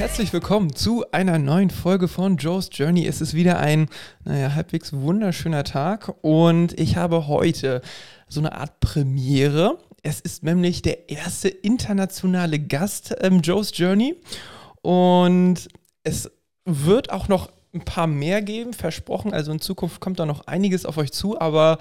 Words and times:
Herzlich 0.00 0.32
willkommen 0.32 0.74
zu 0.74 1.04
einer 1.12 1.38
neuen 1.38 1.68
Folge 1.68 2.08
von 2.08 2.38
Joe's 2.38 2.70
Journey. 2.72 3.06
Es 3.06 3.20
ist 3.20 3.34
wieder 3.34 3.58
ein, 3.58 3.90
naja, 4.24 4.54
halbwegs 4.54 4.94
wunderschöner 4.94 5.62
Tag 5.62 6.14
und 6.22 6.72
ich 6.80 6.96
habe 6.96 7.26
heute 7.26 7.82
so 8.26 8.40
eine 8.40 8.52
Art 8.52 8.80
Premiere. 8.80 9.76
Es 10.02 10.18
ist 10.20 10.42
nämlich 10.42 10.80
der 10.80 11.10
erste 11.10 11.50
internationale 11.50 12.58
Gast 12.58 13.10
im 13.10 13.42
Joe's 13.42 13.76
Journey 13.76 14.16
und 14.80 15.68
es 16.02 16.30
wird 16.64 17.12
auch 17.12 17.28
noch 17.28 17.50
ein 17.72 17.84
paar 17.84 18.06
mehr 18.06 18.42
geben, 18.42 18.72
versprochen. 18.72 19.32
Also 19.32 19.52
in 19.52 19.60
Zukunft 19.60 20.00
kommt 20.00 20.18
da 20.18 20.26
noch 20.26 20.46
einiges 20.46 20.84
auf 20.84 20.96
euch 20.96 21.12
zu, 21.12 21.40
aber 21.40 21.78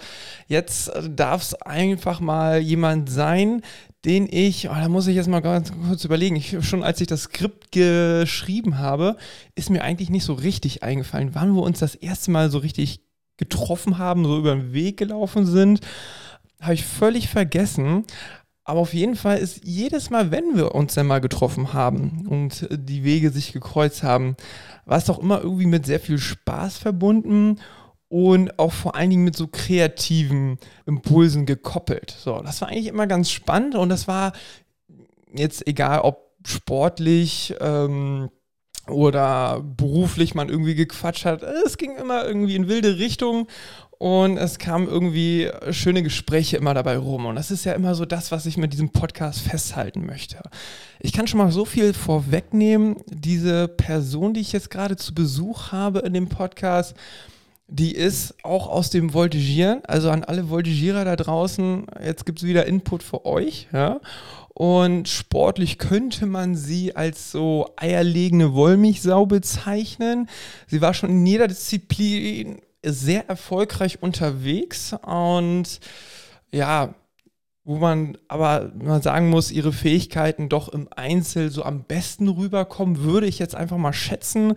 jetzt 0.47 0.91
darf 1.09 1.41
es 1.41 1.53
einfach 1.55 2.19
mal 2.19 2.59
jemand 2.59 3.09
sein, 3.09 3.61
den 4.05 4.27
ich, 4.31 4.69
oh, 4.69 4.73
da 4.73 4.87
muss 4.87 5.07
ich 5.07 5.15
jetzt 5.15 5.27
mal 5.27 5.41
ganz 5.41 5.71
kurz 5.87 6.05
überlegen, 6.05 6.35
ich, 6.35 6.57
schon 6.61 6.83
als 6.83 7.01
ich 7.01 7.07
das 7.07 7.23
Skript 7.23 7.71
geschrieben 7.71 8.77
habe, 8.77 9.17
ist 9.55 9.69
mir 9.69 9.83
eigentlich 9.83 10.09
nicht 10.09 10.23
so 10.23 10.33
richtig 10.33 10.83
eingefallen, 10.83 11.33
wann 11.33 11.55
wir 11.55 11.63
uns 11.63 11.79
das 11.79 11.95
erste 11.95 12.31
Mal 12.31 12.49
so 12.49 12.59
richtig 12.59 13.01
getroffen 13.37 13.97
haben, 13.97 14.25
so 14.25 14.37
über 14.37 14.55
den 14.55 14.73
Weg 14.73 14.97
gelaufen 14.97 15.45
sind, 15.45 15.81
habe 16.61 16.73
ich 16.75 16.85
völlig 16.85 17.29
vergessen. 17.29 18.05
Aber 18.63 18.81
auf 18.81 18.93
jeden 18.93 19.15
Fall 19.15 19.39
ist 19.39 19.61
jedes 19.63 20.11
Mal, 20.11 20.29
wenn 20.29 20.55
wir 20.55 20.75
uns 20.75 20.93
dann 20.93 21.07
mal 21.07 21.21
getroffen 21.21 21.73
haben 21.73 22.27
und 22.27 22.67
die 22.69 23.03
Wege 23.03 23.31
sich 23.31 23.51
gekreuzt 23.51 24.03
haben, 24.03 24.35
war 24.89 24.97
es 24.97 25.05
doch 25.05 25.19
immer 25.19 25.41
irgendwie 25.41 25.67
mit 25.67 25.85
sehr 25.85 25.99
viel 25.99 26.17
Spaß 26.17 26.79
verbunden 26.79 27.59
und 28.07 28.57
auch 28.57 28.73
vor 28.73 28.95
allen 28.95 29.11
Dingen 29.11 29.23
mit 29.23 29.35
so 29.35 29.47
kreativen 29.47 30.57
Impulsen 30.87 31.45
gekoppelt. 31.45 32.09
So, 32.09 32.41
das 32.41 32.59
war 32.61 32.69
eigentlich 32.69 32.87
immer 32.87 33.05
ganz 33.05 33.29
spannend 33.29 33.75
und 33.75 33.89
das 33.89 34.07
war 34.07 34.33
jetzt 35.31 35.67
egal, 35.67 35.99
ob 36.01 36.33
sportlich 36.43 37.53
ähm, 37.59 38.29
oder 38.87 39.61
beruflich 39.61 40.33
man 40.33 40.49
irgendwie 40.49 40.73
gequatscht 40.73 41.25
hat. 41.25 41.43
Es 41.43 41.77
ging 41.77 41.95
immer 41.95 42.25
irgendwie 42.25 42.55
in 42.55 42.67
wilde 42.67 42.97
Richtungen 42.97 43.45
und 43.99 44.37
es 44.37 44.59
kamen 44.59 44.87
irgendwie 44.87 45.51
schöne 45.71 46.01
Gespräche 46.01 46.55
immer 46.55 46.73
dabei 46.73 46.97
rum. 46.97 47.25
Und 47.25 47.35
das 47.35 47.51
ist 47.51 47.65
ja 47.65 47.73
immer 47.73 47.95
so 47.95 48.05
das, 48.05 48.31
was 48.31 48.45
ich 48.45 48.55
mit 48.55 48.71
diesem 48.71 48.89
Podcast 48.89 49.41
festhalten 49.41 50.05
möchte. 50.05 50.41
Ich 51.01 51.11
kann 51.11 51.27
schon 51.27 51.37
mal 51.37 51.51
so 51.51 51.65
viel 51.65 51.93
vorwegnehmen. 51.93 52.95
Diese 53.07 53.67
Person, 53.67 54.33
die 54.33 54.39
ich 54.39 54.53
jetzt 54.53 54.69
gerade 54.69 54.95
zu 54.95 55.13
Besuch 55.13 55.73
habe 55.73 55.99
in 55.99 56.13
dem 56.13 56.29
Podcast, 56.29 56.95
die 57.67 57.93
ist 57.93 58.35
auch 58.41 58.67
aus 58.67 58.89
dem 58.89 59.13
Voltigieren, 59.13 59.81
also 59.85 60.09
an 60.09 60.23
alle 60.23 60.49
Voltigierer 60.49 61.03
da 61.03 61.17
draußen, 61.17 61.85
jetzt 62.03 62.25
gibt 62.25 62.39
es 62.39 62.45
wieder 62.45 62.65
Input 62.65 63.03
für 63.03 63.25
euch, 63.25 63.67
ja. 63.71 63.99
Und 64.55 65.07
sportlich 65.07 65.77
könnte 65.77 66.25
man 66.25 66.55
sie 66.55 66.95
als 66.95 67.31
so 67.31 67.69
eierlegende 67.75 68.53
Wollmilchsau 68.53 69.25
bezeichnen. 69.25 70.27
Sie 70.67 70.81
war 70.81 70.93
schon 70.93 71.09
in 71.09 71.25
jeder 71.25 71.47
Disziplin 71.47 72.59
sehr 72.83 73.29
erfolgreich 73.29 74.01
unterwegs 74.01 74.95
und 75.05 75.79
ja, 76.51 76.95
wo 77.69 77.77
man 77.77 78.17
aber 78.27 78.71
mal 78.81 79.01
sagen 79.03 79.29
muss, 79.29 79.51
ihre 79.51 79.71
Fähigkeiten 79.71 80.49
doch 80.49 80.69
im 80.69 80.87
Einzel 80.95 81.51
so 81.51 81.63
am 81.63 81.83
besten 81.83 82.27
rüberkommen, 82.27 83.03
würde 83.03 83.27
ich 83.27 83.37
jetzt 83.37 83.53
einfach 83.53 83.77
mal 83.77 83.93
schätzen. 83.93 84.55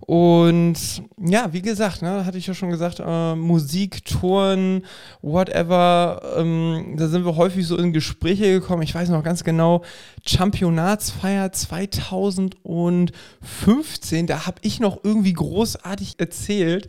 Und 0.00 1.02
ja, 1.18 1.52
wie 1.52 1.60
gesagt, 1.60 2.00
ne, 2.00 2.24
hatte 2.24 2.38
ich 2.38 2.46
ja 2.46 2.54
schon 2.54 2.70
gesagt, 2.70 3.02
äh, 3.04 3.34
Musik, 3.34 4.06
Touren, 4.06 4.86
whatever, 5.20 6.22
ähm, 6.38 6.94
da 6.96 7.08
sind 7.08 7.26
wir 7.26 7.36
häufig 7.36 7.66
so 7.66 7.76
in 7.76 7.92
Gespräche 7.92 8.58
gekommen. 8.58 8.82
Ich 8.82 8.94
weiß 8.94 9.10
noch 9.10 9.22
ganz 9.22 9.44
genau, 9.44 9.82
Championatsfeier 10.26 11.52
2015, 11.52 14.26
da 14.26 14.46
habe 14.46 14.56
ich 14.62 14.80
noch 14.80 15.04
irgendwie 15.04 15.34
großartig 15.34 16.14
erzählt, 16.16 16.86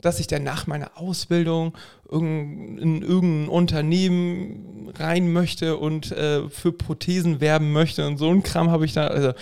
dass 0.00 0.20
ich 0.20 0.26
dann 0.26 0.42
nach 0.42 0.66
meiner 0.66 0.90
Ausbildung 0.96 1.74
in 2.10 3.02
irgendein 3.02 3.48
Unternehmen 3.48 4.92
rein 4.96 5.32
möchte 5.32 5.76
und 5.76 6.12
äh, 6.12 6.48
für 6.48 6.72
Prothesen 6.72 7.40
werben 7.40 7.72
möchte 7.72 8.06
und 8.06 8.16
so 8.18 8.30
ein 8.30 8.42
Kram 8.42 8.70
habe 8.70 8.84
ich 8.84 8.92
da, 8.92 9.08
also 9.08 9.32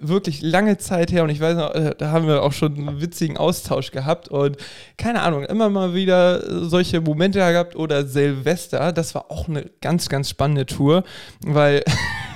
wirklich 0.00 0.40
lange 0.42 0.78
Zeit 0.78 1.12
her 1.12 1.24
und 1.24 1.30
ich 1.30 1.40
weiß 1.40 1.56
noch, 1.56 1.74
äh, 1.74 1.94
da 1.96 2.10
haben 2.10 2.26
wir 2.26 2.42
auch 2.42 2.52
schon 2.52 2.76
einen 2.76 3.00
witzigen 3.00 3.36
Austausch 3.36 3.90
gehabt 3.90 4.28
und 4.28 4.56
keine 4.96 5.22
Ahnung, 5.22 5.44
immer 5.44 5.68
mal 5.68 5.94
wieder 5.94 6.68
solche 6.68 7.00
Momente 7.00 7.38
gehabt 7.38 7.76
oder 7.76 8.06
Silvester, 8.06 8.92
das 8.92 9.14
war 9.14 9.30
auch 9.30 9.48
eine 9.48 9.70
ganz, 9.80 10.08
ganz 10.08 10.30
spannende 10.30 10.66
Tour, 10.66 11.04
weil 11.44 11.82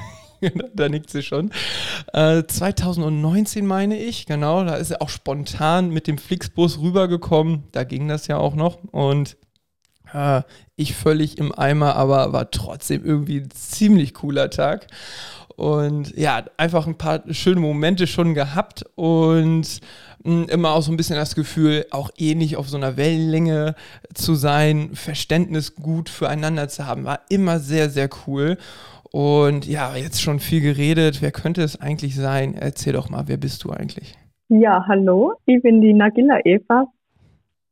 da 0.74 0.88
nickt 0.88 1.10
sie 1.10 1.22
schon. 1.22 1.50
Äh, 2.12 2.44
2019 2.46 3.66
meine 3.66 3.96
ich, 3.98 4.26
genau, 4.26 4.64
da 4.64 4.74
ist 4.76 4.90
er 4.90 5.02
auch 5.02 5.08
spontan 5.08 5.90
mit 5.90 6.06
dem 6.06 6.18
Flixbus 6.18 6.80
rübergekommen. 6.80 7.64
Da 7.72 7.84
ging 7.84 8.08
das 8.08 8.26
ja 8.26 8.36
auch 8.36 8.54
noch. 8.54 8.78
Und 8.84 9.36
äh, 10.12 10.42
ich 10.76 10.94
völlig 10.94 11.38
im 11.38 11.56
Eimer, 11.56 11.96
aber 11.96 12.32
war 12.32 12.50
trotzdem 12.50 13.04
irgendwie 13.04 13.40
ein 13.40 13.50
ziemlich 13.50 14.14
cooler 14.14 14.50
Tag. 14.50 14.86
Und 15.56 16.16
ja, 16.16 16.44
einfach 16.56 16.86
ein 16.86 16.98
paar 16.98 17.22
schöne 17.32 17.60
Momente 17.60 18.06
schon 18.08 18.34
gehabt 18.34 18.84
und 18.96 19.80
hm, 20.24 20.48
immer 20.48 20.72
auch 20.72 20.82
so 20.82 20.90
ein 20.90 20.96
bisschen 20.96 21.16
das 21.16 21.36
Gefühl, 21.36 21.86
auch 21.90 22.10
ähnlich 22.16 22.56
auf 22.56 22.68
so 22.68 22.76
einer 22.76 22.96
Wellenlänge 22.96 23.76
zu 24.14 24.34
sein, 24.34 24.90
Verständnis 24.94 25.76
gut 25.76 26.08
füreinander 26.08 26.68
zu 26.68 26.86
haben, 26.86 27.04
war 27.04 27.20
immer 27.28 27.60
sehr, 27.60 27.88
sehr 27.88 28.08
cool. 28.26 28.58
Und 29.14 29.64
ja, 29.68 29.94
jetzt 29.94 30.20
schon 30.20 30.40
viel 30.40 30.60
geredet. 30.60 31.22
Wer 31.22 31.30
könnte 31.30 31.62
es 31.62 31.80
eigentlich 31.80 32.16
sein? 32.16 32.56
Erzähl 32.58 32.94
doch 32.94 33.10
mal, 33.10 33.28
wer 33.28 33.36
bist 33.36 33.62
du 33.62 33.70
eigentlich? 33.70 34.16
Ja, 34.48 34.84
hallo, 34.88 35.34
ich 35.46 35.62
bin 35.62 35.80
die 35.80 35.92
Nagila 35.92 36.40
Eva 36.44 36.88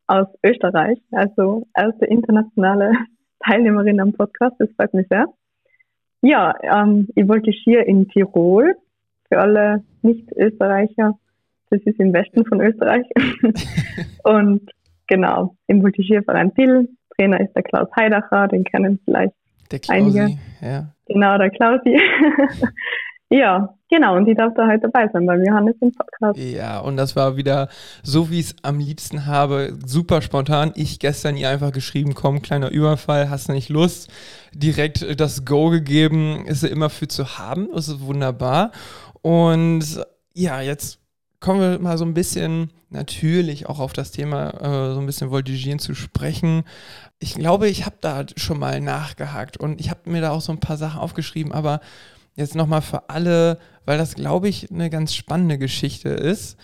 aus 0.07 0.29
Österreich, 0.45 1.01
also 1.11 1.67
erste 1.77 2.07
internationale 2.07 2.93
Teilnehmerin 3.45 3.99
am 3.99 4.13
Podcast. 4.13 4.55
Das 4.61 4.69
freut 4.77 4.95
mich 4.95 5.09
sehr. 5.09 5.27
Ja, 6.21 6.55
ähm, 6.63 7.09
ich 7.17 7.27
wollte 7.27 7.51
hier 7.51 7.89
in 7.89 8.09
Tirol. 8.09 8.77
Für 9.29 9.41
alle 9.41 9.83
Nicht-Österreicher, 10.03 11.19
das 11.71 11.81
ist 11.85 11.99
im 11.99 12.13
Westen 12.13 12.47
von 12.47 12.61
Österreich. 12.61 13.07
Und 14.23 14.71
genau, 15.09 15.57
im 15.67 15.83
Voltigierverein 15.83 16.55
Till. 16.55 16.89
Trainer 17.17 17.41
ist 17.41 17.53
der 17.57 17.65
Klaus 17.65 17.89
Heidacher, 17.97 18.47
den 18.47 18.63
kennen 18.63 19.01
vielleicht 19.05 19.35
der 19.73 19.81
Klausi, 19.81 20.21
einige. 20.21 20.39
ja. 20.61 20.95
Genau, 21.13 21.39
der 21.39 21.51
Klausi. 21.51 22.01
ja, 23.31 23.75
genau. 23.91 24.17
Und 24.17 24.27
die 24.27 24.35
darf 24.35 24.53
da 24.55 24.67
heute 24.67 24.89
dabei 24.89 25.09
sein 25.13 25.27
weil 25.27 25.45
Johannes 25.47 25.77
im 25.81 25.93
Podcast. 25.93 26.39
Ja, 26.39 26.81
und 26.81 26.97
das 26.97 27.17
war 27.17 27.37
wieder 27.37 27.69
so, 28.03 28.31
wie 28.31 28.41
ich 28.41 28.47
es 28.47 28.57
am 28.63 28.79
liebsten 28.79 29.27
habe. 29.27 29.77
Super 29.85 30.23
spontan. 30.23 30.73
Ich 30.75 30.99
gestern 30.99 31.37
ihr 31.37 31.49
einfach 31.49 31.73
geschrieben, 31.73 32.15
komm, 32.15 32.43
kleiner 32.43 32.71
Überfall, 32.71 33.31
hast 33.31 33.49
du 33.49 33.53
nicht 33.53 33.69
Lust? 33.69 34.11
Direkt 34.55 35.21
das 35.21 35.45
Go 35.45 35.71
gegeben, 35.71 36.45
ist 36.47 36.61
sie 36.61 36.69
immer 36.69 36.91
für 36.91 37.09
zu 37.09 37.39
haben. 37.39 37.69
Das 37.75 37.89
ist 37.89 38.01
wunderbar. 38.01 38.73
Und 39.23 40.05
ja, 40.35 40.61
jetzt 40.61 41.02
kommen 41.43 41.61
wir 41.61 41.79
mal 41.79 41.99
so 41.99 42.07
ein 42.07 42.15
bisschen 42.15 42.71
natürlich 42.89 43.69
auch 43.69 43.79
auf 43.79 43.93
das 43.93 44.13
Thema 44.13 44.51
äh, 44.51 44.95
so 44.95 45.01
ein 45.01 45.07
bisschen 45.07 45.31
Voltigieren 45.31 45.79
zu 45.79 45.95
sprechen 45.95 46.65
ich 47.23 47.35
glaube, 47.35 47.69
ich 47.69 47.87
habe 47.87 47.97
da 48.01 48.25
schon 48.37 48.59
mal 48.59 48.81
nachgehakt 48.81 49.57
und 49.57 49.81
ich 49.81 49.91
habe 49.91 50.11
mir 50.11 50.21
da 50.21 50.31
auch 50.33 50.41
so 50.41 50.51
ein 50.53 50.59
paar 50.59 50.77
Sachen 50.77 51.01
aufgeschrieben, 51.01 51.53
aber 51.53 51.81
jetzt 52.35 52.57
nochmal 52.57 52.83
für 52.83 53.09
alle, 53.09 53.59
weil 53.87 53.97
das, 53.97 54.17
glaube 54.17 54.49
ich, 54.49 54.71
eine 54.73 54.91
ganz 54.91 55.15
spannende 55.15 55.57
Geschichte 55.57 56.09
ist, 56.09 56.59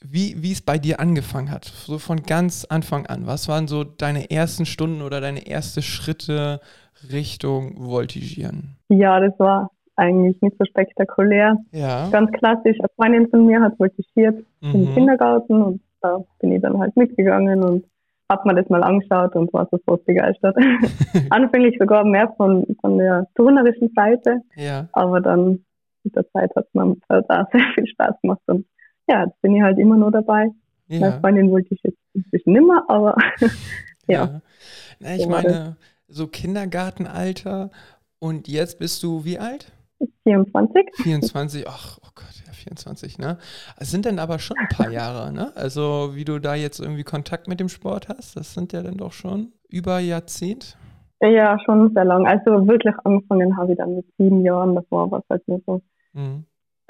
wie, 0.00 0.52
es 0.52 0.60
bei 0.60 0.78
dir 0.78 1.00
angefangen 1.00 1.50
hat, 1.50 1.64
so 1.64 1.98
von 1.98 2.22
ganz 2.22 2.64
Anfang 2.64 3.06
an. 3.06 3.26
Was 3.26 3.48
waren 3.48 3.66
so 3.66 3.82
deine 3.82 4.30
ersten 4.30 4.64
Stunden 4.64 5.02
oder 5.02 5.20
deine 5.20 5.44
ersten 5.46 5.82
Schritte 5.82 6.60
Richtung 7.10 7.84
Voltigieren? 7.84 8.76
Ja, 8.88 9.18
das 9.18 9.36
war 9.40 9.70
eigentlich 9.96 10.40
nicht 10.42 10.56
so 10.58 10.64
spektakulär. 10.64 11.56
Ja. 11.72 12.08
Ganz 12.10 12.30
klassisch. 12.32 12.78
Eine 12.78 12.88
Freundin 12.96 13.30
von 13.30 13.46
mir 13.46 13.60
hat 13.60 13.76
voltigiert 13.78 14.44
mhm. 14.60 14.74
im 14.74 14.94
Kindergarten 14.94 15.62
und 15.62 15.80
da 16.00 16.24
bin 16.40 16.52
ich 16.52 16.62
dann 16.62 16.78
halt 16.78 16.96
mitgegangen 16.96 17.62
und 17.62 17.84
habe 18.30 18.48
mir 18.48 18.60
das 18.60 18.68
mal 18.68 18.82
angeschaut 18.82 19.34
und 19.34 19.52
war 19.52 19.68
sofort 19.70 20.04
begeistert. 20.04 20.56
Anfänglich 21.30 21.76
sogar 21.78 22.04
mehr 22.04 22.32
von, 22.36 22.66
von 22.80 22.98
der 22.98 23.26
turnerischen 23.34 23.90
Seite, 23.94 24.42
ja. 24.56 24.88
aber 24.92 25.20
dann 25.20 25.64
mit 26.02 26.14
der 26.14 26.28
Zeit 26.30 26.54
hat 26.56 26.66
mir 26.74 26.96
halt 27.08 27.30
auch 27.30 27.50
sehr 27.52 27.64
viel 27.74 27.86
Spaß 27.86 28.20
gemacht 28.22 28.42
und 28.46 28.66
ja, 29.08 29.24
jetzt 29.24 29.40
bin 29.40 29.54
ich 29.54 29.62
halt 29.62 29.78
immer 29.78 29.96
nur 29.96 30.10
dabei. 30.10 30.48
Ja. 30.88 31.00
Meine 31.00 31.20
Freundin 31.20 31.50
wollte 31.50 31.74
ich 31.74 31.80
jetzt 31.82 31.98
inzwischen 32.14 32.52
nimmer, 32.52 32.84
aber 32.88 33.16
ja. 34.06 34.24
ja. 34.24 34.40
Na, 34.98 35.14
ich 35.14 35.28
meine, 35.28 35.76
so 36.08 36.26
Kindergartenalter 36.26 37.70
und 38.18 38.48
jetzt 38.48 38.78
bist 38.78 39.02
du 39.02 39.24
wie 39.24 39.38
alt? 39.38 39.72
24. 40.24 40.82
24, 41.02 41.68
ach, 41.68 41.98
oh 42.02 42.08
Gott, 42.14 42.26
24, 42.66 43.18
ne? 43.18 43.38
Es 43.78 43.90
sind 43.90 44.06
dann 44.06 44.18
aber 44.18 44.38
schon 44.38 44.56
ein 44.58 44.68
paar 44.68 44.90
Jahre, 44.90 45.32
ne? 45.32 45.52
Also 45.54 46.10
wie 46.14 46.24
du 46.24 46.38
da 46.38 46.54
jetzt 46.54 46.80
irgendwie 46.80 47.04
Kontakt 47.04 47.48
mit 47.48 47.60
dem 47.60 47.68
Sport 47.68 48.08
hast, 48.08 48.36
das 48.36 48.54
sind 48.54 48.72
ja 48.72 48.82
dann 48.82 48.96
doch 48.96 49.12
schon 49.12 49.52
über 49.68 49.98
Jahrzehnt. 50.00 50.76
Ja, 51.20 51.58
schon 51.64 51.92
sehr 51.94 52.04
lang. 52.04 52.26
Also 52.26 52.66
wirklich 52.66 52.94
angefangen 53.04 53.56
habe 53.56 53.72
ich 53.72 53.78
dann 53.78 53.96
mit 53.96 54.06
sieben 54.18 54.44
Jahren, 54.44 54.74
davor 54.74 55.10
war 55.10 55.20
es 55.20 55.24
halt 55.30 55.48
nur 55.48 55.60
so. 55.66 55.80
Mhm. 56.12 56.44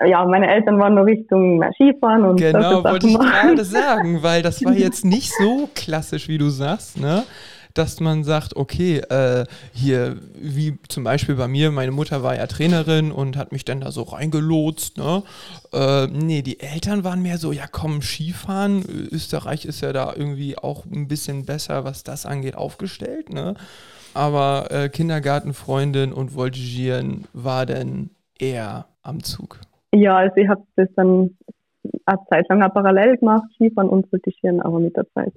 ja, 0.04 0.24
meine 0.24 0.48
Eltern 0.48 0.78
waren 0.78 0.94
nur 0.94 1.06
Richtung 1.06 1.62
Skifahren 1.74 2.24
und 2.24 2.36
Genau, 2.36 2.84
wollte 2.84 3.06
ich 3.08 3.18
gerade 3.18 3.64
sagen, 3.64 4.22
weil 4.22 4.42
das 4.42 4.64
war 4.64 4.72
jetzt 4.76 5.04
nicht 5.04 5.32
so 5.32 5.68
klassisch, 5.74 6.28
wie 6.28 6.38
du 6.38 6.48
sagst, 6.48 6.98
ne? 6.98 7.24
Dass 7.78 8.00
man 8.00 8.24
sagt, 8.24 8.56
okay, 8.56 8.98
äh, 8.98 9.44
hier, 9.72 10.16
wie 10.34 10.78
zum 10.88 11.04
Beispiel 11.04 11.36
bei 11.36 11.48
mir, 11.48 11.70
meine 11.70 11.92
Mutter 11.92 12.22
war 12.22 12.36
ja 12.36 12.46
Trainerin 12.46 13.12
und 13.12 13.36
hat 13.36 13.52
mich 13.52 13.64
dann 13.64 13.80
da 13.80 13.90
so 13.90 14.02
reingelotst, 14.02 14.98
ne? 14.98 15.22
Äh, 15.72 16.06
nee, 16.06 16.42
die 16.42 16.60
Eltern 16.60 17.04
waren 17.04 17.22
mehr 17.22 17.38
so, 17.38 17.52
ja 17.52 17.64
komm, 17.70 18.02
Skifahren, 18.02 18.84
Österreich 19.12 19.64
ist 19.64 19.80
ja 19.80 19.92
da 19.92 20.12
irgendwie 20.14 20.56
auch 20.56 20.84
ein 20.86 21.08
bisschen 21.08 21.44
besser, 21.44 21.84
was 21.84 22.04
das 22.04 22.26
angeht, 22.26 22.56
aufgestellt, 22.56 23.32
ne? 23.32 23.54
Aber 24.14 24.68
äh, 24.70 24.88
Kindergartenfreundin 24.88 26.12
und 26.12 26.34
Voltigieren 26.34 27.26
war 27.34 27.66
dann 27.66 28.10
eher 28.38 28.86
am 29.02 29.22
Zug. 29.22 29.60
Ja, 29.94 30.16
also 30.16 30.36
ich 30.36 30.48
habe 30.48 30.62
das 30.76 30.88
dann 30.96 31.36
eine 32.06 32.18
Zeit 32.30 32.48
lang 32.48 32.60
parallel 32.72 33.18
gemacht, 33.18 33.44
Skifahren 33.54 33.88
und 33.88 34.10
Voltigieren, 34.10 34.60
aber 34.60 34.78
mit 34.78 34.96
der 34.96 35.06
Zeit 35.12 35.32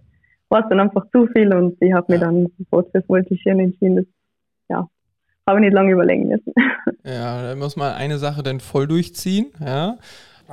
war 0.49 0.61
es 0.61 0.69
dann 0.69 0.79
einfach 0.79 1.05
zu 1.11 1.27
viel 1.27 1.53
und 1.53 1.77
ich 1.79 1.93
habe 1.93 2.13
mir 2.13 2.19
dann 2.19 2.47
sofort 2.57 2.91
fürs 2.91 3.05
Voltigieren 3.07 3.59
entschieden. 3.59 3.95
Das, 3.97 4.05
ja, 4.69 4.87
habe 5.47 5.59
ich 5.59 5.65
nicht 5.65 5.73
lange 5.73 5.91
überlegen 5.91 6.27
müssen. 6.27 6.53
Ja, 7.05 7.41
da 7.41 7.55
muss 7.55 7.75
man 7.75 7.93
eine 7.93 8.17
Sache 8.17 8.43
dann 8.43 8.59
voll 8.59 8.85
durchziehen, 8.85 9.51
ja. 9.59 9.97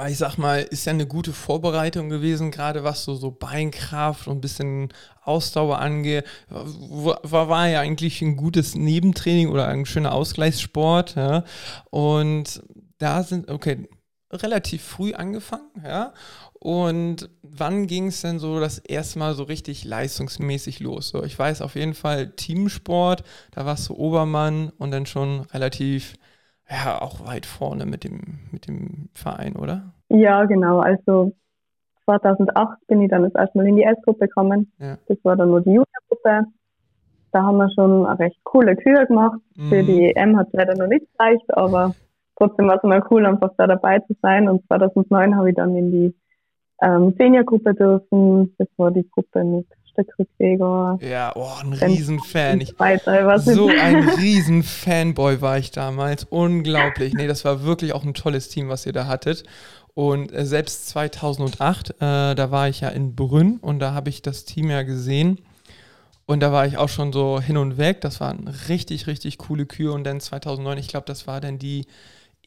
Ich 0.08 0.18
sag 0.18 0.36
mal, 0.36 0.60
ist 0.60 0.84
ja 0.84 0.92
eine 0.92 1.06
gute 1.06 1.32
Vorbereitung 1.32 2.08
gewesen, 2.08 2.50
gerade 2.50 2.84
was 2.84 3.04
so, 3.04 3.14
so 3.14 3.30
Beinkraft 3.30 4.28
und 4.28 4.38
ein 4.38 4.40
bisschen 4.42 4.90
Ausdauer 5.22 5.78
angeht. 5.78 6.24
War, 6.48 7.20
war 7.24 7.68
ja 7.68 7.80
eigentlich 7.80 8.20
ein 8.20 8.36
gutes 8.36 8.74
Nebentraining 8.74 9.48
oder 9.48 9.68
ein 9.68 9.86
schöner 9.86 10.12
Ausgleichssport. 10.12 11.16
Ja. 11.16 11.44
Und 11.90 12.62
da 12.98 13.22
sind, 13.22 13.50
okay, 13.50 13.88
relativ 14.32 14.82
früh 14.82 15.12
angefangen, 15.14 15.70
ja. 15.84 16.12
Und 16.58 17.30
wann 17.42 17.86
ging 17.86 18.08
es 18.08 18.22
denn 18.22 18.38
so 18.38 18.60
das 18.60 18.78
erste 18.78 19.18
Mal 19.18 19.34
so 19.34 19.44
richtig 19.44 19.84
leistungsmäßig 19.84 20.80
los? 20.80 21.10
So, 21.10 21.22
ich 21.22 21.38
weiß 21.38 21.62
auf 21.62 21.74
jeden 21.76 21.94
Fall 21.94 22.28
Teamsport, 22.30 23.22
da 23.52 23.66
warst 23.66 23.88
du 23.88 23.94
Obermann 23.94 24.72
und 24.78 24.90
dann 24.90 25.06
schon 25.06 25.42
relativ, 25.52 26.14
ja, 26.68 27.00
auch 27.00 27.26
weit 27.26 27.46
vorne 27.46 27.86
mit 27.86 28.04
dem, 28.04 28.40
mit 28.50 28.66
dem 28.66 29.08
Verein, 29.12 29.54
oder? 29.56 29.92
Ja, 30.08 30.44
genau. 30.44 30.80
Also 30.80 31.32
2008 32.04 32.86
bin 32.86 33.02
ich 33.02 33.10
dann 33.10 33.22
das 33.22 33.34
erste 33.34 33.58
Mal 33.58 33.66
in 33.66 33.76
die 33.76 33.84
S-Gruppe 33.84 34.26
gekommen. 34.26 34.72
Ja. 34.78 34.98
Das 35.06 35.18
war 35.22 35.36
dann 35.36 35.48
nur 35.48 35.60
die 35.60 35.70
Junior-Gruppe. 35.70 36.46
Da 37.32 37.42
haben 37.42 37.58
wir 37.58 37.70
schon 37.74 38.06
eine 38.06 38.18
recht 38.18 38.42
coole 38.44 38.76
Kühe 38.76 39.06
gemacht. 39.06 39.40
Mhm. 39.56 39.68
Für 39.68 39.82
die 39.82 40.14
EM 40.14 40.36
hat 40.36 40.48
es 40.48 40.52
leider 40.54 40.74
noch 40.74 40.86
nicht 40.86 41.06
gereicht, 41.16 41.44
aber 41.54 41.94
trotzdem 42.36 42.68
war 42.68 42.76
es 42.76 42.82
mal 42.82 43.02
cool, 43.10 43.26
einfach 43.26 43.50
da 43.56 43.66
dabei 43.66 44.00
zu 44.00 44.14
sein. 44.22 44.48
Und 44.48 44.66
2009 44.66 45.36
habe 45.36 45.50
ich 45.50 45.56
dann 45.56 45.76
in 45.76 45.90
die 45.90 46.14
ähm, 46.82 47.14
Senior-Gruppe 47.18 47.74
dürfen. 47.74 48.54
Das 48.58 48.68
war 48.76 48.90
die 48.90 49.08
Gruppe 49.10 49.44
mit 49.44 49.66
Steckrückweger. 49.90 50.98
Ja, 51.00 51.32
oh, 51.34 51.48
ein 51.62 51.72
Riesenfan. 51.72 52.60
Ich, 52.60 52.74
so 53.38 53.68
ein 53.68 54.08
Riesenfanboy 54.18 55.40
war 55.40 55.58
ich 55.58 55.70
damals. 55.70 56.24
Unglaublich. 56.24 57.14
Nee, 57.14 57.26
das 57.26 57.44
war 57.44 57.64
wirklich 57.64 57.94
auch 57.94 58.04
ein 58.04 58.14
tolles 58.14 58.48
Team, 58.48 58.68
was 58.68 58.86
ihr 58.86 58.92
da 58.92 59.06
hattet. 59.06 59.44
Und 59.94 60.32
äh, 60.32 60.44
selbst 60.44 60.88
2008, 60.90 61.90
äh, 61.90 61.94
da 62.34 62.50
war 62.50 62.68
ich 62.68 62.82
ja 62.82 62.90
in 62.90 63.16
Brünn 63.16 63.56
und 63.62 63.78
da 63.78 63.94
habe 63.94 64.10
ich 64.10 64.20
das 64.20 64.44
Team 64.44 64.70
ja 64.70 64.82
gesehen. 64.82 65.40
Und 66.26 66.40
da 66.40 66.52
war 66.52 66.66
ich 66.66 66.76
auch 66.76 66.88
schon 66.88 67.12
so 67.12 67.40
hin 67.40 67.56
und 67.56 67.78
weg. 67.78 68.00
Das 68.02 68.20
waren 68.20 68.48
richtig, 68.68 69.06
richtig 69.06 69.38
coole 69.38 69.64
Kühe. 69.64 69.92
Und 69.92 70.04
dann 70.04 70.20
2009, 70.20 70.76
ich 70.78 70.88
glaube, 70.88 71.06
das 71.06 71.26
war 71.26 71.40
dann 71.40 71.58
die 71.58 71.86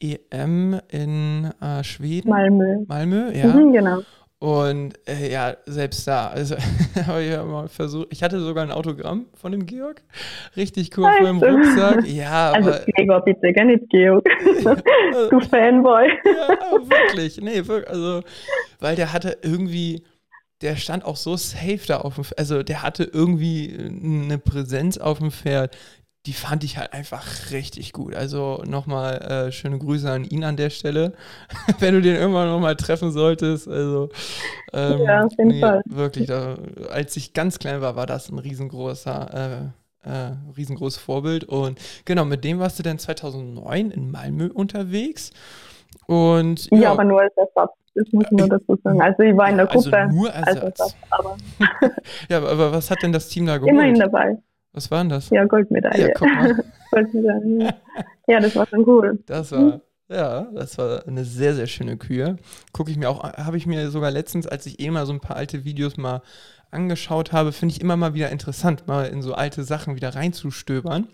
EM 0.00 0.80
in 0.88 1.50
äh, 1.60 1.84
Schweden. 1.84 2.30
Malmö. 2.30 2.84
Malmö, 2.86 3.32
ja. 3.32 3.48
Mhm, 3.48 3.72
genau. 3.72 4.02
Und 4.40 4.98
äh, 5.06 5.30
ja, 5.30 5.54
selbst 5.66 6.08
da, 6.08 6.28
also 6.28 6.56
habe 7.06 7.22
ich 7.22 7.30
ja 7.30 7.44
mal 7.44 7.68
versucht, 7.68 8.08
ich 8.10 8.22
hatte 8.22 8.40
sogar 8.40 8.64
ein 8.64 8.70
Autogramm 8.70 9.26
von 9.34 9.52
dem 9.52 9.66
Georg, 9.66 10.02
richtig 10.56 10.96
cool 10.96 11.04
auf 11.04 11.20
meinem 11.20 11.42
Rucksack. 11.42 12.06
Ja, 12.06 12.52
also 12.52 12.70
aber, 12.70 12.80
Gregor 12.96 13.20
bitte, 13.20 13.52
gar 13.52 13.66
nicht 13.66 13.86
Georg. 13.90 14.24
du 15.30 15.40
Fanboy. 15.40 16.08
ja, 16.24 16.78
wirklich, 16.88 17.38
nee, 17.42 17.66
wirklich, 17.66 17.90
also, 17.90 18.22
weil 18.78 18.96
der 18.96 19.12
hatte 19.12 19.36
irgendwie, 19.42 20.04
der 20.62 20.76
stand 20.76 21.04
auch 21.04 21.16
so 21.16 21.36
safe 21.36 21.80
da 21.86 21.98
auf 21.98 22.14
dem, 22.14 22.24
also 22.38 22.62
der 22.62 22.82
hatte 22.82 23.04
irgendwie 23.04 23.76
eine 23.78 24.38
Präsenz 24.38 24.96
auf 24.96 25.18
dem 25.18 25.32
Pferd, 25.32 25.76
die 26.26 26.34
fand 26.34 26.64
ich 26.64 26.76
halt 26.76 26.92
einfach 26.92 27.50
richtig 27.50 27.92
gut. 27.92 28.14
Also 28.14 28.62
nochmal 28.66 29.46
äh, 29.48 29.52
schöne 29.52 29.78
Grüße 29.78 30.10
an 30.10 30.24
ihn 30.24 30.44
an 30.44 30.56
der 30.56 30.70
Stelle, 30.70 31.14
wenn 31.78 31.94
du 31.94 32.02
den 32.02 32.16
irgendwann 32.16 32.48
nochmal 32.48 32.76
treffen 32.76 33.10
solltest. 33.10 33.68
Also 33.68 34.10
ähm, 34.72 35.02
ja, 35.02 35.24
auf 35.24 35.32
jeden 35.38 35.48
nee, 35.48 35.60
Fall. 35.60 35.82
Wirklich, 35.86 36.26
da, 36.26 36.56
als 36.90 37.16
ich 37.16 37.32
ganz 37.32 37.58
klein 37.58 37.80
war, 37.80 37.96
war 37.96 38.06
das 38.06 38.30
ein 38.30 38.38
riesengroßer, 38.38 39.72
äh, 40.04 40.08
äh, 40.08 40.32
riesengroßes 40.56 41.00
Vorbild. 41.00 41.44
Und 41.44 41.78
genau, 42.04 42.26
mit 42.26 42.44
dem 42.44 42.58
warst 42.58 42.78
du 42.78 42.82
dann 42.82 42.98
2009 42.98 43.90
in 43.90 44.10
Malmö 44.10 44.50
unterwegs. 44.52 45.30
Und, 46.06 46.70
ja, 46.70 46.78
ja 46.78 46.92
aber 46.92 47.04
nur 47.04 47.22
als 47.22 47.34
Ersatz. 47.36 47.72
Das 47.94 48.06
muss 48.12 48.24
ich 48.30 48.38
nur 48.38 48.48
dazu 48.48 48.78
sagen. 48.84 49.00
Also 49.00 49.22
ich 49.22 49.36
war 49.36 49.48
in 49.48 49.56
der 49.56 49.68
also 49.70 49.90
Gruppe. 49.90 49.96
Also 49.96 50.16
nur 50.16 50.30
Ersatz. 50.30 50.62
Als 50.62 50.62
Ersatz 50.62 50.96
aber 51.10 51.36
ja, 52.28 52.38
aber 52.38 52.72
was 52.72 52.90
hat 52.90 53.02
denn 53.02 53.12
das 53.12 53.28
Team 53.28 53.46
da 53.46 53.56
gemacht? 53.56 53.72
Immerhin 53.72 53.98
dabei. 53.98 54.38
Was 54.72 54.90
war 54.90 54.98
denn 54.98 55.08
das? 55.08 55.30
Ja, 55.30 55.44
Goldmedaille. 55.44 56.08
Ja, 56.08 56.14
guck 56.14 56.28
mal. 56.28 56.64
Goldmedaille. 56.90 57.74
ja, 58.26 58.40
das 58.40 58.54
war 58.56 58.66
schon 58.66 58.86
cool. 58.86 59.18
Das 59.26 59.52
war, 59.52 59.80
ja, 60.08 60.42
das 60.54 60.78
war 60.78 61.06
eine 61.06 61.24
sehr, 61.24 61.54
sehr 61.54 61.66
schöne 61.66 61.96
Kühe. 61.96 62.36
Gucke 62.72 62.90
ich 62.90 62.96
mir 62.96 63.08
auch, 63.08 63.22
habe 63.22 63.56
ich 63.56 63.66
mir 63.66 63.90
sogar 63.90 64.10
letztens, 64.10 64.46
als 64.46 64.66
ich 64.66 64.80
eh 64.80 64.90
mal 64.90 65.06
so 65.06 65.12
ein 65.12 65.20
paar 65.20 65.36
alte 65.36 65.64
Videos 65.64 65.96
mal 65.96 66.22
angeschaut 66.70 67.32
habe, 67.32 67.52
finde 67.52 67.74
ich 67.74 67.80
immer 67.80 67.96
mal 67.96 68.14
wieder 68.14 68.30
interessant, 68.30 68.86
mal 68.86 69.06
in 69.06 69.22
so 69.22 69.34
alte 69.34 69.64
Sachen 69.64 69.96
wieder 69.96 70.14
reinzustöbern. 70.14 71.08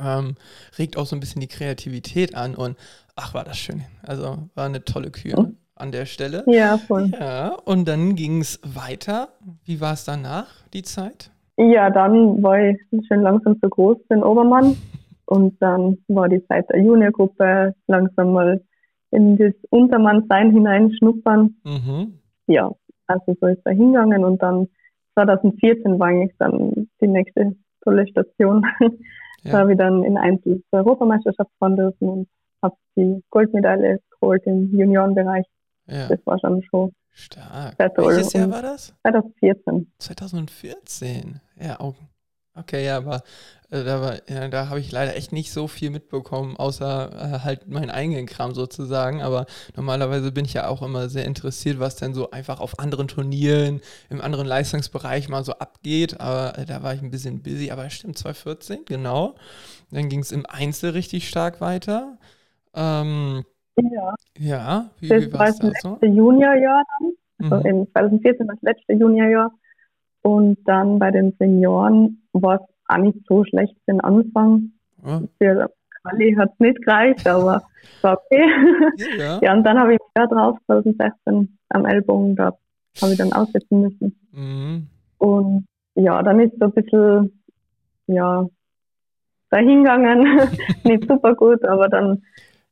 Ähm, 0.00 0.36
regt 0.78 0.96
auch 0.96 1.06
so 1.06 1.16
ein 1.16 1.20
bisschen 1.20 1.40
die 1.40 1.48
Kreativität 1.48 2.34
an 2.34 2.54
und 2.54 2.76
ach, 3.16 3.34
war 3.34 3.44
das 3.44 3.58
schön. 3.58 3.84
Also 4.02 4.48
war 4.54 4.66
eine 4.66 4.84
tolle 4.84 5.10
Kühe 5.10 5.38
mhm. 5.38 5.56
an 5.74 5.92
der 5.92 6.06
Stelle. 6.06 6.44
Ja, 6.46 6.78
voll. 6.78 7.10
Ja, 7.18 7.48
und 7.48 7.86
dann 7.86 8.14
ging 8.14 8.40
es 8.40 8.60
weiter. 8.62 9.30
Wie 9.64 9.80
war 9.80 9.94
es 9.94 10.04
danach, 10.04 10.48
die 10.72 10.82
Zeit? 10.82 11.30
Ja, 11.58 11.90
dann 11.90 12.40
war 12.40 12.60
ich 12.60 12.78
schon 13.08 13.22
langsam 13.22 13.58
so 13.60 13.68
groß 13.68 13.98
für 14.06 14.14
den 14.14 14.22
Obermann 14.22 14.76
und 15.26 15.60
dann 15.60 15.98
war 16.06 16.28
die 16.28 16.44
Zeit 16.46 16.70
der 16.70 16.80
Juniorgruppe 16.80 17.74
langsam 17.88 18.32
mal 18.32 18.62
in 19.10 19.36
das 19.36 19.54
Untermannsein 19.70 20.52
hineinschnuppern. 20.52 21.56
Mhm. 21.64 22.20
Ja, 22.46 22.70
also 23.08 23.36
so 23.40 23.46
ist 23.48 23.60
er 23.64 23.72
hingegangen 23.72 24.24
und 24.24 24.40
dann 24.40 24.68
2014 25.14 25.98
war 25.98 26.08
eigentlich 26.08 26.36
dann 26.38 26.88
die 27.00 27.08
nächste 27.08 27.56
tolle 27.82 28.06
Station. 28.06 28.64
Ja. 29.44 29.52
da 29.52 29.58
habe 29.60 29.70
ich 29.70 29.78
dann 29.78 30.02
in 30.02 30.18
Einzel 30.18 30.64
zur 30.68 30.80
Europameisterschaft 30.80 31.48
fahren 31.60 31.76
dürfen 31.76 32.08
und 32.08 32.28
habe 32.60 32.74
die 32.96 33.22
Goldmedaille 33.30 34.00
geholt 34.10 34.42
im 34.46 34.76
Juniorenbereich. 34.76 35.46
Ja. 35.86 36.08
Das 36.08 36.18
war 36.26 36.40
schon 36.40 36.60
schon 36.64 36.92
Stark. 37.18 37.76
Welches 37.78 38.32
Jahr 38.32 38.50
war 38.50 38.62
das? 38.62 38.94
2014. 39.02 39.92
2014, 39.98 41.40
ja, 41.60 41.80
auch. 41.80 41.94
Okay, 42.54 42.84
ja, 42.84 42.96
aber 42.96 43.22
äh, 43.70 43.84
da, 43.84 44.14
ja, 44.28 44.48
da 44.48 44.68
habe 44.68 44.80
ich 44.80 44.90
leider 44.90 45.14
echt 45.14 45.32
nicht 45.32 45.52
so 45.52 45.68
viel 45.68 45.90
mitbekommen, 45.90 46.56
außer 46.56 47.10
äh, 47.12 47.38
halt 47.44 47.68
meinen 47.68 47.90
eigenen 47.90 48.26
Kram 48.26 48.52
sozusagen. 48.54 49.22
Aber 49.22 49.46
normalerweise 49.76 50.32
bin 50.32 50.44
ich 50.44 50.54
ja 50.54 50.66
auch 50.66 50.82
immer 50.82 51.08
sehr 51.08 51.24
interessiert, 51.24 51.78
was 51.78 51.96
denn 51.96 52.14
so 52.14 52.30
einfach 52.30 52.60
auf 52.60 52.78
anderen 52.80 53.06
Turnieren, 53.06 53.80
im 54.10 54.20
anderen 54.20 54.46
Leistungsbereich 54.46 55.28
mal 55.28 55.44
so 55.44 55.52
abgeht. 55.52 56.20
Aber 56.20 56.58
äh, 56.58 56.64
da 56.64 56.82
war 56.82 56.94
ich 56.94 57.02
ein 57.02 57.10
bisschen 57.10 57.42
busy. 57.42 57.70
Aber 57.70 57.88
stimmt, 57.90 58.18
2014, 58.18 58.84
genau. 58.86 59.36
Dann 59.90 60.08
ging 60.08 60.20
es 60.20 60.32
im 60.32 60.44
Einzel 60.46 60.90
richtig 60.90 61.28
stark 61.28 61.60
weiter. 61.60 62.18
Ähm, 62.74 63.44
ja. 63.76 64.14
Ja, 64.36 64.90
wie, 64.98 65.08
das 65.08 65.24
wie 65.24 65.32
war 65.32 65.46
das 65.46 65.62
letzte 65.62 66.06
Juniorjahr 66.06 66.82
dann. 66.98 67.12
Also 67.50 67.68
mhm. 67.68 67.82
in 67.82 67.92
2014 67.92 68.46
das 68.48 68.62
letzte 68.62 68.92
Juniorjahr. 68.94 69.52
Und 70.22 70.58
dann 70.66 70.98
bei 70.98 71.10
den 71.10 71.34
Senioren 71.38 72.22
war 72.32 72.56
es 72.56 72.60
auch 72.88 72.98
nicht 72.98 73.18
so 73.28 73.44
schlecht 73.44 73.74
für 73.84 73.92
den 73.92 74.00
Anfang. 74.00 74.72
Ja. 75.04 75.22
Für 75.38 75.70
Quali 76.02 76.34
hat 76.34 76.50
es 76.52 76.60
nicht 76.60 76.82
gereicht, 76.82 77.26
aber 77.26 77.62
es 77.82 78.02
war 78.02 78.18
okay. 78.18 78.48
Ja. 79.18 79.38
ja, 79.42 79.52
und 79.56 79.64
dann 79.64 79.78
habe 79.78 79.94
ich 79.94 80.00
Jahr 80.16 80.28
drauf, 80.28 80.58
2016, 80.66 81.58
am 81.70 81.86
Ellbogen, 81.86 82.36
da 82.36 82.56
habe 83.00 83.12
ich 83.12 83.18
dann 83.18 83.32
aussetzen 83.32 83.82
müssen. 83.82 84.18
Mhm. 84.32 84.86
Und 85.18 85.66
ja, 85.94 86.22
dann 86.22 86.40
ist 86.40 86.58
so 86.58 86.66
ein 86.66 86.72
bisschen, 86.72 87.42
ja, 88.06 88.46
dahingegangen. 89.50 90.48
nicht 90.84 91.08
super 91.08 91.34
gut, 91.34 91.64
aber 91.64 91.88
dann 91.88 92.22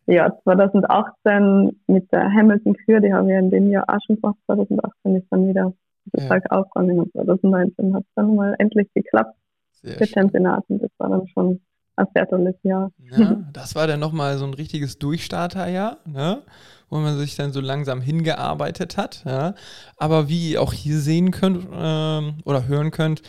ja, 0.06 0.32
2018 0.44 1.80
mit 1.88 2.10
der 2.12 2.32
Hamilton 2.32 2.74
Kür, 2.74 3.00
die 3.00 3.12
haben 3.12 3.28
wir 3.28 3.38
in 3.38 3.50
dem 3.50 3.70
Jahr 3.70 3.84
auch 3.88 3.98
schon 4.06 4.16
gemacht. 4.16 4.36
2018 4.46 5.16
ist 5.16 5.26
dann 5.30 5.48
wieder 5.48 5.72
ja. 6.14 6.28
Tag 6.28 6.50
aufgegangen 6.50 7.00
und 7.00 7.12
2019 7.12 7.94
hat 7.94 8.02
es 8.02 8.14
dann 8.14 8.34
mal 8.34 8.54
endlich 8.58 8.88
geklappt. 8.94 9.36
Sehr 9.82 10.06
Championaten. 10.06 10.78
Das 10.78 10.90
war 10.98 11.10
dann 11.10 11.28
schon 11.28 11.60
ein 11.96 12.06
sehr 12.14 12.28
tolles 12.28 12.56
Jahr. 12.62 12.92
Ja, 12.98 13.44
das 13.52 13.74
war 13.74 13.86
dann 13.86 14.00
nochmal 14.00 14.36
so 14.38 14.44
ein 14.44 14.54
richtiges 14.54 14.98
Durchstarterjahr, 14.98 15.98
ne? 16.04 16.42
wo 16.88 16.98
man 16.98 17.16
sich 17.18 17.36
dann 17.36 17.52
so 17.52 17.60
langsam 17.60 18.00
hingearbeitet 18.00 18.96
hat. 18.96 19.24
Ja? 19.24 19.54
Aber 19.96 20.28
wie 20.28 20.52
ihr 20.52 20.62
auch 20.62 20.72
hier 20.72 20.98
sehen 20.98 21.30
könnt 21.30 21.66
ähm, 21.72 22.38
oder 22.44 22.66
hören 22.68 22.90
könnt, 22.90 23.22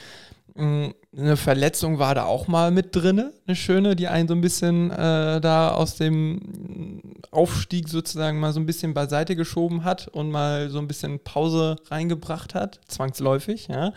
eine 0.57 1.37
Verletzung 1.37 1.99
war 1.99 2.15
da 2.15 2.25
auch 2.25 2.47
mal 2.47 2.71
mit 2.71 2.95
drin, 2.95 3.31
eine 3.45 3.55
schöne, 3.55 3.95
die 3.95 4.07
einen 4.07 4.27
so 4.27 4.33
ein 4.33 4.41
bisschen 4.41 4.91
äh, 4.91 5.39
da 5.39 5.71
aus 5.71 5.95
dem 5.95 7.01
Aufstieg 7.31 7.89
sozusagen 7.89 8.39
mal 8.39 8.53
so 8.53 8.59
ein 8.59 8.65
bisschen 8.65 8.93
beiseite 8.93 9.35
geschoben 9.35 9.83
hat 9.83 10.07
und 10.07 10.31
mal 10.31 10.69
so 10.69 10.79
ein 10.79 10.87
bisschen 10.87 11.19
Pause 11.19 11.77
reingebracht 11.89 12.55
hat, 12.55 12.79
zwangsläufig, 12.87 13.67
ja. 13.67 13.93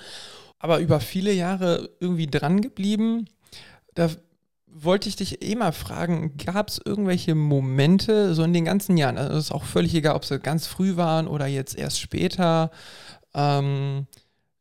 Aber 0.58 0.80
über 0.80 1.00
viele 1.00 1.32
Jahre 1.32 1.90
irgendwie 2.00 2.26
dran 2.26 2.60
geblieben. 2.60 3.26
Da 3.94 4.10
wollte 4.66 5.08
ich 5.08 5.16
dich 5.16 5.42
eh 5.42 5.56
mal 5.56 5.72
fragen, 5.72 6.36
gab 6.36 6.68
es 6.68 6.80
irgendwelche 6.84 7.34
Momente 7.34 8.34
so 8.34 8.42
in 8.44 8.52
den 8.52 8.64
ganzen 8.64 8.96
Jahren, 8.96 9.18
also 9.18 9.36
es 9.36 9.44
ist 9.46 9.52
auch 9.52 9.64
völlig 9.64 9.94
egal, 9.94 10.14
ob 10.14 10.24
sie 10.24 10.38
ganz 10.38 10.66
früh 10.66 10.96
waren 10.96 11.26
oder 11.26 11.46
jetzt 11.46 11.76
erst 11.76 12.00
später, 12.00 12.70
ähm, 13.34 14.06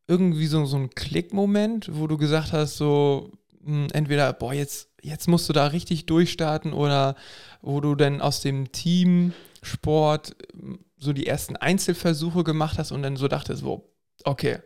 irgendwie 0.09 0.47
so, 0.47 0.65
so 0.65 0.75
ein 0.75 0.89
Klickmoment, 0.89 1.89
wo 1.93 2.07
du 2.07 2.17
gesagt 2.17 2.51
hast, 2.51 2.77
so 2.77 3.31
mh, 3.61 3.83
hm, 3.83 3.87
entweder, 3.93 4.33
boah, 4.33 4.53
jetzt, 4.53 4.89
jetzt 5.01 5.27
musst 5.27 5.47
du 5.47 5.53
da 5.53 5.67
richtig 5.67 6.07
durchstarten 6.07 6.73
oder 6.73 7.15
wo 7.61 7.79
du 7.79 7.93
dann 7.95 8.19
aus 8.19 8.41
dem 8.41 8.71
Teamsport 8.71 10.35
hm, 10.51 10.79
so 10.97 11.13
die 11.13 11.27
ersten 11.27 11.55
Einzelversuche 11.55 12.43
gemacht 12.43 12.79
hast 12.79 12.91
und 12.91 13.03
dann 13.03 13.17
so 13.17 13.27
dachtest, 13.27 13.61
so, 13.61 13.93
okay, 14.23 14.57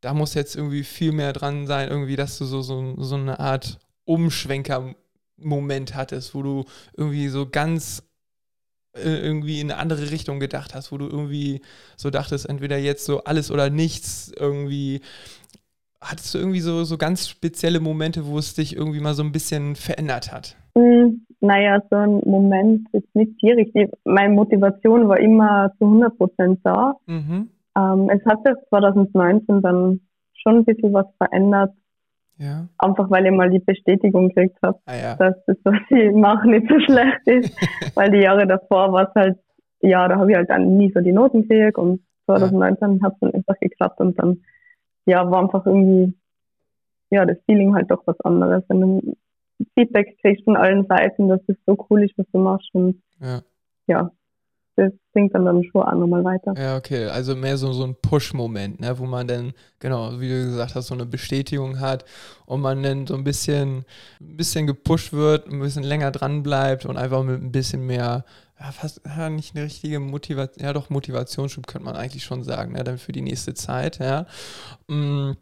da 0.00 0.14
muss 0.14 0.34
jetzt 0.34 0.56
irgendwie 0.56 0.82
viel 0.82 1.12
mehr 1.12 1.32
dran 1.32 1.66
sein, 1.68 1.88
irgendwie, 1.88 2.16
dass 2.16 2.36
du 2.38 2.44
so, 2.44 2.60
so, 2.60 3.00
so 3.00 3.14
eine 3.14 3.38
Art 3.38 3.78
Umschwenker-Moment 4.04 5.94
hattest, 5.94 6.34
wo 6.34 6.42
du 6.42 6.64
irgendwie 6.96 7.28
so 7.28 7.48
ganz 7.48 8.02
irgendwie 8.94 9.60
in 9.60 9.70
eine 9.70 9.80
andere 9.80 10.10
Richtung 10.10 10.40
gedacht 10.40 10.74
hast, 10.74 10.92
wo 10.92 10.98
du 10.98 11.06
irgendwie 11.06 11.60
so 11.96 12.10
dachtest, 12.10 12.48
entweder 12.48 12.76
jetzt 12.76 13.04
so 13.04 13.24
alles 13.24 13.50
oder 13.50 13.70
nichts 13.70 14.32
irgendwie. 14.38 15.00
Hattest 16.00 16.34
du 16.34 16.38
irgendwie 16.38 16.60
so, 16.60 16.82
so 16.84 16.98
ganz 16.98 17.28
spezielle 17.28 17.78
Momente, 17.78 18.26
wo 18.26 18.36
es 18.36 18.54
dich 18.54 18.76
irgendwie 18.76 19.00
mal 19.00 19.14
so 19.14 19.22
ein 19.22 19.32
bisschen 19.32 19.76
verändert 19.76 20.32
hat? 20.32 20.56
Mm, 20.74 21.20
naja, 21.40 21.80
so 21.90 21.96
ein 21.96 22.20
Moment 22.24 22.88
ist 22.92 23.14
nicht 23.14 23.38
schwierig. 23.40 23.72
Meine 24.04 24.34
Motivation 24.34 25.08
war 25.08 25.20
immer 25.20 25.72
zu 25.78 25.84
100 25.84 26.18
Prozent 26.18 26.60
da. 26.64 26.94
Mhm. 27.06 27.50
Ähm, 27.76 28.10
es 28.10 28.24
hat 28.26 28.44
sich 28.44 28.54
2019 28.68 29.62
dann 29.62 30.00
schon 30.34 30.58
ein 30.58 30.64
bisschen 30.64 30.92
was 30.92 31.06
verändert, 31.18 31.72
ja. 32.38 32.66
Einfach 32.78 33.10
weil 33.10 33.26
ich 33.26 33.32
mal 33.32 33.50
die 33.50 33.58
Bestätigung 33.58 34.28
gekriegt 34.28 34.56
habe, 34.62 34.78
ah, 34.86 34.96
ja. 34.96 35.16
dass 35.16 35.34
das, 35.46 35.56
was 35.64 35.74
ich 35.90 36.12
mache, 36.14 36.48
nicht 36.48 36.68
so 36.68 36.80
schlecht 36.80 37.26
ist. 37.26 37.56
weil 37.96 38.10
die 38.10 38.18
Jahre 38.18 38.46
davor 38.46 38.92
war 38.92 39.08
es 39.08 39.14
halt, 39.14 39.38
ja, 39.80 40.08
da 40.08 40.16
habe 40.16 40.30
ich 40.30 40.36
halt 40.36 40.50
dann 40.50 40.76
nie 40.76 40.90
so 40.92 41.00
die 41.00 41.12
Noten 41.12 41.46
gekriegt 41.46 41.78
und 41.78 42.00
2019 42.26 42.96
ja. 42.96 43.02
hat 43.02 43.14
es 43.14 43.20
dann 43.20 43.34
einfach 43.34 43.58
geklappt 43.60 44.00
und 44.00 44.18
dann, 44.18 44.42
ja, 45.06 45.30
war 45.30 45.42
einfach 45.42 45.66
irgendwie, 45.66 46.14
ja, 47.10 47.26
das 47.26 47.38
Feeling 47.46 47.74
halt 47.74 47.90
doch 47.90 48.02
was 48.06 48.18
anderes. 48.20 48.64
Wenn 48.68 48.80
du 48.80 49.16
Feedback 49.74 50.16
kriegst 50.20 50.44
von 50.44 50.56
allen 50.56 50.86
Seiten, 50.86 51.28
dass 51.28 51.40
das 51.46 51.56
so 51.66 51.76
cool 51.90 52.04
ist, 52.04 52.16
was 52.16 52.26
du 52.32 52.38
machst 52.38 52.70
und 52.72 53.02
ja, 53.20 53.42
ja 53.86 54.10
das 54.76 54.92
bringt 55.12 55.34
dann, 55.34 55.44
dann 55.44 55.62
schon 55.64 55.82
auch 55.82 55.94
nochmal 55.94 56.24
weiter. 56.24 56.54
Ja, 56.56 56.76
okay, 56.76 57.06
also 57.06 57.36
mehr 57.36 57.56
so, 57.56 57.72
so 57.72 57.84
ein 57.84 57.94
Push-Moment, 58.00 58.80
ne, 58.80 58.98
wo 58.98 59.04
man 59.04 59.26
dann, 59.28 59.52
genau, 59.80 60.18
wie 60.20 60.28
du 60.28 60.44
gesagt 60.44 60.74
hast, 60.74 60.86
so 60.86 60.94
eine 60.94 61.06
Bestätigung 61.06 61.80
hat 61.80 62.04
und 62.46 62.60
man 62.60 62.82
dann 62.82 63.06
so 63.06 63.14
ein 63.14 63.24
bisschen, 63.24 63.84
ein 64.20 64.36
bisschen 64.36 64.66
gepusht 64.66 65.12
wird, 65.12 65.46
ein 65.48 65.60
bisschen 65.60 65.82
länger 65.82 66.10
dran 66.10 66.42
bleibt 66.42 66.86
und 66.86 66.96
einfach 66.96 67.22
mit 67.22 67.42
ein 67.42 67.52
bisschen 67.52 67.86
mehr, 67.86 68.24
ja, 68.58 68.72
fast 68.72 69.02
ja, 69.04 69.28
nicht 69.28 69.54
eine 69.54 69.64
richtige 69.64 70.00
Motivation, 70.00 70.64
ja 70.64 70.72
doch, 70.72 70.88
Motivationsschub 70.90 71.66
könnte 71.66 71.84
man 71.84 71.96
eigentlich 71.96 72.24
schon 72.24 72.42
sagen, 72.42 72.72
ne, 72.72 72.82
dann 72.84 72.98
für 72.98 73.12
die 73.12 73.22
nächste 73.22 73.54
Zeit, 73.54 73.98
ja. 73.98 74.26
Mm. 74.88 75.32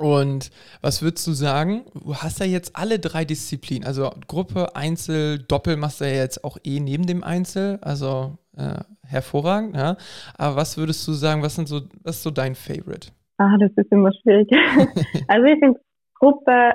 Und 0.00 0.50
was 0.80 1.02
würdest 1.02 1.26
du 1.26 1.32
sagen? 1.32 1.84
Du 1.92 2.14
hast 2.14 2.40
ja 2.40 2.46
jetzt 2.46 2.74
alle 2.74 2.98
drei 2.98 3.26
Disziplinen, 3.26 3.86
also 3.86 4.10
Gruppe, 4.28 4.74
Einzel, 4.74 5.40
Doppel 5.40 5.76
machst 5.76 6.00
du 6.00 6.06
ja 6.06 6.14
jetzt 6.14 6.42
auch 6.42 6.56
eh 6.64 6.80
neben 6.80 7.06
dem 7.06 7.22
Einzel, 7.22 7.78
also 7.82 8.38
äh, 8.56 8.80
hervorragend. 9.06 9.76
Ja? 9.76 9.98
Aber 10.38 10.56
was 10.56 10.78
würdest 10.78 11.06
du 11.06 11.12
sagen, 11.12 11.42
was, 11.42 11.54
sind 11.54 11.68
so, 11.68 11.82
was 12.02 12.16
ist 12.16 12.22
so 12.22 12.30
dein 12.30 12.54
Favorite? 12.54 13.08
Ah, 13.36 13.58
das 13.58 13.72
ist 13.76 13.92
immer 13.92 14.10
schwierig. 14.22 14.48
also 15.28 15.44
ich 15.44 15.58
finde, 15.58 15.78
Gruppe 16.14 16.72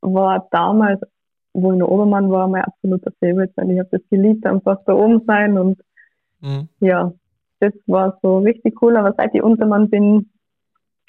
war 0.00 0.48
damals, 0.50 1.00
wo 1.52 1.70
ich 1.70 1.78
noch 1.78 1.86
Obermann 1.86 2.28
war, 2.28 2.48
mein 2.48 2.64
absoluter 2.64 3.12
Favorite, 3.20 3.52
weil 3.54 3.70
ich 3.70 3.78
habe 3.78 3.88
das 3.92 4.02
geliebt, 4.10 4.44
einfach 4.46 4.78
da 4.84 4.94
oben 4.94 5.22
sein 5.28 5.56
und 5.56 5.78
mhm. 6.40 6.68
ja, 6.80 7.12
das 7.60 7.72
war 7.86 8.18
so 8.20 8.38
richtig 8.38 8.82
cool. 8.82 8.96
Aber 8.96 9.14
seit 9.16 9.32
ich 9.32 9.44
Untermann 9.44 9.90
bin, 9.90 10.28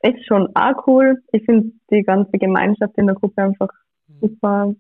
ist 0.02 0.26
schon 0.28 0.50
auch 0.56 0.88
cool. 0.88 1.22
Ich 1.32 1.44
finde 1.46 1.72
die 1.92 2.04
ganze 2.04 2.38
Gemeinschaft 2.38 2.98
in 2.98 3.08
der 3.08 3.16
Gruppe 3.16 3.42
einfach 3.42 3.70
mhm. 4.08 4.20
super. 4.22 4.74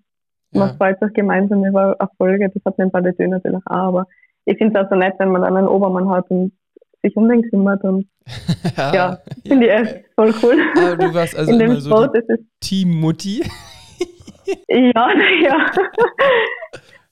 Man 0.51 0.69
ja. 0.69 0.73
freut 0.75 0.99
sich 0.99 1.13
gemeinsam 1.13 1.65
über 1.65 1.95
Erfolge. 1.99 2.49
Das 2.49 2.63
hat 2.65 2.77
mir 2.77 2.89
bei 2.89 3.01
der 3.01 3.13
Dö 3.13 3.27
natürlich 3.27 3.61
auch, 3.65 3.75
aber 3.75 4.07
ich 4.45 4.57
finde 4.57 4.79
es 4.79 4.85
auch 4.85 4.89
so 4.89 4.95
nett, 4.95 5.15
wenn 5.17 5.31
man 5.31 5.41
dann 5.41 5.57
einen 5.57 5.67
Obermann 5.67 6.09
hat 6.09 6.29
und 6.29 6.53
sich 7.01 7.15
um 7.15 7.27
den 7.27 7.41
kümmert 7.49 7.83
und 7.83 8.07
ja, 8.77 8.93
ja 8.93 9.17
finde 9.45 9.67
ja. 9.67 9.81
ich 9.81 9.89
echt 9.89 10.05
voll 10.15 10.33
cool. 10.43 10.57
Aber 10.77 10.97
du 10.97 11.13
warst 11.13 11.37
also 11.37 11.51
In 11.51 11.59
immer 11.59 11.75
so 11.81 11.89
Sport, 11.89 12.15
die 12.15 12.45
Team 12.59 12.99
Mutti. 12.99 13.43
ja, 14.69 14.91
naja. 14.93 15.71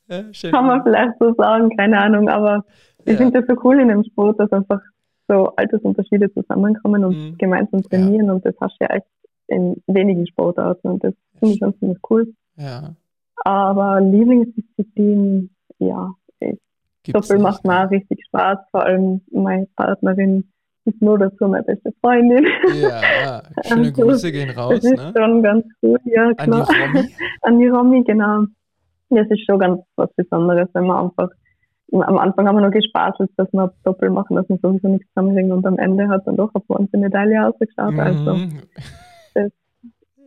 Ja, 0.09 0.51
Kann 0.51 0.67
man 0.67 0.83
vielleicht 0.83 1.13
so 1.17 1.33
sagen, 1.35 1.69
keine 1.77 1.97
Ahnung, 1.97 2.27
aber 2.27 2.65
ich 3.05 3.15
finde 3.15 3.39
das 3.39 3.47
so 3.47 3.55
cool 3.63 3.79
in 3.79 3.87
dem 3.87 4.03
Sport, 4.03 4.37
dass 4.37 4.51
einfach 4.51 4.81
so 5.27 5.55
Altersunterschiede 5.55 6.33
zusammenkommen 6.33 7.05
und 7.05 7.17
mhm. 7.17 7.37
gemeinsam 7.37 7.81
trainieren 7.83 8.29
und 8.29 8.45
das 8.45 8.55
hast 8.59 8.75
du 8.79 8.85
ja 8.85 8.95
echt 8.95 9.07
in 9.47 9.81
wenigen 9.87 10.27
Sportarten 10.27 10.87
und 10.87 11.03
das 11.03 11.13
finde 11.39 11.53
ich 11.53 11.59
schon 11.59 11.77
ziemlich 11.79 11.99
cool. 12.09 12.33
Ja. 12.57 12.95
Aber 13.45 13.99
Lieblingsdisziplin, 13.99 15.49
ja, 15.79 16.11
Doppel 17.11 17.39
macht 17.39 17.65
mir 17.65 17.85
auch 17.85 17.91
richtig 17.91 18.23
Spaß, 18.27 18.59
vor 18.71 18.83
allem 18.83 19.21
meine 19.31 19.67
Partnerin 19.75 20.49
ist 20.85 21.01
nur 21.01 21.17
dazu 21.17 21.47
meine 21.47 21.63
beste 21.63 21.93
Freundin. 22.01 22.45
Ja, 22.81 23.41
schöne 23.65 23.87
also, 23.87 24.01
Grüße 24.01 24.31
gehen 24.31 24.49
raus. 24.49 24.75
Das 24.75 24.83
ist 24.83 24.97
ne? 24.97 25.13
schon 25.15 25.43
ganz 25.43 25.65
cool, 25.81 25.97
ja, 26.05 26.33
klar. 26.33 26.67
An 26.67 26.67
die 26.67 26.81
Romy? 26.81 27.09
An 27.41 27.59
die 27.59 27.67
Romy, 27.67 28.03
genau. 28.03 28.45
Das 29.09 29.27
ist 29.29 29.45
schon 29.45 29.59
ganz 29.59 29.81
was 29.95 30.11
Besonderes, 30.15 30.69
wenn 30.73 30.87
man 30.87 31.05
einfach, 31.05 31.29
am 32.01 32.17
Anfang 32.17 32.47
haben 32.47 32.57
wir 32.57 32.65
noch 32.65 32.71
gespaßelt, 32.71 33.31
dass 33.37 33.51
wir 33.53 33.73
Doppel 33.83 34.09
machen, 34.09 34.35
dass 34.35 34.47
wir 34.49 34.57
sowieso 34.61 34.87
nichts 34.87 35.07
zusammenbringen 35.09 35.51
und 35.51 35.65
am 35.65 35.77
Ende 35.77 36.07
hat 36.07 36.25
dann 36.25 36.37
doch 36.37 36.51
eine 36.53 36.63
bronze 36.67 36.97
Medaille 36.97 37.47
ausgeschaut. 37.47 37.97
Also, 37.97 38.35
mhm. 38.35 38.59
das 39.35 39.51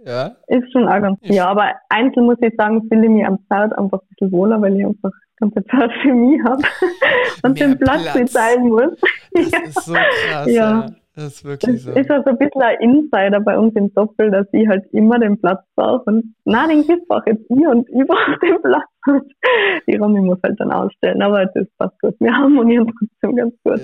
ja. 0.05 0.37
ist 0.47 0.73
schon 0.73 0.89
auch 0.89 1.01
ganz, 1.01 1.19
ja, 1.23 1.47
aber 1.47 1.73
einzeln 1.89 2.27
muss 2.27 2.39
ich 2.41 2.55
sagen, 2.57 2.87
fühle 2.89 3.05
ich 3.05 3.11
mich 3.11 3.27
am 3.27 3.39
Start 3.47 3.77
einfach 3.77 4.01
ein 4.01 4.09
bisschen 4.11 4.33
wohler, 4.33 4.61
weil 4.63 4.77
ich 4.77 4.87
einfach 4.87 5.11
ganze 5.39 5.65
Zeit 5.67 5.91
für 6.03 6.15
mich 6.15 6.41
habe 6.45 6.63
und 7.43 7.59
Mehr 7.59 7.69
den 7.69 7.79
Platz, 7.79 8.13
Platz. 8.13 8.33
teilen 8.33 8.69
muss. 8.69 9.01
Das 9.33 9.51
ja. 9.51 9.59
ist 9.61 9.85
so 9.85 9.93
krass, 9.93 10.47
ja. 10.47 10.53
ja. 10.53 10.87
Das 11.15 11.25
ist 11.29 11.45
wirklich 11.47 11.77
das 11.77 11.95
so. 11.95 11.99
Ist 11.99 12.11
also 12.11 12.29
ein 12.29 12.39
bisschen 12.39 12.61
ein 12.61 12.79
Insider 12.81 13.41
bei 13.41 13.59
uns 13.59 13.75
im 13.75 13.93
Doppel, 13.95 14.31
dass 14.31 14.47
ich 14.53 14.69
halt 14.69 14.85
immer 14.93 15.19
den 15.19 15.41
Platz 15.41 15.65
brauche 15.75 16.05
und 16.05 16.35
na, 16.45 16.67
den 16.69 16.87
gibt 16.87 17.11
auch 17.11 17.25
jetzt 17.25 17.47
hier 17.49 17.71
und 17.71 17.89
überall 17.89 18.39
den 18.43 18.61
Platz. 18.61 18.85
Die 19.89 19.97
Romy 19.97 20.21
muss 20.21 20.39
halt 20.43 20.59
dann 20.59 20.73
ausstellen, 20.73 21.23
aber 21.23 21.47
das 21.47 21.67
passt 21.79 21.99
gut. 22.01 22.15
Wir 22.19 22.33
harmonieren 22.33 22.93
trotzdem 22.99 23.37
ganz 23.37 23.55
gut. 23.65 23.81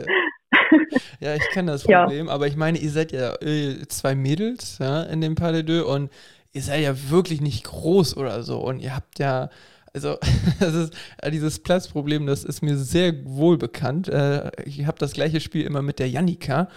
Ja, 1.20 1.28
ja 1.28 1.34
ich 1.34 1.48
kenne 1.50 1.72
das 1.72 1.84
Problem, 1.84 2.26
ja. 2.26 2.32
aber 2.32 2.46
ich 2.46 2.56
meine, 2.56 2.78
ihr 2.78 2.90
seid 2.90 3.12
ja 3.12 3.34
äh, 3.40 3.86
zwei 3.88 4.14
Mädels 4.14 4.78
ja, 4.78 5.02
in 5.04 5.20
dem 5.20 5.34
Pas 5.34 5.52
de 5.52 5.62
Deux 5.62 5.84
und 5.84 6.10
ihr 6.52 6.62
seid 6.62 6.82
ja 6.82 6.94
wirklich 7.10 7.40
nicht 7.40 7.64
groß 7.64 8.16
oder 8.16 8.42
so 8.42 8.58
und 8.58 8.80
ihr 8.80 8.94
habt 8.94 9.18
ja 9.18 9.48
also, 9.94 10.16
ist, 10.60 10.94
äh, 11.18 11.30
dieses 11.30 11.58
Platzproblem, 11.58 12.26
das 12.26 12.44
ist 12.44 12.62
mir 12.62 12.76
sehr 12.76 13.12
wohl 13.24 13.58
bekannt. 13.58 14.08
Äh, 14.08 14.50
ich 14.64 14.86
habe 14.86 14.98
das 14.98 15.12
gleiche 15.12 15.40
Spiel 15.40 15.66
immer 15.66 15.82
mit 15.82 15.98
der 15.98 16.08
Jannika. 16.08 16.68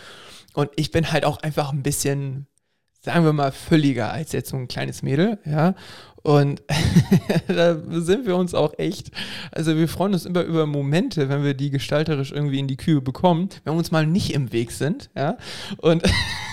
Und 0.53 0.69
ich 0.75 0.91
bin 0.91 1.11
halt 1.11 1.25
auch 1.25 1.41
einfach 1.41 1.71
ein 1.71 1.83
bisschen, 1.83 2.47
sagen 3.05 3.23
wir 3.23 3.33
mal, 3.33 3.51
völliger 3.51 4.11
als 4.11 4.31
jetzt 4.31 4.49
so 4.49 4.57
ein 4.57 4.67
kleines 4.67 5.03
Mädel, 5.03 5.37
ja. 5.45 5.75
Und 6.23 6.63
da 7.47 7.77
sind 7.87 8.25
wir 8.25 8.35
uns 8.35 8.55
auch 8.55 8.73
echt, 8.79 9.11
also 9.51 9.77
wir 9.77 9.87
freuen 9.87 10.13
uns 10.13 10.25
immer 10.25 10.41
über 10.41 10.65
Momente, 10.65 11.29
wenn 11.29 11.43
wir 11.43 11.53
die 11.53 11.69
gestalterisch 11.69 12.31
irgendwie 12.31 12.57
in 12.57 12.67
die 12.67 12.77
Kühe 12.77 12.99
bekommen, 13.01 13.49
wenn 13.63 13.73
wir 13.73 13.77
uns 13.77 13.91
mal 13.91 14.07
nicht 14.07 14.33
im 14.33 14.51
Weg 14.51 14.71
sind, 14.71 15.11
ja. 15.15 15.37
Und 15.77 16.01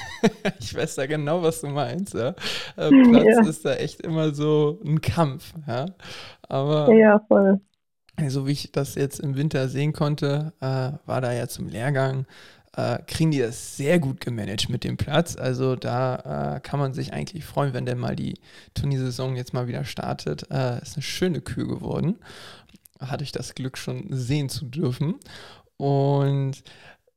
ich 0.60 0.76
weiß 0.76 0.96
da 0.96 1.06
genau, 1.06 1.42
was 1.42 1.62
du 1.62 1.68
meinst, 1.68 2.12
ja. 2.12 2.34
Äh, 2.76 2.90
Platz 2.90 3.24
ja. 3.24 3.48
ist 3.48 3.64
da 3.64 3.74
echt 3.74 4.02
immer 4.02 4.34
so 4.34 4.78
ein 4.84 5.00
Kampf, 5.00 5.54
ja. 5.66 5.86
Aber 6.42 6.92
ja, 6.92 7.18
voll. 7.26 7.58
So 8.28 8.46
wie 8.46 8.52
ich 8.52 8.72
das 8.72 8.94
jetzt 8.94 9.20
im 9.20 9.36
Winter 9.36 9.68
sehen 9.68 9.94
konnte, 9.94 10.52
äh, 10.60 10.92
war 11.06 11.22
da 11.22 11.32
ja 11.32 11.48
zum 11.48 11.68
Lehrgang 11.68 12.26
äh, 12.76 12.98
kriegen 13.06 13.30
die 13.30 13.38
das 13.38 13.76
sehr 13.76 13.98
gut 13.98 14.20
gemanagt 14.20 14.68
mit 14.68 14.84
dem 14.84 14.96
Platz. 14.96 15.36
Also 15.36 15.76
da 15.76 16.56
äh, 16.56 16.60
kann 16.60 16.80
man 16.80 16.94
sich 16.94 17.12
eigentlich 17.12 17.44
freuen, 17.44 17.74
wenn 17.74 17.86
denn 17.86 17.98
mal 17.98 18.16
die 18.16 18.38
Turniersaison 18.74 19.36
jetzt 19.36 19.52
mal 19.52 19.68
wieder 19.68 19.84
startet. 19.84 20.50
Äh, 20.50 20.80
ist 20.80 20.96
eine 20.96 21.02
schöne 21.02 21.40
Kühe 21.40 21.66
geworden. 21.66 22.16
Hatte 22.98 23.24
ich 23.24 23.32
das 23.32 23.54
Glück 23.54 23.76
schon 23.76 24.06
sehen 24.10 24.48
zu 24.48 24.64
dürfen. 24.64 25.16
Und 25.76 26.62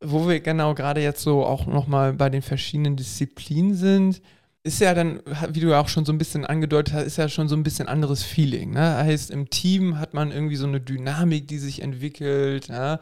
wo 0.01 0.27
wir 0.27 0.39
genau 0.41 0.73
gerade 0.75 1.01
jetzt 1.01 1.21
so 1.21 1.45
auch 1.45 1.65
nochmal 1.67 2.13
bei 2.13 2.29
den 2.29 2.41
verschiedenen 2.41 2.95
Disziplinen 2.95 3.75
sind, 3.75 4.21
ist 4.65 4.81
ja 4.81 4.95
dann, 4.95 5.21
wie 5.49 5.59
du 5.59 5.77
auch 5.77 5.87
schon 5.87 6.05
so 6.05 6.11
ein 6.11 6.17
bisschen 6.17 6.43
angedeutet 6.43 6.95
hast, 6.95 7.05
ist 7.05 7.17
ja 7.17 7.29
schon 7.29 7.47
so 7.47 7.55
ein 7.55 7.61
bisschen 7.61 7.87
anderes 7.87 8.23
Feeling. 8.23 8.71
Ne? 8.71 8.95
Heißt, 8.95 9.29
im 9.29 9.51
Team 9.51 9.99
hat 9.99 10.15
man 10.15 10.31
irgendwie 10.31 10.55
so 10.55 10.65
eine 10.65 10.81
Dynamik, 10.81 11.47
die 11.47 11.59
sich 11.59 11.83
entwickelt, 11.83 12.69
ja? 12.69 12.99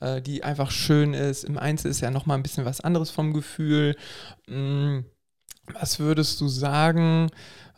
äh, 0.00 0.20
die 0.20 0.42
einfach 0.42 0.72
schön 0.72 1.14
ist. 1.14 1.44
Im 1.44 1.56
Einzel 1.56 1.92
ist 1.92 2.00
ja 2.00 2.10
nochmal 2.10 2.36
ein 2.36 2.42
bisschen 2.42 2.64
was 2.64 2.80
anderes 2.80 3.12
vom 3.12 3.32
Gefühl. 3.32 3.94
Hm, 4.48 5.04
was 5.72 6.00
würdest 6.00 6.40
du 6.40 6.48
sagen, 6.48 7.30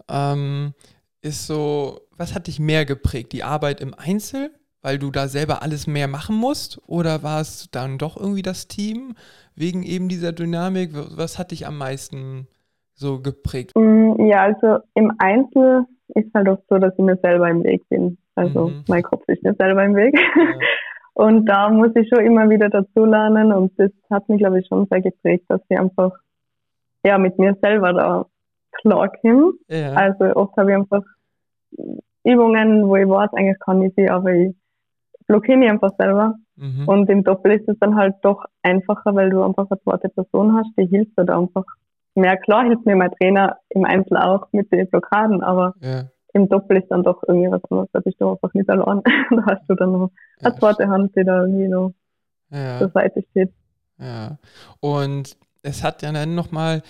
ähm, 0.09 0.73
ist 1.21 1.47
so, 1.47 2.01
was 2.17 2.33
hat 2.33 2.47
dich 2.47 2.59
mehr 2.59 2.87
geprägt? 2.87 3.33
Die 3.33 3.45
Arbeit 3.45 3.83
im 3.83 3.93
Einzel, 3.93 4.51
weil 4.81 4.99
du 4.99 5.11
da 5.11 5.29
selber 5.29 5.61
alles 5.61 5.87
mehr 5.87 6.09
machen 6.09 6.37
musst? 6.37 6.81
Oder 6.87 7.23
war 7.23 7.43
es 7.43 7.69
dann 7.71 7.99
doch 7.99 8.17
irgendwie 8.17 8.41
das 8.41 8.67
Team 8.67 9.15
wegen 9.55 9.83
eben 9.83 10.09
dieser 10.09 10.33
Dynamik? 10.33 10.93
Was 10.95 11.37
hat 11.37 11.51
dich 11.51 11.67
am 11.67 11.77
meisten 11.77 12.49
so 12.97 13.21
geprägt? 13.21 13.73
Mm, 13.77 14.27
ja, 14.27 14.43
also 14.43 14.83
im 14.95 15.13
Einzel 15.19 15.85
ist 16.15 16.33
halt 16.35 16.49
oft 16.49 16.63
so, 16.69 16.79
dass 16.79 16.95
ich 16.95 17.05
mir 17.05 17.17
selber 17.17 17.49
im 17.49 17.63
Weg 17.63 17.89
bin. 17.89 18.19
Also 18.35 18.69
mhm. 18.69 18.85
mein 18.89 19.03
Kopf 19.03 19.23
ist 19.29 19.43
mir 19.43 19.55
selber 19.55 19.85
im 19.85 19.95
Weg. 19.95 20.15
Ja. 20.19 20.59
Und 21.15 21.47
da 21.47 21.71
muss 21.71 21.93
ich 21.95 22.11
schon 22.11 22.27
immer 22.27 22.51
wieder 22.51 22.69
dazulernen 22.69 23.51
und 23.51 23.73
das 23.79 23.91
hat 24.11 24.29
mich, 24.29 24.37
glaube 24.37 24.61
ich, 24.61 24.67
schon 24.67 24.87
sehr 24.91 25.01
geprägt, 25.01 25.47
dass 25.49 25.63
ich 25.71 25.79
einfach 25.79 26.13
ja 27.07 27.17
mit 27.17 27.39
mir 27.39 27.57
selber 27.63 27.95
da 27.95 28.27
klar 28.73 29.11
komme. 29.23 29.55
Ja. 29.69 29.95
Also 29.95 30.37
oft 30.37 30.55
habe 30.59 30.73
ich 30.73 30.77
einfach 30.77 31.03
Übungen, 32.23 32.87
wo 32.87 32.97
ich 32.97 33.09
weiß, 33.09 33.31
eigentlich 33.33 33.59
kann 33.61 33.81
ich 33.81 33.95
sie, 33.97 34.11
aber 34.11 34.31
ich 34.35 34.55
blockiere 35.27 35.57
mich 35.57 35.71
einfach 35.71 35.93
selber. 35.97 36.35
Mhm. 36.57 36.87
Und 36.87 37.09
im 37.09 37.25
Doppel 37.25 37.53
ist 37.53 37.67
es 37.67 37.79
dann 37.79 37.97
halt 37.97 38.17
doch 38.21 38.45
einfacher, 38.63 39.15
weil 39.15 39.31
du 39.31 39.43
einfach 39.43 39.71
eine 39.71 39.81
zweite 39.81 40.11
Person 40.11 40.55
hast, 40.55 40.69
die 40.77 40.85
hilft 40.85 41.19
dir 41.19 41.25
da 41.25 41.39
einfach 41.39 41.65
mehr. 42.17 42.37
Klar 42.37 42.65
hilft 42.65 42.87
mir 42.87 42.97
mein 42.97 43.13
Trainer 43.13 43.59
im 43.69 43.85
Einzel 43.85 44.17
auch 44.17 44.49
mit 44.53 44.71
den 44.73 44.89
Blockaden, 44.89 45.43
aber 45.43 45.75
ja. 45.81 46.05
im 46.33 46.49
Doppel 46.49 46.79
ist 46.79 46.89
dann 46.91 47.03
doch 47.03 47.23
irgendwie 47.27 47.51
was 47.51 47.63
anderes. 47.71 47.91
Da 47.93 48.01
bist 48.01 48.21
du 48.21 48.31
einfach 48.31 48.53
nicht 48.55 48.69
allein. 48.69 49.03
da 49.31 49.47
hast 49.47 49.69
du 49.69 49.75
dann 49.75 49.93
noch 49.93 50.11
eine 50.41 50.53
ja, 50.53 50.57
zweite 50.59 50.89
Hand, 50.89 51.15
die 51.17 51.25
da 51.25 51.43
irgendwie 51.43 51.69
noch 51.69 51.93
ja. 52.51 52.79
zur 52.79 52.89
Seite 52.91 53.23
steht. 53.31 53.53
Ja. 53.99 54.39
Und 54.81 55.37
es 55.63 55.83
hat 55.83 56.03
ja 56.03 56.13
dann 56.13 56.35
nochmal 56.35 56.83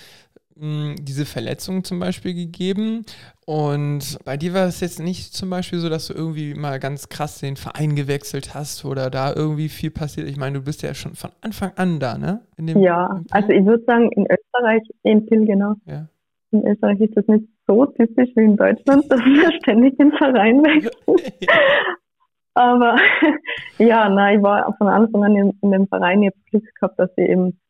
diese 0.59 1.27
Verletzung 1.27 1.85
zum 1.85 2.01
Beispiel 2.01 2.35
gegeben. 2.35 3.05
Und 3.45 4.19
bei 4.25 4.37
dir 4.37 4.55
war 4.55 4.67
es 4.67 4.81
jetzt 4.81 5.01
nicht 5.01 5.35
zum 5.35 5.51
Beispiel 5.51 5.79
so, 5.79 5.89
dass 5.89 6.07
du 6.07 6.15
irgendwie 6.15 6.55
mal 6.55 6.79
ganz 6.79 7.09
krass 7.09 7.41
den 7.41 7.57
Verein 7.57 7.95
gewechselt 7.95 8.55
hast 8.55 8.85
oder 8.85 9.11
da 9.11 9.35
irgendwie 9.35 9.69
viel 9.69 9.91
passiert. 9.91 10.29
Ich 10.29 10.39
meine, 10.39 10.59
du 10.59 10.65
bist 10.65 10.83
ja 10.83 10.95
schon 10.95 11.15
von 11.15 11.31
Anfang 11.43 11.73
an 11.77 12.01
da, 12.01 12.17
ne? 12.17 12.41
ja, 12.59 13.21
also 13.31 13.49
ich 13.51 13.65
würde 13.67 13.85
sagen, 13.85 14.11
in 14.13 14.27
Österreich, 14.27 14.83
in 15.03 15.27
Pilgenau. 15.27 15.75
Ja. 15.85 16.09
In 16.53 16.67
Österreich 16.67 17.01
ist 17.01 17.17
das 17.17 17.27
nicht 17.27 17.45
so 17.67 17.85
typisch 17.87 18.31
wie 18.35 18.45
in 18.45 18.57
Deutschland, 18.57 19.05
dass 19.11 19.21
wir 19.21 19.53
ständig 19.63 19.97
den 19.99 20.13
Verein 20.13 20.63
wechseln. 20.63 21.33
ja. 21.41 21.55
Aber 22.55 22.97
ja, 23.79 24.09
nein, 24.09 24.39
ich 24.39 24.43
war 24.43 24.75
von 24.79 24.89
Anfang 24.89 25.25
an 25.25 25.37
in, 25.37 25.53
in 25.61 25.71
dem 25.73 25.87
Verein. 25.89 26.23
Ich 26.23 26.31
habe 26.31 26.39
Glück 26.51 26.75
gehabt, 26.75 26.99
dass 26.99 27.11
ich 27.17 27.29
eben 27.29 27.61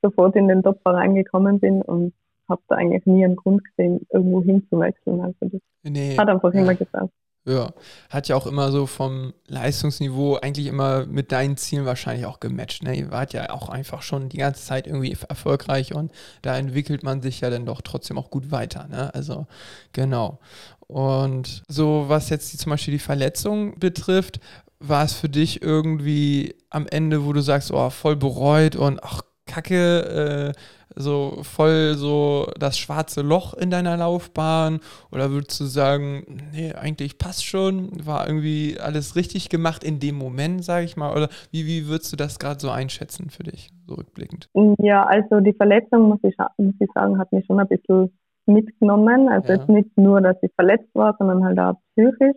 sofort 0.00 0.36
in 0.36 0.46
den 0.46 0.62
Top-Verein 0.62 1.16
gekommen 1.16 1.58
bin 1.58 1.82
und 1.82 2.14
habe 2.48 2.62
da 2.68 2.76
eigentlich 2.76 3.06
nie 3.06 3.24
einen 3.24 3.36
Grund 3.36 3.62
gesehen, 3.64 4.06
irgendwo 4.12 4.42
hinzuwechseln. 4.42 5.20
Also 5.20 5.36
das 5.40 5.60
nee, 5.82 6.16
hat 6.16 6.28
einfach 6.28 6.52
ja. 6.54 6.60
immer 6.60 6.74
gesagt. 6.74 7.12
Ja, 7.48 7.72
hat 8.10 8.28
ja 8.28 8.36
auch 8.36 8.46
immer 8.46 8.70
so 8.72 8.84
vom 8.84 9.32
Leistungsniveau 9.46 10.36
eigentlich 10.36 10.66
immer 10.66 11.06
mit 11.06 11.32
deinen 11.32 11.56
Zielen 11.56 11.86
wahrscheinlich 11.86 12.26
auch 12.26 12.40
gematcht. 12.40 12.82
Ne? 12.82 12.94
Ihr 12.94 13.10
wart 13.10 13.32
ja 13.32 13.48
auch 13.50 13.70
einfach 13.70 14.02
schon 14.02 14.28
die 14.28 14.36
ganze 14.36 14.66
Zeit 14.66 14.86
irgendwie 14.86 15.16
erfolgreich 15.26 15.94
und 15.94 16.12
da 16.42 16.58
entwickelt 16.58 17.02
man 17.04 17.22
sich 17.22 17.40
ja 17.40 17.48
dann 17.48 17.64
doch 17.64 17.80
trotzdem 17.80 18.18
auch 18.18 18.28
gut 18.28 18.50
weiter. 18.50 18.86
Ne? 18.88 19.14
Also 19.14 19.46
genau. 19.92 20.40
Und 20.88 21.62
so 21.68 22.04
was 22.08 22.28
jetzt 22.28 22.52
die, 22.52 22.58
zum 22.58 22.70
Beispiel 22.70 22.92
die 22.92 22.98
Verletzung 22.98 23.78
betrifft, 23.78 24.40
war 24.78 25.04
es 25.04 25.14
für 25.14 25.30
dich 25.30 25.62
irgendwie 25.62 26.54
am 26.68 26.86
Ende, 26.86 27.24
wo 27.24 27.32
du 27.32 27.40
sagst, 27.40 27.72
oh, 27.72 27.88
voll 27.88 28.16
bereut 28.16 28.76
und 28.76 29.02
ach, 29.02 29.22
Kacke, 29.46 30.54
äh, 30.54 30.60
so 30.98 31.38
voll 31.42 31.94
so 31.94 32.48
das 32.58 32.78
schwarze 32.78 33.22
Loch 33.22 33.54
in 33.54 33.70
deiner 33.70 33.96
Laufbahn? 33.96 34.80
Oder 35.12 35.30
würdest 35.30 35.60
du 35.60 35.64
sagen, 35.64 36.24
nee, 36.52 36.72
eigentlich 36.72 37.18
passt 37.18 37.46
schon, 37.46 37.90
war 38.04 38.26
irgendwie 38.26 38.78
alles 38.80 39.16
richtig 39.16 39.48
gemacht 39.48 39.84
in 39.84 40.00
dem 40.00 40.16
Moment, 40.16 40.64
sage 40.64 40.84
ich 40.84 40.96
mal? 40.96 41.16
Oder 41.16 41.28
wie, 41.50 41.66
wie 41.66 41.88
würdest 41.88 42.12
du 42.12 42.16
das 42.16 42.38
gerade 42.38 42.60
so 42.60 42.70
einschätzen 42.70 43.30
für 43.30 43.44
dich, 43.44 43.70
so 43.86 43.94
rückblickend? 43.94 44.48
Ja, 44.78 45.04
also 45.04 45.40
die 45.40 45.54
Verletzung, 45.54 46.08
muss 46.08 46.20
ich, 46.22 46.36
muss 46.58 46.74
ich 46.80 46.90
sagen, 46.94 47.18
hat 47.18 47.32
mich 47.32 47.46
schon 47.46 47.60
ein 47.60 47.68
bisschen 47.68 48.10
mitgenommen. 48.46 49.28
Also 49.28 49.48
ja. 49.48 49.58
jetzt 49.58 49.68
nicht 49.68 49.96
nur, 49.96 50.20
dass 50.20 50.36
ich 50.42 50.52
verletzt 50.54 50.94
war, 50.94 51.14
sondern 51.18 51.44
halt 51.44 51.58
auch 51.58 51.74
psychisch. 51.94 52.36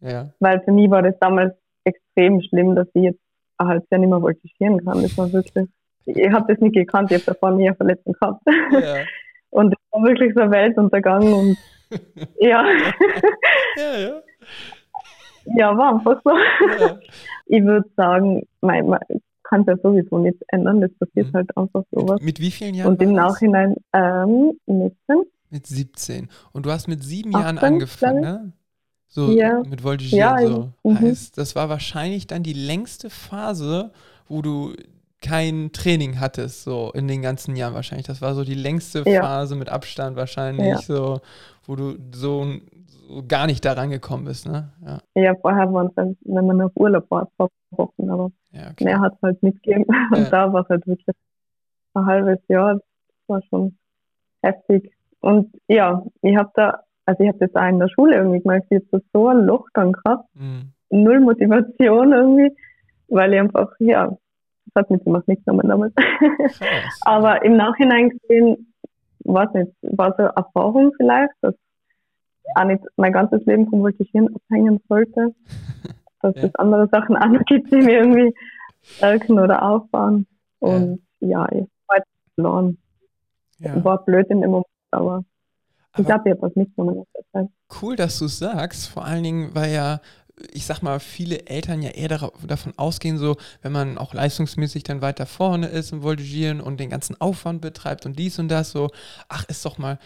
Ja. 0.00 0.30
Weil 0.40 0.60
für 0.60 0.72
mich 0.72 0.90
war 0.90 1.02
das 1.02 1.14
damals 1.20 1.54
extrem 1.84 2.40
schlimm, 2.42 2.74
dass 2.74 2.88
ich 2.94 3.02
jetzt 3.02 3.20
ein 3.58 3.68
halbes 3.68 3.88
Jahr 3.90 4.00
nicht 4.00 4.10
mehr 4.10 4.20
voltigieren 4.20 4.84
kann. 4.84 5.02
Das 5.02 5.16
war 5.16 5.32
wirklich 5.32 5.68
ich 6.06 6.32
habe 6.32 6.52
das 6.52 6.60
nicht 6.60 6.74
gekannt, 6.74 7.10
ich 7.10 7.16
habe 7.18 7.34
davor 7.34 7.50
nie 7.52 7.68
eine 7.68 7.76
Verletzung 7.76 8.12
gehabt. 8.14 8.42
Ja. 8.72 8.96
Und 9.50 9.72
es 9.72 9.78
war 9.90 10.02
wirklich 10.02 10.34
so 10.34 10.40
ein 10.40 10.50
Weltuntergang 10.50 11.32
und 11.32 11.56
ja. 12.40 12.66
ja, 13.76 13.98
ja. 13.98 14.22
Ja, 15.56 15.78
war 15.78 15.94
einfach 15.94 16.20
so. 16.24 16.30
Ja. 16.78 16.98
Ich 17.46 17.64
würde 17.64 17.88
sagen, 17.96 18.42
man, 18.60 18.88
man 18.88 18.98
kann 19.44 19.60
es 19.62 19.68
ja 19.68 19.76
sowieso 19.82 20.18
nicht 20.18 20.36
ändern, 20.48 20.80
das 20.80 20.90
passiert 20.98 21.28
mhm. 21.28 21.36
halt 21.36 21.56
einfach 21.56 21.84
sowas. 21.92 22.20
Mit 22.20 22.40
wie 22.40 22.50
vielen 22.50 22.74
Jahren? 22.74 22.88
Und 22.88 23.02
im 23.02 23.12
Nachhinein 23.12 23.76
ähm, 23.92 24.58
mit 24.66 24.94
17. 25.06 25.24
Mit 25.50 25.66
17. 25.66 26.28
Und 26.52 26.66
du 26.66 26.70
hast 26.70 26.88
mit 26.88 27.02
sieben 27.04 27.34
18, 27.34 27.40
Jahren 27.42 27.58
angefangen, 27.58 28.20
ne? 28.20 28.52
So 29.08 29.30
ja. 29.30 29.62
mit 29.62 29.84
Voltigieren 29.84 30.18
ja, 30.18 30.46
so. 30.46 30.72
Mhm. 30.82 31.00
Heißt, 31.00 31.38
das 31.38 31.54
war 31.54 31.68
wahrscheinlich 31.68 32.26
dann 32.26 32.42
die 32.42 32.52
längste 32.52 33.08
Phase, 33.08 33.92
wo 34.28 34.42
du 34.42 34.74
kein 35.22 35.70
Training 35.72 36.20
hattest, 36.20 36.64
so 36.64 36.90
in 36.94 37.08
den 37.08 37.22
ganzen 37.22 37.56
Jahren 37.56 37.74
wahrscheinlich. 37.74 38.06
Das 38.06 38.22
war 38.22 38.34
so 38.34 38.44
die 38.44 38.54
längste 38.54 39.02
ja. 39.06 39.22
Phase 39.22 39.56
mit 39.56 39.68
Abstand 39.68 40.16
wahrscheinlich, 40.16 40.66
ja. 40.66 40.78
so, 40.78 41.20
wo 41.64 41.76
du 41.76 41.96
so, 42.12 42.46
so, 43.08 43.22
gar 43.26 43.46
nicht 43.46 43.64
da 43.64 43.72
rangekommen 43.72 44.26
bist, 44.26 44.46
ne? 44.46 44.70
Ja, 44.84 45.00
ja 45.14 45.34
vorher 45.34 45.72
waren 45.72 45.88
es 45.88 45.94
dann, 45.94 46.16
wenn 46.22 46.46
man 46.46 46.60
auf 46.60 46.72
Urlaub 46.74 47.10
war, 47.10 47.28
zwei 47.36 47.46
Wochen, 47.70 48.10
aber 48.10 48.30
okay. 48.52 48.84
mehr 48.84 49.00
hat 49.00 49.14
es 49.14 49.22
halt 49.22 49.42
nicht 49.42 49.62
gegeben. 49.62 49.84
Und 50.14 50.32
da 50.32 50.52
war 50.52 50.62
es 50.62 50.68
halt 50.68 50.86
wirklich 50.86 51.16
ein 51.94 52.06
halbes 52.06 52.38
Jahr. 52.48 52.74
Das 52.74 52.82
war 53.28 53.42
schon 53.48 53.76
heftig. 54.42 54.92
Und 55.20 55.52
ja, 55.66 56.04
ich 56.22 56.36
habe 56.36 56.50
da, 56.54 56.82
also 57.06 57.22
ich 57.22 57.28
habe 57.28 57.38
das 57.38 57.54
auch 57.54 57.68
in 57.68 57.78
der 57.78 57.88
Schule 57.88 58.16
irgendwie 58.16 58.40
gemerkt, 58.40 58.66
ich 58.70 58.82
habe 58.92 59.02
so 59.12 59.28
ein 59.28 59.46
Loch 59.46 59.66
dann 59.74 59.92
gehabt. 59.92 60.28
Mhm. 60.34 60.72
Null 60.90 61.20
Motivation 61.20 62.12
irgendwie, 62.12 62.56
weil 63.08 63.32
ich 63.32 63.40
einfach, 63.40 63.72
ja, 63.80 64.16
das 64.76 64.82
hat 64.82 64.90
mich 64.90 65.02
ziemlich 65.02 65.26
mitgenommen 65.26 65.68
damals. 65.68 65.94
Aber 67.02 67.42
im 67.44 67.56
Nachhinein 67.56 68.10
gesehen, 68.10 68.74
weiß 69.24 69.52
nicht, 69.54 69.72
war 69.82 70.10
so 70.16 70.24
eine 70.24 70.32
Erfahrung 70.36 70.92
vielleicht, 70.96 71.32
dass 71.40 71.54
auch 72.54 72.64
nicht 72.64 72.84
mein 72.96 73.12
ganzes 73.12 73.44
Leben 73.46 73.68
vom 73.68 73.80
Voltigieren 73.80 74.34
abhängen 74.34 74.80
sollte. 74.88 75.34
Dass 76.22 76.34
ja. 76.36 76.44
es 76.44 76.54
andere 76.54 76.88
Sachen 76.88 77.16
auch 77.16 77.26
noch 77.26 77.44
gibt, 77.44 77.70
die 77.70 77.76
mir 77.76 78.00
irgendwie 78.00 78.34
stärken 78.82 79.38
oder 79.38 79.62
aufbauen. 79.62 80.26
Und 80.60 81.02
ja, 81.20 81.46
ja 81.50 81.52
ich 81.52 81.68
war 81.86 81.96
jetzt 81.98 82.08
verloren. 82.34 82.78
Ja. 83.58 83.84
War 83.84 84.04
blöd 84.04 84.26
in 84.28 84.40
dem 84.40 84.50
Moment, 84.50 84.66
aber, 84.90 85.24
aber 85.92 86.00
ich 86.00 86.06
glaube, 86.06 86.22
ich 86.24 86.32
habe 86.32 86.42
was 86.42 86.56
mitgenommen. 86.56 87.04
Cool, 87.82 87.96
dass 87.96 88.18
du 88.18 88.24
es 88.24 88.38
sagst, 88.38 88.88
vor 88.88 89.04
allen 89.04 89.24
Dingen, 89.24 89.50
weil 89.54 89.72
ja 89.72 90.00
ich 90.52 90.66
sag 90.66 90.82
mal, 90.82 91.00
viele 91.00 91.46
Eltern 91.46 91.82
ja 91.82 91.90
eher 91.90 92.08
davon 92.08 92.74
ausgehen, 92.76 93.18
so, 93.18 93.36
wenn 93.62 93.72
man 93.72 93.98
auch 93.98 94.12
leistungsmäßig 94.12 94.82
dann 94.84 95.00
weiter 95.00 95.26
vorne 95.26 95.68
ist 95.68 95.92
und 95.92 96.02
Voltigieren 96.02 96.60
und 96.60 96.78
den 96.78 96.90
ganzen 96.90 97.20
Aufwand 97.20 97.62
betreibt 97.62 98.06
und 98.06 98.18
dies 98.18 98.38
und 98.38 98.48
das, 98.48 98.70
so, 98.70 98.90
ach, 99.28 99.44
ist 99.48 99.64
doch 99.64 99.78
mal 99.78 99.98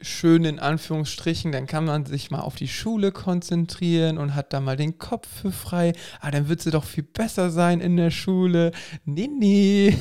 schön 0.00 0.44
in 0.44 0.58
Anführungsstrichen, 0.58 1.52
dann 1.52 1.66
kann 1.66 1.84
man 1.84 2.04
sich 2.06 2.30
mal 2.30 2.40
auf 2.40 2.56
die 2.56 2.68
Schule 2.68 3.12
konzentrieren 3.12 4.18
und 4.18 4.34
hat 4.34 4.52
da 4.52 4.60
mal 4.60 4.76
den 4.76 4.98
Kopf 4.98 5.28
für 5.28 5.52
frei. 5.52 5.92
Ah, 6.20 6.30
dann 6.30 6.48
wird 6.48 6.60
sie 6.60 6.70
doch 6.70 6.84
viel 6.84 7.04
besser 7.04 7.50
sein 7.50 7.80
in 7.80 7.96
der 7.96 8.10
Schule. 8.10 8.72
Nee, 9.04 9.28
nee. 9.28 9.96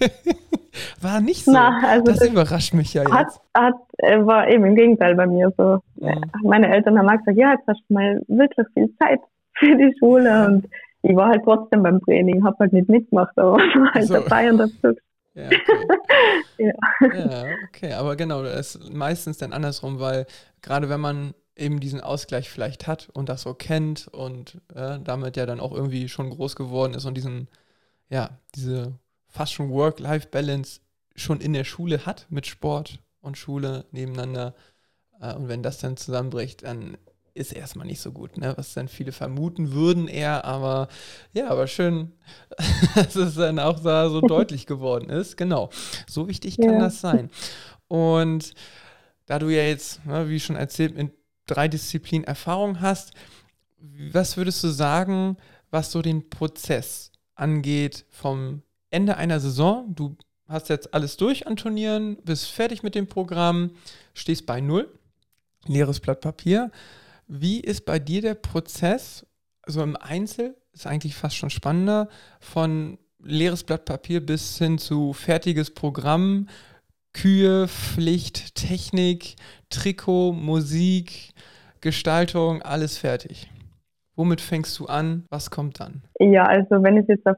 War 1.00 1.20
nicht 1.20 1.44
so. 1.44 1.52
Na, 1.52 1.80
also 1.84 2.04
das, 2.04 2.18
das, 2.18 2.28
überrascht 2.28 2.74
mich 2.74 2.94
ja 2.94 3.02
jetzt. 3.02 3.12
Hat, 3.12 3.40
hat, 3.56 3.74
äh, 3.98 4.24
war 4.24 4.48
eben 4.48 4.64
im 4.64 4.74
Gegenteil 4.74 5.14
bei 5.14 5.26
mir 5.26 5.52
so. 5.56 5.80
Ja. 5.96 6.14
Meine 6.42 6.68
Eltern 6.68 6.98
haben 6.98 7.06
gesagt, 7.06 7.38
ja, 7.38 7.52
jetzt 7.52 7.66
hast 7.66 7.82
du 7.88 7.94
mal 7.94 8.22
wirklich 8.28 8.66
viel 8.74 8.94
Zeit 8.98 9.20
für 9.54 9.76
die 9.76 9.94
Schule 9.98 10.46
und 10.46 10.68
ich 11.02 11.14
war 11.14 11.28
halt 11.28 11.42
trotzdem 11.44 11.82
beim 11.82 12.00
Training, 12.00 12.44
habe 12.44 12.56
halt 12.60 12.72
nicht 12.72 12.88
mitgemacht, 12.88 13.36
aber 13.36 13.52
war 13.56 13.94
halt 13.94 14.06
so. 14.06 14.14
dabei 14.14 14.50
und 14.50 14.58
dazu. 14.58 14.98
Ja 15.34 15.46
okay. 15.46 15.60
ja. 16.58 16.72
ja, 17.00 17.44
okay. 17.68 17.92
Aber 17.92 18.16
genau, 18.16 18.42
das 18.42 18.74
ist 18.74 18.92
meistens 18.92 19.38
dann 19.38 19.52
andersrum, 19.52 20.00
weil 20.00 20.26
gerade 20.62 20.88
wenn 20.88 21.00
man 21.00 21.34
eben 21.56 21.80
diesen 21.80 22.00
Ausgleich 22.00 22.50
vielleicht 22.50 22.86
hat 22.86 23.08
und 23.12 23.28
das 23.28 23.42
so 23.42 23.54
kennt 23.54 24.08
und 24.08 24.60
äh, 24.74 24.98
damit 25.02 25.36
ja 25.36 25.46
dann 25.46 25.60
auch 25.60 25.72
irgendwie 25.72 26.08
schon 26.08 26.30
groß 26.30 26.56
geworden 26.56 26.94
ist 26.94 27.04
und 27.04 27.14
diesen, 27.14 27.48
ja, 28.10 28.30
diese 28.54 28.92
fast 29.28 29.52
schon 29.52 29.70
Work-Life-Balance 29.70 30.80
schon 31.14 31.40
in 31.40 31.52
der 31.52 31.64
Schule 31.64 32.06
hat 32.06 32.26
mit 32.30 32.46
Sport 32.46 33.00
und 33.20 33.36
Schule 33.36 33.86
nebeneinander. 33.90 34.54
Äh, 35.20 35.34
und 35.34 35.48
wenn 35.48 35.62
das 35.62 35.78
dann 35.78 35.96
zusammenbricht, 35.96 36.62
dann 36.64 36.96
ist 37.34 37.52
erstmal 37.52 37.86
nicht 37.86 38.00
so 38.00 38.10
gut, 38.12 38.36
ne? 38.36 38.54
was 38.56 38.74
dann 38.74 38.88
viele 38.88 39.12
vermuten 39.12 39.72
würden 39.72 40.08
eher, 40.08 40.44
aber 40.44 40.88
ja, 41.32 41.48
aber 41.48 41.68
schön, 41.68 42.12
dass 42.94 43.14
es 43.14 43.36
dann 43.36 43.58
auch 43.58 43.78
so, 43.78 44.10
so 44.10 44.20
deutlich 44.26 44.66
geworden 44.66 45.08
ist. 45.08 45.36
Genau, 45.36 45.70
so 46.08 46.28
wichtig 46.28 46.56
kann 46.56 46.74
ja. 46.74 46.80
das 46.80 47.00
sein. 47.00 47.30
Und 47.86 48.54
da 49.26 49.38
du 49.38 49.48
ja 49.48 49.62
jetzt, 49.62 50.04
ne, 50.04 50.28
wie 50.28 50.40
schon 50.40 50.56
erzählt, 50.56 50.96
in 50.96 51.12
drei 51.46 51.68
Disziplinen 51.68 52.26
Erfahrung 52.26 52.80
hast, 52.80 53.12
was 54.12 54.36
würdest 54.36 54.62
du 54.64 54.68
sagen, 54.68 55.36
was 55.70 55.92
so 55.92 56.02
den 56.02 56.28
Prozess 56.28 57.12
angeht 57.34 58.04
vom 58.10 58.62
Ende 58.90 59.16
einer 59.16 59.40
Saison? 59.40 59.94
Du 59.94 60.16
hast 60.48 60.68
jetzt 60.68 60.94
alles 60.94 61.16
durch 61.16 61.46
an 61.46 61.56
Turnieren, 61.56 62.16
bist 62.24 62.50
fertig 62.50 62.82
mit 62.82 62.94
dem 62.94 63.06
Programm, 63.06 63.70
stehst 64.14 64.46
bei 64.46 64.60
Null, 64.60 64.88
leeres 65.66 66.00
Blatt 66.00 66.20
Papier. 66.20 66.70
Wie 67.26 67.60
ist 67.60 67.84
bei 67.84 67.98
dir 67.98 68.22
der 68.22 68.34
Prozess, 68.34 69.26
so 69.66 69.82
im 69.82 69.96
Einzel, 69.96 70.56
ist 70.72 70.86
eigentlich 70.86 71.14
fast 71.14 71.36
schon 71.36 71.50
spannender, 71.50 72.08
von 72.40 72.98
leeres 73.22 73.64
Blatt 73.64 73.84
Papier 73.84 74.24
bis 74.24 74.58
hin 74.58 74.78
zu 74.78 75.12
fertiges 75.12 75.70
Programm, 75.70 76.48
Kühe, 77.12 77.68
Pflicht, 77.68 78.54
Technik, 78.54 79.36
Trikot, 79.70 80.32
Musik, 80.32 81.32
Gestaltung, 81.80 82.62
alles 82.62 82.96
fertig. 82.96 83.50
Womit 84.14 84.40
fängst 84.40 84.78
du 84.78 84.86
an? 84.86 85.24
Was 85.30 85.50
kommt 85.50 85.80
dann? 85.80 86.02
Ja, 86.18 86.44
also 86.44 86.82
wenn 86.82 86.96
ich 86.96 87.06
jetzt 87.08 87.26
auf 87.26 87.36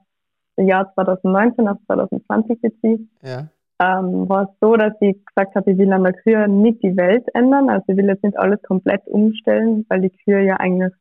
Jahr 0.66 0.92
2019 0.94 1.68
auf 1.68 1.78
2020 1.86 2.60
beziehe, 2.60 2.98
ja 3.22 3.48
ähm, 3.80 4.28
war 4.28 4.42
es 4.42 4.48
so, 4.60 4.76
dass 4.76 4.92
ich 5.00 5.16
gesagt 5.24 5.56
habe, 5.56 5.70
ich 5.70 5.78
will 5.78 5.90
an 5.92 6.04
der 6.04 6.12
Kühe 6.12 6.46
nicht 6.48 6.82
die 6.82 6.96
Welt 6.96 7.26
ändern. 7.32 7.70
Also 7.70 7.84
ich 7.88 7.96
will 7.96 8.08
jetzt 8.08 8.22
nicht 8.22 8.38
alles 8.38 8.60
komplett 8.62 9.06
umstellen, 9.06 9.86
weil 9.88 10.02
die 10.02 10.10
Kühe 10.10 10.44
ja 10.44 10.56
eigentlich 10.56 10.92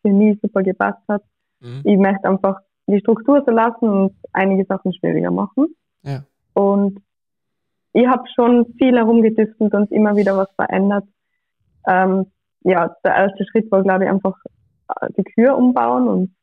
für 0.00 0.12
mich 0.12 0.40
super 0.40 0.62
gepasst 0.62 1.02
hat. 1.08 1.22
Mhm. 1.60 1.82
Ich 1.84 1.98
möchte 1.98 2.26
einfach 2.26 2.60
die 2.86 3.00
Struktur 3.00 3.42
so 3.46 3.52
lassen 3.52 3.86
und 3.86 4.14
einige 4.32 4.64
Sachen 4.64 4.94
schwieriger 4.94 5.30
machen. 5.30 5.74
Ja. 6.04 6.24
Und 6.54 7.02
ich 7.92 8.06
habe 8.06 8.24
schon 8.34 8.72
viel 8.78 8.96
herumgetüftelt 8.96 9.74
und 9.74 9.92
immer 9.92 10.16
wieder 10.16 10.34
was 10.34 10.48
verändert. 10.56 11.04
Ähm, 11.86 12.26
ja, 12.64 12.96
der 13.04 13.14
erste 13.14 13.44
Schritt 13.44 13.70
war, 13.70 13.82
glaube 13.82 14.04
ich, 14.04 14.10
einfach 14.10 14.38
äh, 14.88 15.08
die 15.18 15.24
Kühe 15.24 15.54
umbauen 15.54 16.08
und 16.08 16.34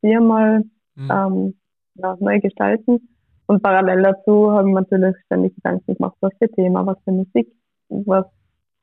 viermal 0.00 0.62
mhm. 0.94 1.10
ähm, 1.10 1.54
ja, 1.98 2.16
neu 2.20 2.40
gestalten. 2.40 3.08
Und 3.46 3.62
parallel 3.62 4.02
dazu 4.02 4.50
haben 4.52 4.70
wir 4.72 4.80
natürlich 4.80 5.16
ständig 5.26 5.54
Gedanken 5.54 5.94
gemacht, 5.94 6.16
was 6.20 6.32
für 6.38 6.50
Thema, 6.50 6.84
was 6.84 6.98
für 7.04 7.12
Musik, 7.12 7.52
was 7.88 8.26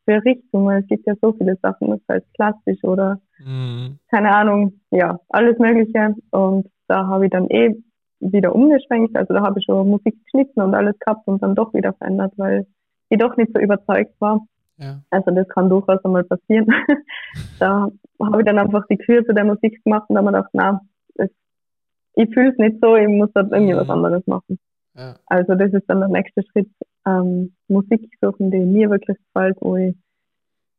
für 0.05 0.23
Richtungen. 0.23 0.77
Es 0.77 0.87
gibt 0.87 1.05
ja 1.05 1.13
so 1.21 1.33
viele 1.33 1.57
Sachen, 1.61 1.89
das 1.89 1.99
heißt 2.09 2.33
klassisch 2.33 2.83
oder 2.83 3.19
mhm. 3.39 3.99
keine 4.09 4.33
Ahnung, 4.33 4.79
ja, 4.91 5.19
alles 5.29 5.57
Mögliche. 5.59 6.15
Und 6.31 6.67
da 6.87 7.07
habe 7.07 7.25
ich 7.25 7.31
dann 7.31 7.49
eh 7.49 7.75
wieder 8.19 8.55
umgeschwenkt. 8.55 9.15
Also 9.17 9.33
da 9.33 9.41
habe 9.41 9.59
ich 9.59 9.65
schon 9.65 9.89
Musik 9.89 10.15
geschnitten 10.23 10.61
und 10.61 10.73
alles 10.73 10.97
gehabt 10.99 11.27
und 11.27 11.43
dann 11.43 11.55
doch 11.55 11.73
wieder 11.73 11.93
verändert, 11.93 12.33
weil 12.37 12.65
ich 13.09 13.19
doch 13.19 13.35
nicht 13.35 13.51
so 13.53 13.59
überzeugt 13.59 14.13
war. 14.19 14.39
Ja. 14.77 15.01
Also 15.11 15.31
das 15.31 15.47
kann 15.49 15.69
durchaus 15.69 16.03
einmal 16.05 16.23
passieren. 16.23 16.67
da 17.59 17.89
habe 18.19 18.39
ich 18.39 18.45
dann 18.45 18.59
einfach 18.59 18.85
die 18.89 18.97
Kür 18.97 19.25
zu 19.25 19.33
der 19.33 19.45
Musik 19.45 19.83
gemacht 19.83 20.05
und 20.09 20.15
dann 20.15 20.25
habe 20.25 20.37
ich 20.37 20.51
gedacht, 20.51 20.51
na, 20.53 20.81
ich 22.15 22.33
fühle 22.33 22.51
es 22.51 22.57
nicht 22.57 22.77
so, 22.81 22.95
ich 22.95 23.07
muss 23.07 23.29
dort 23.33 23.51
irgendwie 23.51 23.73
mhm. 23.73 23.77
was 23.77 23.89
anderes 23.89 24.25
machen. 24.27 24.59
Ja. 24.95 25.15
Also 25.25 25.55
das 25.55 25.73
ist 25.73 25.85
dann 25.87 25.99
der 25.99 26.09
nächste 26.09 26.43
Schritt, 26.51 26.69
ähm, 27.05 27.55
Musik 27.67 28.09
suchen, 28.21 28.51
die 28.51 28.59
mir 28.59 28.89
wirklich 28.89 29.17
gefällt, 29.17 29.57
wo 29.59 29.75
ich, 29.75 29.95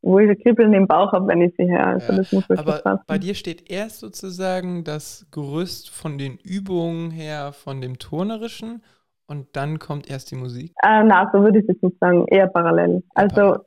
wo 0.03 0.19
ich 0.19 0.31
ein 0.31 0.39
Kribbeln 0.39 0.73
im 0.73 0.87
Bauch 0.87 1.13
habe, 1.13 1.27
wenn 1.27 1.41
ich 1.41 1.55
sie 1.57 1.69
höre. 1.69 1.87
Also 1.87 2.13
ja. 2.13 2.19
das 2.19 2.33
muss 2.33 2.49
wirklich 2.49 2.67
Aber 2.67 2.79
passen. 2.79 3.03
bei 3.07 3.19
dir 3.19 3.35
steht 3.35 3.71
erst 3.71 4.01
sozusagen 4.01 4.85
das 4.85 5.27
Gerüst 5.33 5.91
von 5.91 6.19
den 6.19 6.39
Übungen 6.39 7.11
her, 7.11 7.53
von 7.53 7.81
dem 7.81 7.99
Turnerischen 7.99 8.83
und 9.27 9.49
dann 9.55 9.79
kommt 9.79 10.09
erst 10.09 10.31
die 10.31 10.37
Musik? 10.37 10.73
Äh, 10.83 11.03
na, 11.05 11.31
so 11.33 11.43
würde 11.43 11.59
ich 11.61 11.69
es 11.69 11.83
nicht 11.83 11.99
sagen, 11.99 12.27
eher 12.29 12.47
parallel. 12.47 13.03
Also 13.15 13.65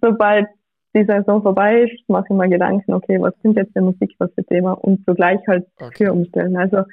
sobald 0.00 0.46
die 0.94 1.04
Saison 1.04 1.42
vorbei 1.42 1.82
ist, 1.82 2.08
mache 2.08 2.26
ich 2.28 2.36
mir 2.36 2.48
Gedanken, 2.48 2.92
okay, 2.92 3.20
was 3.20 3.34
sind 3.42 3.56
jetzt 3.56 3.72
für 3.72 3.80
Musik, 3.80 4.14
was 4.18 4.32
für 4.34 4.44
Thema 4.44 4.72
und 4.72 5.04
zugleich 5.06 5.40
halt 5.46 5.66
okay. 5.80 6.04
Kür 6.04 6.12
umstellen. 6.12 6.56
Also 6.56 6.84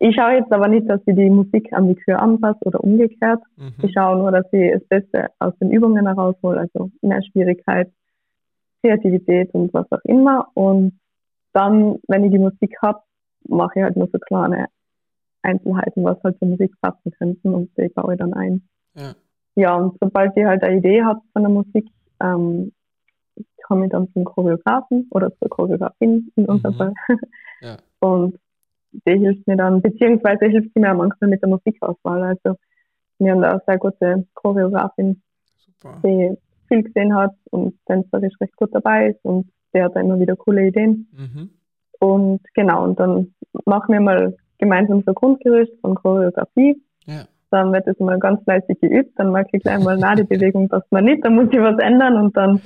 ich 0.00 0.14
schaue 0.14 0.34
jetzt 0.34 0.52
aber 0.52 0.68
nicht, 0.68 0.88
dass 0.88 1.00
ich 1.06 1.14
die 1.14 1.30
Musik 1.30 1.72
an 1.72 1.88
die 1.88 1.94
Kür 1.94 2.20
anpasse 2.20 2.58
oder 2.64 2.82
umgekehrt. 2.82 3.40
Mhm. 3.56 3.74
Ich 3.82 3.92
schaue 3.92 4.18
nur, 4.18 4.32
dass 4.32 4.46
ich 4.52 4.72
das 4.72 4.84
Beste 4.88 5.28
aus 5.38 5.56
den 5.60 5.70
Übungen 5.70 6.06
heraushole, 6.06 6.60
also 6.60 6.90
mehr 7.02 7.22
Schwierigkeit, 7.22 7.90
Kreativität 8.82 9.52
und 9.54 9.72
was 9.72 9.90
auch 9.92 10.04
immer. 10.04 10.48
Und 10.54 10.98
dann, 11.52 11.98
wenn 12.08 12.24
ich 12.24 12.32
die 12.32 12.38
Musik 12.38 12.76
habe, 12.82 13.00
mache 13.48 13.78
ich 13.78 13.82
halt 13.84 13.96
nur 13.96 14.08
so 14.12 14.18
kleine 14.18 14.66
Einzelheiten, 15.42 16.04
was 16.04 16.22
halt 16.22 16.38
zur 16.38 16.48
Musik 16.48 16.72
passen 16.80 17.12
könnten 17.18 17.54
und 17.54 17.70
die 17.78 17.88
baue 17.88 18.14
ich 18.14 18.18
dann 18.18 18.34
ein. 18.34 18.62
Ja, 18.94 19.14
ja 19.54 19.74
und 19.76 19.96
sobald 20.00 20.36
ich 20.36 20.44
halt 20.44 20.62
eine 20.64 20.78
Idee 20.78 21.02
habe 21.02 21.20
von 21.32 21.42
der 21.42 21.50
Musik, 21.50 21.88
ähm, 22.20 22.72
komme 23.66 23.86
ich 23.86 23.92
dann 23.92 24.12
zum 24.12 24.24
Choreografen 24.24 25.08
oder 25.10 25.34
zur 25.38 25.48
Choreografin 25.48 26.30
in 26.36 26.46
unserem 26.46 26.74
mhm. 26.74 26.78
Fall. 26.78 26.92
Ja. 27.60 27.76
Und 28.00 28.38
die 29.06 29.18
hilft 29.18 29.46
mir 29.46 29.56
dann, 29.56 29.82
beziehungsweise 29.82 30.46
hilft 30.46 30.72
sie 30.74 30.80
mir 30.80 30.94
manchmal 30.94 31.30
mit 31.30 31.42
der 31.42 31.48
Musikauswahl. 31.48 32.22
Also 32.22 32.58
wir 33.18 33.32
haben 33.32 33.42
da 33.42 33.52
eine 33.52 33.62
sehr 33.66 33.78
gute 33.78 34.26
Choreografin, 34.34 35.22
Super. 35.56 36.00
die 36.04 36.36
viel 36.68 36.82
gesehen 36.82 37.14
hat 37.14 37.34
und 37.50 37.74
tänzerisch 37.86 38.34
recht 38.40 38.56
gut 38.56 38.74
dabei 38.74 39.10
ist 39.10 39.24
und 39.24 39.50
der 39.72 39.84
hat 39.84 39.96
da 39.96 40.00
immer 40.00 40.18
wieder 40.18 40.36
coole 40.36 40.66
Ideen. 40.66 41.08
Mhm. 41.12 41.50
Und 42.00 42.40
genau, 42.54 42.84
und 42.84 43.00
dann 43.00 43.34
machen 43.64 43.92
wir 43.92 44.00
mal 44.00 44.36
gemeinsam 44.58 45.02
so 45.04 45.12
Grundgerüst 45.12 45.72
von 45.80 45.94
Choreografie. 45.94 46.80
Ja. 47.06 47.24
Dann 47.50 47.72
wird 47.72 47.86
es 47.86 47.98
mal 48.00 48.18
ganz 48.18 48.42
fleißig 48.44 48.80
geübt, 48.80 49.18
dann 49.18 49.32
merke 49.32 49.50
ich 49.56 49.62
gleich 49.62 49.82
mal, 49.82 49.96
na, 50.00 50.14
die 50.14 50.24
Bewegung 50.24 50.68
passt 50.68 50.90
mir 50.92 51.02
nicht, 51.02 51.24
dann 51.24 51.34
muss 51.34 51.48
ich 51.50 51.58
was 51.58 51.78
ändern 51.78 52.16
und 52.16 52.36
dann 52.36 52.60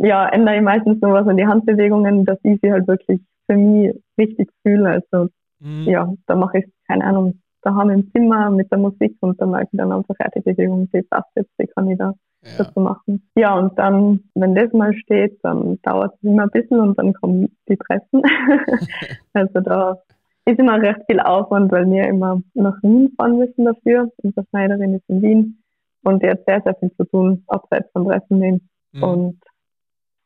ja, 0.00 0.28
ändere 0.28 0.56
ich 0.56 0.62
meistens 0.62 1.00
nur 1.00 1.12
was 1.12 1.26
an 1.26 1.36
die 1.36 1.46
Handbewegungen, 1.46 2.24
dass 2.24 2.38
ich 2.42 2.58
sie 2.62 2.72
halt 2.72 2.86
wirklich 2.86 3.20
für 3.46 3.56
mich 3.56 3.94
richtig 4.16 4.50
fühle. 4.62 4.90
Also 4.90 5.28
mhm. 5.60 5.84
ja, 5.84 6.12
da 6.26 6.36
mache 6.36 6.58
ich, 6.58 6.64
keine 6.86 7.04
Ahnung, 7.04 7.40
daheim 7.62 7.90
im 7.90 8.12
Zimmer 8.12 8.50
mit 8.50 8.70
der 8.70 8.78
Musik 8.78 9.16
und 9.20 9.40
dann 9.40 9.50
merke 9.50 9.68
ich 9.72 9.78
dann 9.78 9.92
einfach, 9.92 10.14
ja, 10.20 10.28
die 10.34 10.40
Bewegung, 10.40 10.88
die 10.92 11.02
passt 11.02 11.30
jetzt, 11.34 11.50
die 11.60 11.66
kann 11.66 11.90
ich 11.90 11.98
da 11.98 12.14
ja. 12.42 12.50
dazu 12.58 12.80
machen. 12.80 13.28
Ja, 13.36 13.56
und 13.56 13.78
dann, 13.78 14.20
wenn 14.34 14.54
das 14.54 14.72
mal 14.72 14.94
steht, 14.94 15.38
dann 15.42 15.78
dauert 15.82 16.14
es 16.14 16.22
immer 16.22 16.44
ein 16.44 16.50
bisschen 16.50 16.80
und 16.80 16.98
dann 16.98 17.12
kommen 17.14 17.56
die 17.68 17.76
Treffen. 17.76 18.22
also 19.32 19.60
da 19.60 19.98
ist 20.44 20.58
immer 20.58 20.80
recht 20.80 21.00
viel 21.10 21.20
Aufwand, 21.20 21.72
weil 21.72 21.90
wir 21.90 22.04
immer 22.04 22.40
nach 22.54 22.80
Wien 22.82 23.12
fahren 23.16 23.38
müssen 23.38 23.64
dafür. 23.64 24.10
Unsere 24.22 24.46
Schneiderin 24.50 24.94
ist 24.94 25.08
in 25.08 25.22
Wien 25.22 25.62
und 26.04 26.22
die 26.22 26.30
hat 26.30 26.44
sehr, 26.46 26.62
sehr 26.62 26.74
viel 26.76 26.92
zu 26.92 27.04
tun, 27.04 27.44
abseits 27.48 27.90
von 27.92 28.06
Treffen 28.06 28.38
nehmen. 28.38 28.68
Mhm. 28.92 29.02
Und 29.02 29.40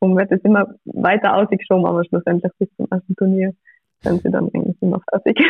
darum 0.03 0.17
wird 0.17 0.33
es 0.33 0.41
immer 0.43 0.67
weiter 0.85 1.37
ausgeschoben, 1.37 1.87
aber 1.87 2.05
schlussendlich 2.05 2.53
bis 2.59 2.69
zum 2.77 2.89
ersten 2.91 3.15
Turnier 3.15 3.53
sind 4.01 4.23
sie 4.23 4.31
dann 4.31 4.51
eigentlich 4.53 4.77
immer 4.81 5.01
fertig. 5.09 5.41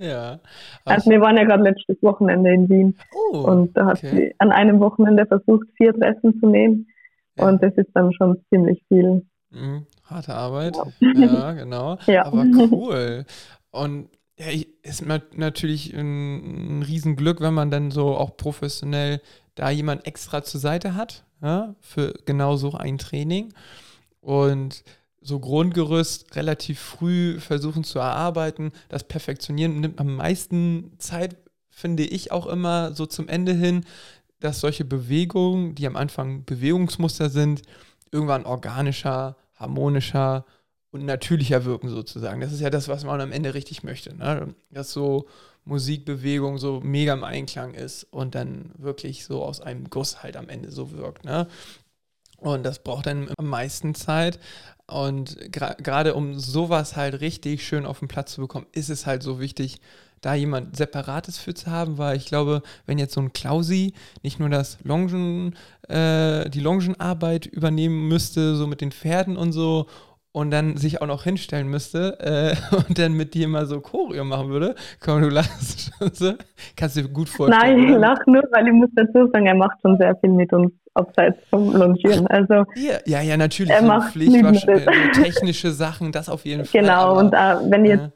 Ja. 0.00 0.40
Also, 0.84 0.96
also 0.96 1.10
wir 1.10 1.20
waren 1.20 1.36
ja 1.36 1.44
gerade 1.44 1.62
letztes 1.62 2.02
Wochenende 2.02 2.52
in 2.52 2.68
Wien 2.68 2.98
oh, 3.14 3.38
und 3.38 3.76
da 3.76 3.86
hat 3.86 3.98
okay. 3.98 4.10
sie 4.10 4.34
an 4.38 4.50
einem 4.50 4.80
Wochenende 4.80 5.26
versucht, 5.26 5.68
vier 5.76 5.94
Treffen 5.94 6.40
zu 6.40 6.48
nehmen 6.48 6.88
ja. 7.36 7.48
und 7.48 7.62
das 7.62 7.72
ist 7.74 7.90
dann 7.94 8.12
schon 8.12 8.42
ziemlich 8.48 8.82
viel. 8.88 9.24
Mhm. 9.50 9.86
Harte 10.04 10.34
Arbeit, 10.34 10.76
ja, 10.98 11.12
ja 11.14 11.52
genau. 11.52 11.98
Ja. 12.06 12.26
Aber 12.26 12.44
cool. 12.72 13.24
Und 13.70 14.08
ja, 14.36 14.46
ist 14.82 15.06
natürlich 15.36 15.94
ein, 15.94 16.80
ein 16.80 16.82
Riesenglück, 16.82 17.40
wenn 17.40 17.54
man 17.54 17.70
dann 17.70 17.92
so 17.92 18.16
auch 18.16 18.36
professionell 18.36 19.20
da 19.54 19.70
jemand 19.70 20.04
extra 20.04 20.42
zur 20.42 20.58
Seite 20.58 20.96
hat, 20.96 21.24
ja, 21.40 21.76
für 21.80 22.12
genau 22.26 22.56
so 22.56 22.72
ein 22.72 22.98
Training 22.98 23.52
und 24.22 24.82
so 25.20 25.38
Grundgerüst 25.38 26.34
relativ 26.34 26.80
früh 26.80 27.38
versuchen 27.38 27.84
zu 27.84 27.98
erarbeiten. 27.98 28.72
Das 28.88 29.04
Perfektionieren 29.04 29.80
nimmt 29.80 30.00
am 30.00 30.16
meisten 30.16 30.92
Zeit, 30.98 31.36
finde 31.68 32.04
ich 32.04 32.32
auch 32.32 32.46
immer 32.46 32.94
so 32.94 33.06
zum 33.06 33.28
Ende 33.28 33.52
hin, 33.52 33.84
dass 34.40 34.60
solche 34.60 34.84
Bewegungen, 34.84 35.74
die 35.74 35.86
am 35.86 35.96
Anfang 35.96 36.44
Bewegungsmuster 36.44 37.28
sind, 37.28 37.62
irgendwann 38.10 38.44
organischer, 38.44 39.36
harmonischer 39.54 40.44
und 40.90 41.04
natürlicher 41.04 41.64
wirken 41.64 41.88
sozusagen. 41.88 42.40
Das 42.40 42.52
ist 42.52 42.60
ja 42.60 42.70
das, 42.70 42.88
was 42.88 43.04
man 43.04 43.20
am 43.20 43.32
Ende 43.32 43.54
richtig 43.54 43.82
möchte. 43.82 44.14
Ne? 44.14 44.54
Dass 44.70 44.92
so 44.92 45.26
Musikbewegung 45.64 46.58
so 46.58 46.80
mega 46.80 47.12
im 47.12 47.24
Einklang 47.24 47.74
ist 47.74 48.04
und 48.10 48.34
dann 48.34 48.72
wirklich 48.76 49.24
so 49.24 49.44
aus 49.44 49.60
einem 49.60 49.88
Guss 49.88 50.22
halt 50.22 50.36
am 50.36 50.48
Ende 50.48 50.70
so 50.70 50.90
wirkt. 50.92 51.24
Ne? 51.24 51.46
Und 52.42 52.64
das 52.64 52.80
braucht 52.80 53.06
dann 53.06 53.30
am 53.38 53.46
meisten 53.46 53.94
Zeit. 53.94 54.38
Und 54.86 55.36
gerade 55.52 56.14
um 56.14 56.38
sowas 56.38 56.96
halt 56.96 57.20
richtig 57.20 57.66
schön 57.66 57.86
auf 57.86 58.00
den 58.00 58.08
Platz 58.08 58.32
zu 58.32 58.40
bekommen, 58.40 58.66
ist 58.72 58.90
es 58.90 59.06
halt 59.06 59.22
so 59.22 59.40
wichtig, 59.40 59.80
da 60.20 60.34
jemand 60.34 60.76
Separates 60.76 61.38
für 61.38 61.54
zu 61.54 61.70
haben, 61.70 61.98
weil 61.98 62.16
ich 62.16 62.26
glaube, 62.26 62.62
wenn 62.86 62.98
jetzt 62.98 63.14
so 63.14 63.20
ein 63.20 63.32
Klausi 63.32 63.94
nicht 64.22 64.38
nur 64.38 64.48
das 64.48 64.78
Longen, 64.82 65.56
äh, 65.88 66.48
die 66.50 66.60
Longenarbeit 66.60 67.46
übernehmen 67.46 68.08
müsste, 68.08 68.54
so 68.56 68.66
mit 68.66 68.80
den 68.80 68.92
Pferden 68.92 69.36
und 69.36 69.52
so, 69.52 69.86
und 70.32 70.50
dann 70.50 70.76
sich 70.76 71.02
auch 71.02 71.06
noch 71.06 71.24
hinstellen 71.24 71.68
müsste 71.68 72.18
äh, 72.20 72.76
und 72.88 72.98
dann 72.98 73.12
mit 73.12 73.34
dir 73.34 73.48
mal 73.48 73.66
so 73.66 73.80
Choreo 73.80 74.24
machen 74.24 74.48
würde. 74.48 74.74
Komm, 75.00 75.22
du 75.22 75.28
lachst 75.28 75.92
schon 75.98 76.10
so. 76.12 76.32
Kannst 76.76 76.96
du 76.96 77.02
dir 77.02 77.08
gut 77.08 77.28
vorstellen. 77.28 77.76
Nein, 77.76 77.90
ich 77.90 77.98
lache 77.98 78.30
nur, 78.30 78.42
weil 78.52 78.66
ich 78.66 78.72
muss 78.72 78.90
dazu 78.94 79.28
sagen, 79.32 79.46
er 79.46 79.54
macht 79.54 79.80
schon 79.82 79.96
sehr 79.98 80.16
viel 80.16 80.30
mit 80.30 80.52
uns 80.52 80.72
abseits 80.94 81.38
vom 81.48 81.74
Longieren. 81.74 82.26
Also, 82.26 82.64
ja, 82.74 82.98
ja, 83.06 83.20
ja, 83.20 83.36
natürlich. 83.36 83.72
Er 83.72 83.82
macht 83.82 84.12
Pflicht, 84.12 84.32
so 84.32 85.22
technische 85.22 85.70
Sachen, 85.70 86.12
das 86.12 86.28
auf 86.28 86.44
jeden 86.44 86.64
Fall. 86.64 86.80
Genau, 86.80 87.12
aber, 87.12 87.20
und 87.20 87.32
äh, 87.34 87.70
wenn 87.70 87.84
ihr 87.84 87.96
jetzt 87.96 88.10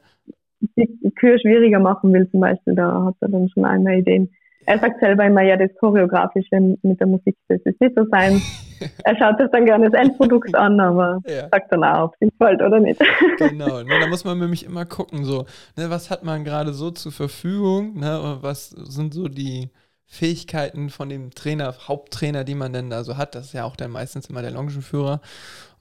die 0.75 1.11
Kür 1.11 1.39
schwieriger 1.39 1.79
machen 1.79 2.13
will, 2.13 2.29
zum 2.29 2.41
Beispiel, 2.41 2.75
da 2.75 3.05
hat 3.05 3.15
er 3.21 3.29
dann 3.29 3.49
schon 3.49 3.65
einmal 3.65 3.99
Ideen. 3.99 4.29
Er 4.67 4.79
sagt 4.79 4.99
selber 4.99 5.25
immer, 5.25 5.41
ja, 5.41 5.55
das 5.55 5.69
Choreografische 5.79 6.59
mit 6.81 6.99
der 6.99 7.07
Musik, 7.07 7.37
das 7.47 7.61
ist 7.63 7.79
nicht 7.79 7.95
so 7.95 8.05
sein. 8.11 8.41
er 9.05 9.17
schaut 9.17 9.39
sich 9.39 9.47
dann 9.51 9.65
gerne 9.65 9.89
das 9.89 9.99
Endprodukt 9.99 10.53
an, 10.55 10.77
aber 10.79 11.21
ja. 11.25 11.47
sagt 11.49 11.71
dann 11.71 11.85
auch, 11.85 12.09
ob 12.09 12.15
es 12.15 12.21
ihm 12.21 12.29
gefällt 12.37 12.61
oder 12.61 12.79
nicht. 12.81 13.01
genau, 13.37 13.81
ne, 13.81 13.99
da 13.99 14.07
muss 14.07 14.25
man 14.25 14.37
nämlich 14.39 14.65
immer 14.65 14.85
gucken, 14.85 15.23
so, 15.23 15.45
ne, 15.77 15.89
was 15.89 16.09
hat 16.09 16.23
man 16.23 16.43
gerade 16.43 16.73
so 16.73 16.91
zur 16.91 17.13
Verfügung, 17.13 17.97
ne, 17.97 18.39
was 18.41 18.69
sind 18.71 19.13
so 19.13 19.29
die 19.29 19.69
Fähigkeiten 20.05 20.89
von 20.89 21.07
dem 21.07 21.31
Trainer, 21.31 21.73
Haupttrainer, 21.87 22.43
die 22.43 22.55
man 22.55 22.73
denn 22.73 22.89
da 22.89 23.05
so 23.05 23.15
hat. 23.15 23.35
Das 23.35 23.47
ist 23.47 23.53
ja 23.53 23.63
auch 23.63 23.77
dann 23.77 23.91
meistens 23.91 24.29
immer 24.29 24.41
der 24.41 24.51
Longenführer. 24.51 25.21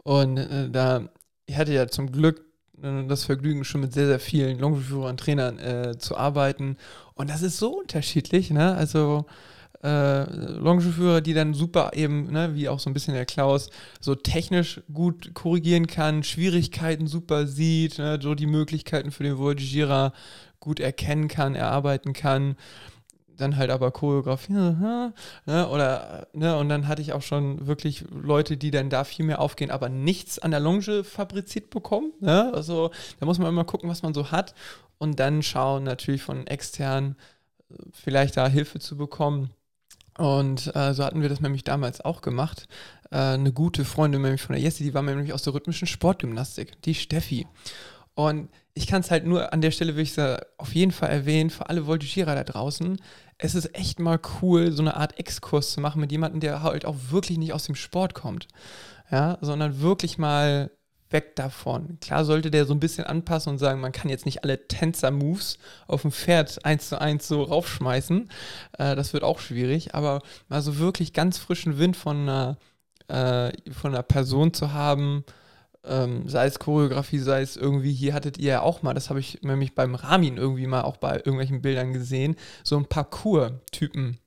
Und 0.05 0.37
äh, 0.39 0.71
da, 0.71 1.09
ich 1.47 1.57
hatte 1.57 1.73
ja 1.73 1.89
zum 1.89 2.13
Glück 2.13 2.45
äh, 2.83 3.05
das 3.07 3.25
Vergnügen, 3.25 3.65
schon 3.65 3.81
mit 3.81 3.93
sehr, 3.93 4.07
sehr 4.07 4.21
vielen 4.21 4.59
Longenführern, 4.59 5.17
Trainern 5.17 5.59
äh, 5.59 5.99
zu 5.99 6.17
arbeiten. 6.17 6.77
Und 7.17 7.31
das 7.31 7.43
ist 7.43 7.59
so 7.59 7.81
unterschiedlich, 7.81 8.51
ne? 8.51 8.75
Also 8.75 9.25
äh, 9.83 10.25
Longenführer, 10.59 11.23
die 11.23 11.33
dann 11.35 11.55
super 11.55 11.93
eben, 11.95 12.31
ne, 12.31 12.55
wie 12.55 12.69
auch 12.69 12.79
so 12.79 12.91
ein 12.91 12.95
bisschen 12.95 13.15
der 13.15 13.25
Klaus, 13.25 13.71
so 14.01 14.15
technisch 14.15 14.83
gut 14.93 15.35
korrigieren 15.35 15.87
kann, 15.87 16.23
Schwierigkeiten 16.23 17.07
super 17.07 17.47
sieht, 17.47 17.99
ne, 17.99 18.19
so 18.23 18.35
die 18.35 18.47
Möglichkeiten 18.47 19.11
für 19.11 19.23
den 19.23 19.39
Voltigierer 19.39 20.13
gut 20.61 20.79
erkennen 20.79 21.29
kann, 21.29 21.55
erarbeiten 21.55 22.13
kann. 22.13 22.57
Dann 23.37 23.59
halt 23.59 23.71
aber 23.71 23.91
Choreografie, 23.91 24.55
ne, 24.55 25.13
oder, 25.47 26.27
ne, 26.33 26.57
und 26.57 26.71
dann 26.71 26.89
hatte 26.89 27.03
ich 27.03 27.13
auch 27.13 27.23
schon 27.23 27.67
wirklich 27.67 28.05
Leute, 28.11 28.57
die 28.57 28.71
dann 28.71 28.89
da 28.89 29.05
viel 29.05 29.27
mehr 29.27 29.41
aufgehen, 29.41 29.71
aber 29.71 29.91
nichts 29.91 30.39
an 30.39 30.53
der 30.53 30.61
Longe 30.61 31.05
fabriziert 31.05 31.69
bekommen, 31.69 32.13
ne, 32.21 32.51
also 32.55 32.91
da 33.21 33.27
muss 33.27 33.39
man 33.39 33.49
immer 33.49 33.65
gucken, 33.65 33.91
was 33.91 34.03
man 34.03 34.15
so 34.15 34.31
hat 34.31 34.55
und 34.99 35.21
dann 35.21 35.43
schauen 35.43 35.85
natürlich 35.85 36.23
von 36.23 36.47
extern 36.47 37.17
äh, 37.71 37.75
vielleicht 37.93 38.37
da 38.37 38.49
Hilfe 38.49 38.79
zu 38.79 38.97
bekommen. 38.97 39.51
Und 40.19 40.75
äh, 40.75 40.95
so 40.95 41.05
hatten 41.05 41.21
wir 41.21 41.29
das 41.29 41.41
nämlich 41.41 41.65
damals 41.65 42.01
auch 42.01 42.23
gemacht. 42.23 42.69
Äh, 43.11 43.17
eine 43.17 43.53
gute 43.53 43.85
Freundin 43.85 44.23
nämlich 44.23 44.41
von 44.41 44.55
der 44.55 44.63
Jessie, 44.63 44.85
die 44.85 44.95
war 44.95 45.03
nämlich 45.03 45.33
aus 45.33 45.43
der 45.43 45.55
rhythmischen 45.55 45.87
Sportgymnastik, 45.87 46.81
die 46.83 46.95
Steffi. 46.95 47.47
Und 48.15 48.49
ich 48.73 48.87
kann 48.87 49.03
es 49.03 49.11
halt 49.11 49.27
nur 49.27 49.53
an 49.53 49.61
der 49.61 49.71
Stelle, 49.71 49.93
würde 49.95 50.03
ich 50.03 50.19
auf 50.57 50.75
jeden 50.75 50.93
Fall 50.93 51.11
erwähnen, 51.11 51.51
für 51.51 51.69
alle 51.69 51.87
Voltigierer 51.87 52.35
da 52.35 52.45
draußen, 52.45 52.99
es 53.39 53.55
ist 53.55 53.75
echt 53.75 54.01
mal 54.01 54.19
cool, 54.41 54.73
so 54.73 54.83
eine 54.83 54.97
Art 54.97 55.19
Exkurs 55.19 55.73
zu 55.73 55.81
machen 55.81 56.01
mit 56.01 56.13
jemandem, 56.13 56.41
der 56.41 56.63
halt 56.63 56.87
auch 56.87 56.97
wirklich 57.11 57.39
nicht 57.39 57.53
aus 57.53 57.65
dem 57.65 57.75
Sport 57.75 58.15
kommt. 58.15 58.49
Ja, 59.11 59.39
sondern 59.41 59.81
wirklich 59.81 60.19
mal 60.19 60.71
weg 61.11 61.37
davon. 61.37 61.99
Klar 62.01 62.25
sollte 62.25 62.51
der 62.51 62.65
so 62.67 62.75
ein 62.75 62.81
bisschen 62.81 63.05
anpassen 63.05 63.53
und 63.53 63.59
sagen, 63.59 63.81
man 63.81 63.93
kann 63.93 64.11
jetzt 64.11 64.27
nicht 64.27 64.43
alle 64.43 64.67
Tänzer-Moves 64.67 65.59
auf 65.87 66.03
dem 66.03 66.13
Pferd 66.13 66.65
eins 66.65 66.89
zu 66.89 67.01
eins 67.01 67.29
so 67.29 67.43
raufschmeißen. 67.43 68.29
Äh, 68.79 68.97
das 68.97 69.13
wird 69.13 69.23
auch 69.23 69.39
schwierig, 69.39 69.95
aber 69.95 70.23
mal 70.49 70.63
so 70.63 70.79
wirklich 70.79 71.13
ganz 71.13 71.39
frischen 71.39 71.79
Wind 71.79 71.97
von 71.97 72.29
einer, 72.29 72.59
äh, 73.09 73.53
von 73.73 73.95
einer 73.95 74.03
Person 74.03 74.53
zu 74.53 74.73
haben, 74.73 75.25
ähm, 75.85 76.29
sei 76.29 76.47
es 76.47 76.59
Choreografie, 76.59 77.19
sei 77.19 77.43
es 77.43 77.57
irgendwie, 77.57 77.93
hier 77.93 78.13
hattet 78.15 78.39
ihr 78.39 78.51
ja 78.51 78.61
auch 78.63 78.83
mal, 78.83 78.95
das 78.95 79.09
habe 79.09 79.21
ich 79.21 79.43
nämlich 79.43 79.75
beim 79.75 79.95
Ramin 79.95 80.37
irgendwie 80.37 80.67
mal 80.67 80.83
auch 80.83 80.97
bei 80.97 81.17
irgendwelchen 81.17 81.63
Bildern 81.63 81.93
gesehen, 81.93 82.37
so 82.65 82.77
ein 82.77 82.87
Parcours-Typen 82.87 84.19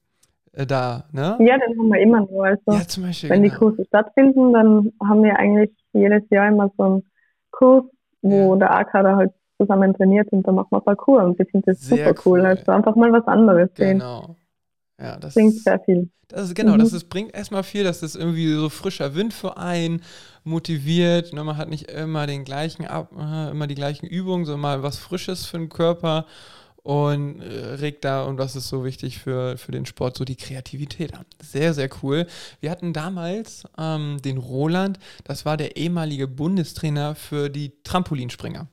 äh, 0.53 0.65
da, 0.65 1.05
ne? 1.11 1.37
Ja, 1.39 1.57
den 1.57 1.77
haben 1.77 1.87
wir 1.89 1.99
immer 1.99 2.21
nur. 2.21 2.45
Also, 2.45 2.71
ja, 2.71 2.81
zum 2.87 3.03
Beispiel, 3.03 3.29
wenn 3.29 3.43
genau. 3.43 3.53
die 3.53 3.59
Kurse 3.59 3.85
stattfinden, 3.85 4.53
dann 4.53 4.91
haben 5.03 5.23
wir 5.23 5.37
eigentlich 5.37 5.71
jedes 5.93 6.23
Jahr 6.29 6.47
immer 6.47 6.71
so 6.77 6.83
einen 6.83 7.03
Kurs, 7.51 7.83
wo 8.21 8.53
ja. 8.53 8.59
der 8.59 8.75
AK 8.75 8.91
da 8.93 9.15
halt 9.15 9.31
zusammen 9.59 9.93
trainiert 9.93 10.31
und 10.31 10.47
dann 10.47 10.55
machen 10.55 10.69
wir 10.71 10.81
Parcours 10.81 11.25
und 11.25 11.39
ich 11.39 11.49
finde 11.51 11.71
das 11.71 11.81
Sehr 11.81 12.07
super 12.07 12.21
cool. 12.25 12.39
cool. 12.39 12.45
Also 12.45 12.71
einfach 12.71 12.95
mal 12.95 13.11
was 13.11 13.27
anderes 13.27 13.69
sehen. 13.75 13.99
Genau. 13.99 14.35
Ja, 14.99 15.17
das 15.17 15.33
bringt 15.33 15.53
sehr 15.53 15.79
viel. 15.79 16.09
Das 16.27 16.43
ist, 16.43 16.55
genau, 16.55 16.73
mhm. 16.73 16.79
das 16.79 16.93
ist, 16.93 17.09
bringt 17.09 17.33
erstmal 17.33 17.63
viel, 17.63 17.83
dass 17.83 18.01
das 18.01 18.15
irgendwie 18.15 18.53
so 18.53 18.69
frischer 18.69 19.15
Wind 19.15 19.33
für 19.33 19.57
einen 19.57 20.01
motiviert. 20.43 21.33
Ne? 21.33 21.43
Man 21.43 21.57
hat 21.57 21.69
nicht 21.69 21.89
immer 21.89 22.27
den 22.27 22.43
gleichen 22.43 22.85
Ab, 22.85 23.11
äh, 23.17 23.51
immer 23.51 23.65
die 23.65 23.75
gleichen 23.75 24.05
Übungen, 24.05 24.45
sondern 24.45 24.61
mal 24.61 24.83
was 24.83 24.97
Frisches 24.99 25.45
für 25.45 25.57
den 25.57 25.69
Körper 25.69 26.25
und 26.83 27.41
äh, 27.41 27.73
regt 27.75 28.05
da, 28.05 28.23
und 28.23 28.37
das 28.37 28.55
ist 28.55 28.69
so 28.69 28.83
wichtig 28.83 29.19
für, 29.19 29.57
für 29.57 29.71
den 29.71 29.85
Sport, 29.85 30.17
so 30.17 30.25
die 30.25 30.35
Kreativität 30.35 31.13
an. 31.13 31.25
Sehr, 31.41 31.73
sehr 31.73 31.89
cool. 32.01 32.25
Wir 32.61 32.71
hatten 32.71 32.93
damals 32.93 33.63
ähm, 33.77 34.17
den 34.23 34.37
Roland, 34.37 34.99
das 35.23 35.45
war 35.45 35.57
der 35.57 35.77
ehemalige 35.77 36.27
Bundestrainer 36.27 37.15
für 37.15 37.49
die 37.49 37.73
Trampolinspringer. 37.83 38.67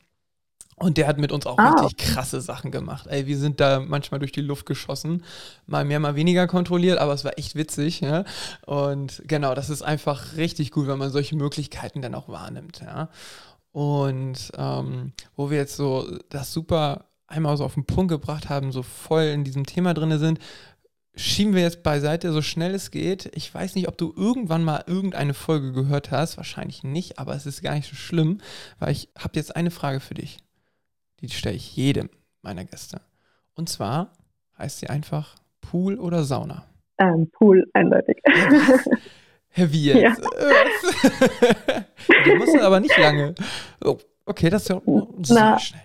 Und 0.79 0.99
der 0.99 1.07
hat 1.07 1.17
mit 1.17 1.33
uns 1.33 1.47
auch 1.47 1.57
ah. 1.57 1.71
richtig 1.71 1.97
krasse 1.97 2.43
Sachen 2.43 2.71
gemacht. 2.71 3.07
Ey, 3.07 3.27
wir 3.27 3.39
sind 3.39 3.61
da 3.61 3.81
manchmal 3.81 4.21
durch 4.21 4.33
die 4.33 4.43
Luft 4.43 4.67
geschossen. 4.67 5.25
Mal 5.67 5.87
mehr, 5.87 6.01
mal 6.01 6.17
weniger 6.17 6.47
kontrolliert, 6.47 6.99
aber 6.99 7.15
es 7.15 7.25
war 7.25 7.39
echt 7.39 7.55
witzig. 7.55 8.03
Ja? 8.03 8.25
Und 8.67 9.23
genau, 9.27 9.55
das 9.55 9.71
ist 9.71 9.81
einfach 9.81 10.37
richtig 10.37 10.73
gut, 10.73 10.87
wenn 10.87 10.99
man 10.99 11.11
solche 11.11 11.35
Möglichkeiten 11.35 12.03
dann 12.03 12.15
auch 12.15 12.29
wahrnimmt. 12.29 12.83
Ja? 12.85 13.09
Und 13.73 14.53
ähm, 14.59 15.13
wo 15.35 15.49
wir 15.51 15.57
jetzt 15.57 15.77
so 15.77 16.07
das 16.29 16.53
super 16.53 17.07
einmal 17.27 17.57
so 17.57 17.65
auf 17.65 17.75
den 17.75 17.87
Punkt 17.87 18.11
gebracht 18.11 18.49
haben, 18.49 18.73
so 18.73 18.83
voll 18.83 19.25
in 19.25 19.45
diesem 19.45 19.67
Thema 19.67 19.95
drin 19.95 20.19
sind, 20.19 20.39
schieben 21.15 21.55
wir 21.55 21.63
jetzt 21.63 21.83
beiseite, 21.83 22.33
so 22.33 22.43
schnell 22.43 22.75
es 22.75 22.91
geht. 22.91 23.31
Ich 23.35 23.53
weiß 23.53 23.75
nicht, 23.75 23.89
ob 23.89 23.97
du 23.97 24.13
irgendwann 24.17 24.65
mal 24.65 24.85
irgendeine 24.87 25.35
Folge 25.35 25.73
gehört 25.73 26.11
hast. 26.11 26.37
Wahrscheinlich 26.37 26.85
nicht, 26.85 27.19
aber 27.19 27.35
es 27.35 27.47
ist 27.47 27.63
gar 27.63 27.75
nicht 27.75 27.89
so 27.89 27.97
schlimm, 27.97 28.39
weil 28.79 28.93
ich 28.93 29.09
habe 29.19 29.33
jetzt 29.37 29.57
eine 29.57 29.71
Frage 29.71 30.01
für 30.01 30.15
dich 30.15 30.39
die 31.21 31.29
stelle 31.29 31.57
ich 31.57 31.77
jedem 31.77 32.09
meiner 32.43 32.65
Gäste. 32.65 33.01
Und 33.55 33.69
zwar 33.69 34.13
heißt 34.59 34.79
sie 34.79 34.89
einfach 34.89 35.37
Pool 35.61 35.99
oder 35.99 36.25
Sauna? 36.25 36.67
Ähm, 36.99 37.31
Pool, 37.31 37.67
eindeutig. 37.73 38.19
Herr 39.49 39.73
Wie 39.73 39.87
jetzt? 39.87 40.21
Ja. 40.21 41.85
du 42.25 42.37
musst 42.37 42.59
aber 42.59 42.81
nicht 42.81 42.97
lange. 42.97 43.35
Oh, 43.85 43.99
okay, 44.25 44.51
das 44.51 44.63
ist 44.63 44.69
ja 44.69 44.81
sehr 45.23 45.35
Na. 45.35 45.59
schnell. 45.59 45.83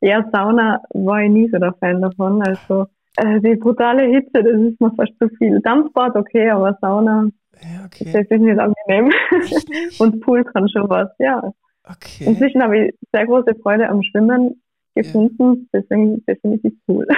Ja, 0.00 0.28
Sauna 0.32 0.80
war 0.94 1.22
ich 1.22 1.30
nie 1.30 1.48
so 1.50 1.58
der 1.58 1.74
Fan 1.74 2.00
davon. 2.00 2.42
Also 2.42 2.86
äh, 3.16 3.40
die 3.40 3.56
brutale 3.56 4.04
Hitze, 4.04 4.42
das 4.42 4.60
ist 4.60 4.80
mir 4.80 4.92
fast 4.94 5.12
zu 5.20 5.28
viel. 5.36 5.60
Dampfbad, 5.60 6.16
okay, 6.16 6.50
aber 6.50 6.76
Sauna, 6.80 7.28
ja, 7.62 7.84
okay. 7.84 8.12
das 8.12 8.26
ist 8.28 8.40
nicht 8.40 8.58
angenehm. 8.58 9.12
Und 9.98 10.20
Pool 10.20 10.44
kann 10.44 10.68
schon 10.68 10.88
was, 10.88 11.10
ja. 11.18 11.52
Okay. 11.84 12.24
Inzwischen 12.24 12.62
habe 12.62 12.78
ich 12.78 12.94
sehr 13.12 13.26
große 13.26 13.54
Freude 13.62 13.88
am 13.88 14.02
Schwimmen 14.02 14.62
gefunden, 14.94 15.68
ja. 15.72 15.80
deswegen 15.80 16.24
definitiv 16.24 16.72
cool. 16.88 17.06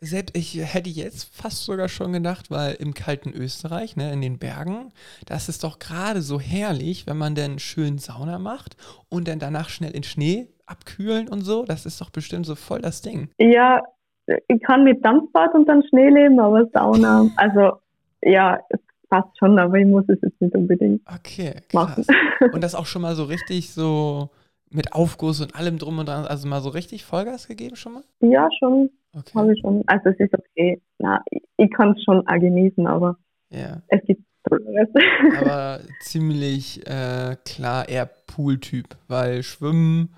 Selbst 0.00 0.36
ich 0.36 0.60
hätte 0.62 0.90
jetzt 0.90 1.34
fast 1.34 1.64
sogar 1.64 1.88
schon 1.88 2.12
gedacht, 2.12 2.50
weil 2.50 2.74
im 2.74 2.92
kalten 2.92 3.32
Österreich, 3.32 3.96
ne, 3.96 4.12
in 4.12 4.20
den 4.20 4.38
Bergen, 4.38 4.92
das 5.24 5.48
ist 5.48 5.64
doch 5.64 5.78
gerade 5.78 6.20
so 6.20 6.38
herrlich, 6.38 7.06
wenn 7.06 7.16
man 7.16 7.34
dann 7.34 7.58
schön 7.58 7.96
Sauna 7.96 8.38
macht 8.38 8.76
und 9.08 9.28
dann 9.28 9.38
danach 9.38 9.70
schnell 9.70 9.92
in 9.92 10.02
Schnee 10.02 10.48
abkühlen 10.66 11.28
und 11.28 11.42
so. 11.42 11.64
Das 11.64 11.86
ist 11.86 12.00
doch 12.00 12.10
bestimmt 12.10 12.46
so 12.46 12.54
voll 12.54 12.80
das 12.80 13.02
Ding. 13.02 13.28
Ja, 13.38 13.82
ich 14.48 14.62
kann 14.62 14.84
mit 14.84 15.04
Dampfbad 15.04 15.54
und 15.54 15.68
dann 15.68 15.82
Schnee 15.88 16.08
leben, 16.08 16.40
aber 16.40 16.66
Sauna, 16.72 17.26
also 17.36 17.78
ja, 18.22 18.58
es 18.70 18.80
passt 19.08 19.38
schon, 19.38 19.58
aber 19.58 19.76
ich 19.76 19.86
muss 19.86 20.04
es 20.08 20.18
jetzt 20.22 20.40
nicht 20.40 20.54
unbedingt 20.54 21.02
okay, 21.12 21.56
machen. 21.72 22.04
Und 22.52 22.64
das 22.64 22.74
auch 22.74 22.86
schon 22.86 23.02
mal 23.02 23.14
so 23.14 23.24
richtig 23.24 23.72
so 23.72 24.30
mit 24.70 24.92
Aufguss 24.92 25.40
und 25.40 25.54
allem 25.54 25.78
drum 25.78 25.98
und 25.98 26.08
dran, 26.08 26.26
also 26.26 26.48
mal 26.48 26.60
so 26.60 26.68
richtig 26.70 27.04
Vollgas 27.04 27.46
gegeben 27.46 27.76
schon 27.76 27.92
mal? 27.92 28.02
Ja, 28.20 28.48
schon. 28.58 28.90
Okay. 29.16 29.30
Habe 29.34 29.52
ich 29.52 29.60
schon. 29.60 29.84
Also 29.86 30.08
es 30.08 30.18
ist 30.18 30.34
okay. 30.34 30.82
Na, 30.98 31.22
ich, 31.30 31.42
ich 31.58 31.70
kann 31.70 31.92
es 31.92 32.02
schon 32.02 32.26
auch 32.26 32.40
genießen, 32.40 32.84
aber 32.86 33.16
yeah. 33.52 33.82
es 33.88 34.00
gibt 34.04 34.22
anderes. 34.50 34.88
Aber 35.40 35.80
ziemlich 36.00 36.86
äh, 36.86 37.36
klar 37.44 37.88
eher 37.88 38.06
Pool-Typ, 38.26 38.96
weil 39.08 39.42
Schwimmen, 39.42 40.14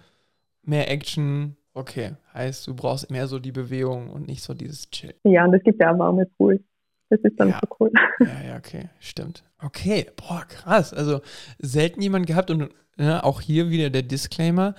mehr 0.67 0.91
Action, 0.91 1.57
okay. 1.75 2.13
Heißt, 2.35 2.67
du 2.67 2.75
brauchst 2.75 3.11
mehr 3.11 3.27
so 3.27 3.39
die 3.39 3.53
Bewegung 3.53 4.11
und 4.11 4.27
nicht 4.27 4.43
so 4.43 4.55
dieses 4.55 4.91
Chill. 4.91 5.15
Ja, 5.25 5.45
und 5.45 5.55
es 5.55 5.63
gibt 5.63 5.81
ja 5.81 5.97
warme 5.99 6.27
Pools. 6.37 6.61
Das 7.09 7.21
ist 7.21 7.39
dann 7.39 7.51
ja. 7.51 7.61
so 7.61 7.77
cool. 7.79 7.93
Ja, 8.21 8.49
ja, 8.49 8.57
okay, 8.57 8.89
stimmt. 8.99 9.45
Okay, 9.63 10.07
boah, 10.17 10.45
krass. 10.49 10.93
Also 10.93 11.21
selten 11.59 12.03
jemand 12.03 12.27
gehabt 12.27 12.51
und 12.51 12.71
ne, 12.97 13.23
auch 13.23 13.41
hier 13.41 13.71
wieder 13.71 13.91
der 13.91 14.03
Disclaimer 14.03 14.75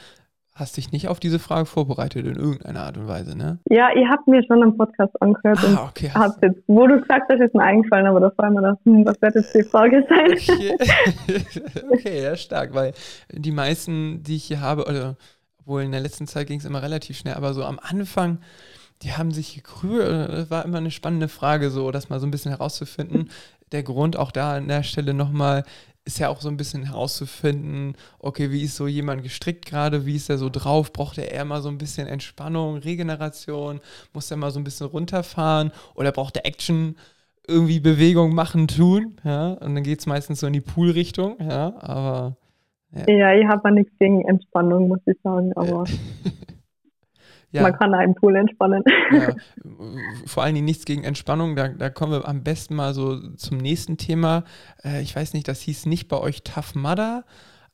hast 0.57 0.77
dich 0.77 0.91
nicht 0.91 1.07
auf 1.07 1.19
diese 1.19 1.39
Frage 1.39 1.65
vorbereitet 1.65 2.25
in 2.25 2.35
irgendeiner 2.35 2.81
Art 2.81 2.97
und 2.97 3.07
Weise, 3.07 3.37
ne? 3.37 3.59
Ja, 3.69 3.89
ihr 3.95 4.09
habt 4.09 4.27
mir 4.27 4.43
schon 4.43 4.63
einen 4.63 4.75
Podcast 4.75 5.13
angehört 5.21 5.59
ah, 5.61 5.67
und 5.67 5.77
okay, 5.89 6.09
habt 6.13 6.43
jetzt, 6.43 6.63
wo 6.65 6.87
du 6.87 6.99
gesagt 6.99 7.31
hast, 7.31 7.39
ist 7.39 7.53
mir 7.53 7.63
eingefallen, 7.63 8.07
aber 8.07 8.19
da 8.19 8.31
war 8.35 8.47
immer 8.49 8.61
das, 8.61 8.77
hm, 8.83 9.05
was 9.05 9.21
wird 9.21 9.35
jetzt 9.35 9.53
die 9.53 9.63
Frage 9.63 10.05
sein? 10.09 10.31
Okay, 10.31 10.75
okay 11.91 12.23
ja, 12.23 12.35
stark, 12.35 12.73
weil 12.73 12.93
die 13.31 13.51
meisten, 13.51 14.23
die 14.23 14.37
ich 14.37 14.45
hier 14.45 14.61
habe, 14.61 14.85
oder 14.85 15.15
wohl 15.67 15.83
in 15.83 15.91
der 15.91 16.01
letzten 16.01 16.27
Zeit 16.27 16.47
ging 16.47 16.59
es 16.59 16.65
immer 16.65 16.81
relativ 16.81 17.17
schnell, 17.17 17.35
aber 17.35 17.53
so 17.53 17.63
am 17.63 17.79
Anfang, 17.79 18.39
die 19.03 19.13
haben 19.13 19.31
sich 19.31 19.55
gekrüht, 19.55 20.01
das 20.01 20.49
war 20.49 20.65
immer 20.65 20.79
eine 20.79 20.91
spannende 20.91 21.27
Frage, 21.27 21.69
so 21.69 21.91
das 21.91 22.09
mal 22.09 22.19
so 22.19 22.25
ein 22.25 22.31
bisschen 22.31 22.51
herauszufinden. 22.51 23.29
Der 23.71 23.83
Grund 23.83 24.17
auch 24.17 24.31
da 24.31 24.55
an 24.55 24.67
der 24.67 24.83
Stelle 24.83 25.13
nochmal, 25.13 25.63
ist 26.07 26.19
ja 26.19 26.29
auch 26.29 26.39
so 26.39 26.47
ein 26.47 26.55
bisschen 26.55 26.83
herauszufinden, 26.85 27.95
okay, 28.19 28.49
wie 28.49 28.63
ist 28.63 28.77
so 28.77 28.87
jemand 28.87 29.23
gestrickt 29.23 29.65
gerade, 29.65 30.05
wie 30.05 30.15
ist 30.15 30.29
er 30.29 30.37
so 30.37 30.49
drauf, 30.49 30.93
braucht 30.93 31.17
er 31.17 31.31
eher 31.31 31.43
mal 31.43 31.61
so 31.61 31.67
ein 31.67 31.77
bisschen 31.77 32.07
Entspannung, 32.07 32.77
Regeneration, 32.77 33.81
muss 34.13 34.31
er 34.31 34.37
mal 34.37 34.51
so 34.51 34.59
ein 34.59 34.63
bisschen 34.63 34.87
runterfahren 34.87 35.71
oder 35.95 36.13
braucht 36.13 36.37
er 36.37 36.45
Action, 36.45 36.95
irgendwie 37.45 37.81
Bewegung 37.81 38.33
machen, 38.33 38.69
tun, 38.69 39.17
ja, 39.25 39.49
und 39.53 39.75
dann 39.75 39.83
geht 39.83 39.99
es 39.99 40.05
meistens 40.05 40.39
so 40.39 40.47
in 40.47 40.53
die 40.53 40.61
Pool-Richtung, 40.61 41.37
ja, 41.41 41.75
aber 41.77 42.37
ja, 42.91 43.13
ja 43.13 43.33
ich 43.33 43.47
habe 43.47 43.71
nichts 43.71 43.91
gegen 43.99 44.23
Entspannung, 44.25 44.87
muss 44.87 45.01
ich 45.05 45.17
sagen, 45.23 45.53
aber 45.55 45.85
Ja. 47.51 47.61
Man 47.61 47.73
kann 47.77 47.93
einen 47.93 48.13
Pool 48.13 48.35
entspannen. 48.35 48.83
Ja, 49.11 49.33
vor 50.25 50.43
allen 50.43 50.55
Dingen 50.55 50.65
nichts 50.65 50.85
gegen 50.85 51.03
Entspannung. 51.03 51.55
Da, 51.55 51.69
da 51.69 51.89
kommen 51.89 52.11
wir 52.11 52.27
am 52.27 52.43
besten 52.43 52.75
mal 52.75 52.93
so 52.93 53.19
zum 53.35 53.57
nächsten 53.57 53.97
Thema. 53.97 54.43
Äh, 54.83 55.01
ich 55.01 55.15
weiß 55.15 55.33
nicht, 55.33 55.47
das 55.47 55.61
hieß 55.61 55.85
nicht 55.85 56.09
bei 56.09 56.19
euch 56.19 56.43
Tough 56.43 56.75
Mudder, 56.75 57.23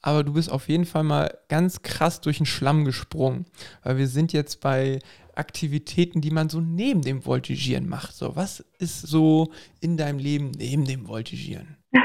aber 0.02 0.24
du 0.24 0.34
bist 0.34 0.52
auf 0.52 0.70
jeden 0.70 0.86
Fall 0.86 1.04
mal 1.04 1.38
ganz 1.50 1.82
krass 1.82 2.22
durch 2.22 2.38
den 2.38 2.46
Schlamm 2.46 2.86
gesprungen. 2.86 3.46
Weil 3.84 3.98
wir 3.98 4.08
sind 4.08 4.32
jetzt 4.32 4.62
bei 4.62 5.00
Aktivitäten, 5.34 6.22
die 6.22 6.32
man 6.32 6.50
so 6.50 6.62
neben 6.62 7.02
dem 7.02 7.26
Voltigieren 7.26 7.90
macht. 7.90 8.14
So, 8.14 8.36
was 8.36 8.60
ist 8.78 9.02
so 9.02 9.52
in 9.82 9.98
deinem 9.98 10.20
Leben 10.20 10.52
neben 10.52 10.86
dem 10.86 11.08
Voltigieren? 11.08 11.78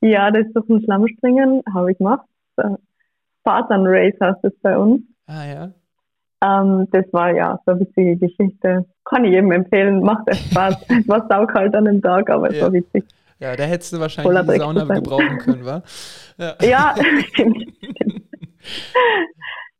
ja, 0.00 0.30
das 0.30 0.46
ist 0.46 0.54
durch 0.54 0.66
den 0.66 0.82
Schlamm 0.82 1.06
springen, 1.08 1.62
habe 1.72 1.92
ich 1.92 1.98
gemacht. 1.98 2.26
Spartan 3.40 3.86
Race 3.86 4.14
heißt 4.20 4.44
es 4.44 4.52
bei 4.60 4.76
uns. 4.76 5.02
Ah 5.26 5.44
ja. 5.44 5.72
Ähm, 6.44 6.86
das 6.92 7.04
war 7.12 7.34
ja 7.34 7.58
so 7.66 7.72
eine 7.72 7.80
witzige 7.80 8.16
Geschichte. 8.16 8.84
Kann 9.04 9.24
ich 9.24 9.32
jedem 9.32 9.50
empfehlen, 9.52 10.02
macht 10.02 10.28
echt 10.28 10.50
Spaß. 10.50 10.76
es 10.88 11.08
war 11.08 11.26
saukalt 11.28 11.74
an 11.74 11.86
dem 11.86 12.02
Tag, 12.02 12.30
aber 12.30 12.50
es 12.50 12.56
ja. 12.56 12.64
war 12.64 12.72
witzig. 12.72 13.04
Ja, 13.40 13.54
da 13.56 13.64
hättest 13.64 13.92
du 13.92 14.00
wahrscheinlich 14.00 14.32
Voller 14.32 14.52
die 14.52 14.58
Sauna 14.58 14.84
gebrauchen 14.84 15.38
können, 15.38 15.64
wa? 15.64 15.82
Ja, 16.38 16.54
ja 16.62 16.94
stimmt, 17.32 17.66
stimmt. 17.80 18.24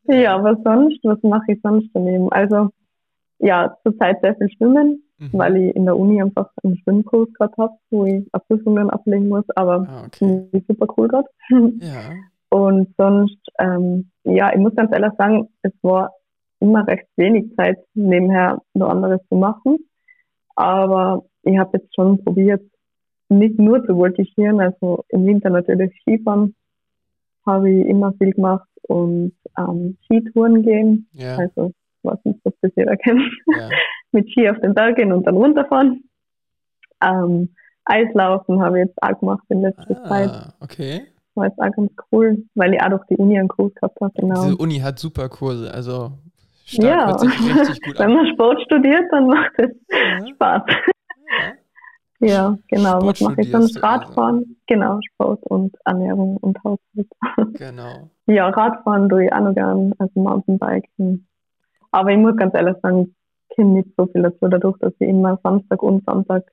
Ja, 0.05 0.37
aber 0.37 0.57
sonst, 0.65 1.01
was 1.03 1.23
mache 1.23 1.53
ich 1.53 1.61
sonst 1.63 1.91
daneben? 1.93 2.33
Also, 2.33 2.71
ja, 3.41 3.77
zurzeit 3.83 4.21
sehr 4.23 4.35
viel 4.37 4.49
Schwimmen, 4.51 5.03
mhm. 5.19 5.31
weil 5.33 5.57
ich 5.57 5.77
in 5.77 5.85
der 5.85 5.97
Uni 5.97 6.21
einfach 6.23 6.51
einen 6.63 6.77
Schwimmkurs 6.79 7.29
gerade 7.35 7.55
habe, 7.59 7.75
wo 7.91 8.05
ich 8.05 8.25
Prüfungen 8.49 8.91
ablegen 8.91 9.29
muss, 9.29 9.45
aber 9.57 9.87
ah, 9.89 10.05
okay. 10.07 10.49
super 10.69 10.87
cool 10.97 11.09
gerade. 11.09 11.29
Ja. 11.81 12.11
Und 12.51 12.95
sonst, 12.97 13.39
ähm, 13.59 14.11
ja, 14.25 14.51
ich 14.53 14.59
muss 14.59 14.75
ganz 14.75 14.91
ehrlich 14.91 15.13
sagen, 15.19 15.49
es 15.61 15.73
war 15.83 16.15
immer 16.61 16.87
recht 16.87 17.07
wenig 17.17 17.55
Zeit 17.57 17.79
nebenher 17.95 18.63
noch 18.73 18.89
anderes 18.89 19.21
zu 19.29 19.37
machen. 19.37 19.79
Aber 20.57 21.27
ich 21.43 21.59
habe 21.59 21.79
jetzt 21.79 21.95
schon 21.95 22.25
probiert, 22.25 22.63
nicht 23.29 23.59
nur 23.59 23.85
zu 23.85 23.95
voltigieren, 23.95 24.61
also 24.61 25.05
im 25.11 25.27
Winter 25.27 25.51
natürlich 25.51 25.93
Skifahren 26.01 26.55
habe 27.45 27.71
ich 27.71 27.87
immer 27.87 28.13
viel 28.15 28.33
gemacht 28.33 28.69
und 28.83 29.33
ähm, 29.59 29.97
Skitouren 30.05 30.63
gehen. 30.63 31.09
Ja. 31.13 31.37
Also, 31.37 31.73
was 32.03 32.19
nicht, 32.25 32.41
ob 32.45 32.55
das 32.63 32.73
jeder 32.77 32.97
kennt. 32.97 33.23
Ja. 33.47 33.69
Mit 34.12 34.31
Ski 34.31 34.49
auf 34.49 34.59
den 34.61 34.75
Berg 34.75 34.97
gehen 34.97 35.12
und 35.12 35.27
dann 35.27 35.37
runterfahren. 35.37 36.05
Ähm, 37.03 37.55
Eislaufen 37.85 38.62
habe 38.62 38.81
ich 38.81 38.87
jetzt 38.87 39.03
auch 39.03 39.18
gemacht 39.18 39.42
in 39.49 39.62
letzter 39.62 40.01
ah, 40.05 40.09
Zeit. 40.09 40.31
Okay. 40.61 41.03
War 41.35 41.47
jetzt 41.47 41.59
auch 41.59 41.71
ganz 41.71 41.92
cool, 42.12 42.44
weil 42.55 42.75
ich 42.75 42.83
auch 42.83 42.90
durch 42.90 43.05
die 43.07 43.16
Uni 43.16 43.38
einen 43.38 43.49
Kurs 43.49 43.75
gehabt 43.75 44.01
habe. 44.01 44.12
Genau. 44.16 44.42
Diese 44.42 44.57
Uni 44.57 44.79
hat 44.79 44.99
super 44.99 45.29
Kurse, 45.29 45.73
also 45.73 46.12
Stark, 46.64 46.85
ja, 46.85 47.16
wenn 47.99 48.12
man 48.12 48.27
Sport 48.35 48.61
studiert, 48.62 49.05
dann 49.11 49.27
macht 49.27 49.53
es 49.57 49.71
ja. 49.90 50.27
Spaß. 50.35 50.62
Ja, 52.21 52.27
ja 52.29 52.59
genau. 52.68 53.01
Sport 53.01 53.07
Was 53.07 53.21
mache 53.21 53.40
ich 53.40 53.51
sonst? 53.51 53.83
Radfahren, 53.83 54.37
also. 54.37 54.55
genau, 54.66 55.01
Sport 55.12 55.42
und 55.44 55.75
Ernährung 55.87 56.37
und 56.37 56.59
Haushalt. 56.62 57.09
Genau. 57.59 58.11
Ja, 58.27 58.51
Radfahren 58.51 59.09
tue 59.09 59.25
ich 59.25 59.33
auch 59.33 59.40
noch 59.40 59.55
gern, 59.55 59.94
also 59.99 60.21
Mountainbiken. 60.21 61.27
Aber 61.90 62.11
ich 62.11 62.18
muss 62.18 62.37
ganz 62.37 62.55
ehrlich 62.55 62.77
sagen, 62.83 63.14
kenne 63.59 63.73
nicht 63.73 63.88
so 63.97 64.07
viel 64.07 64.23
dazu, 64.23 64.49
dadurch, 64.49 64.79
dass 64.79 64.92
ich 65.01 65.09
immer 65.09 65.38
Samstag 65.42 65.83
und 65.83 66.05
Sonntag 66.07 66.51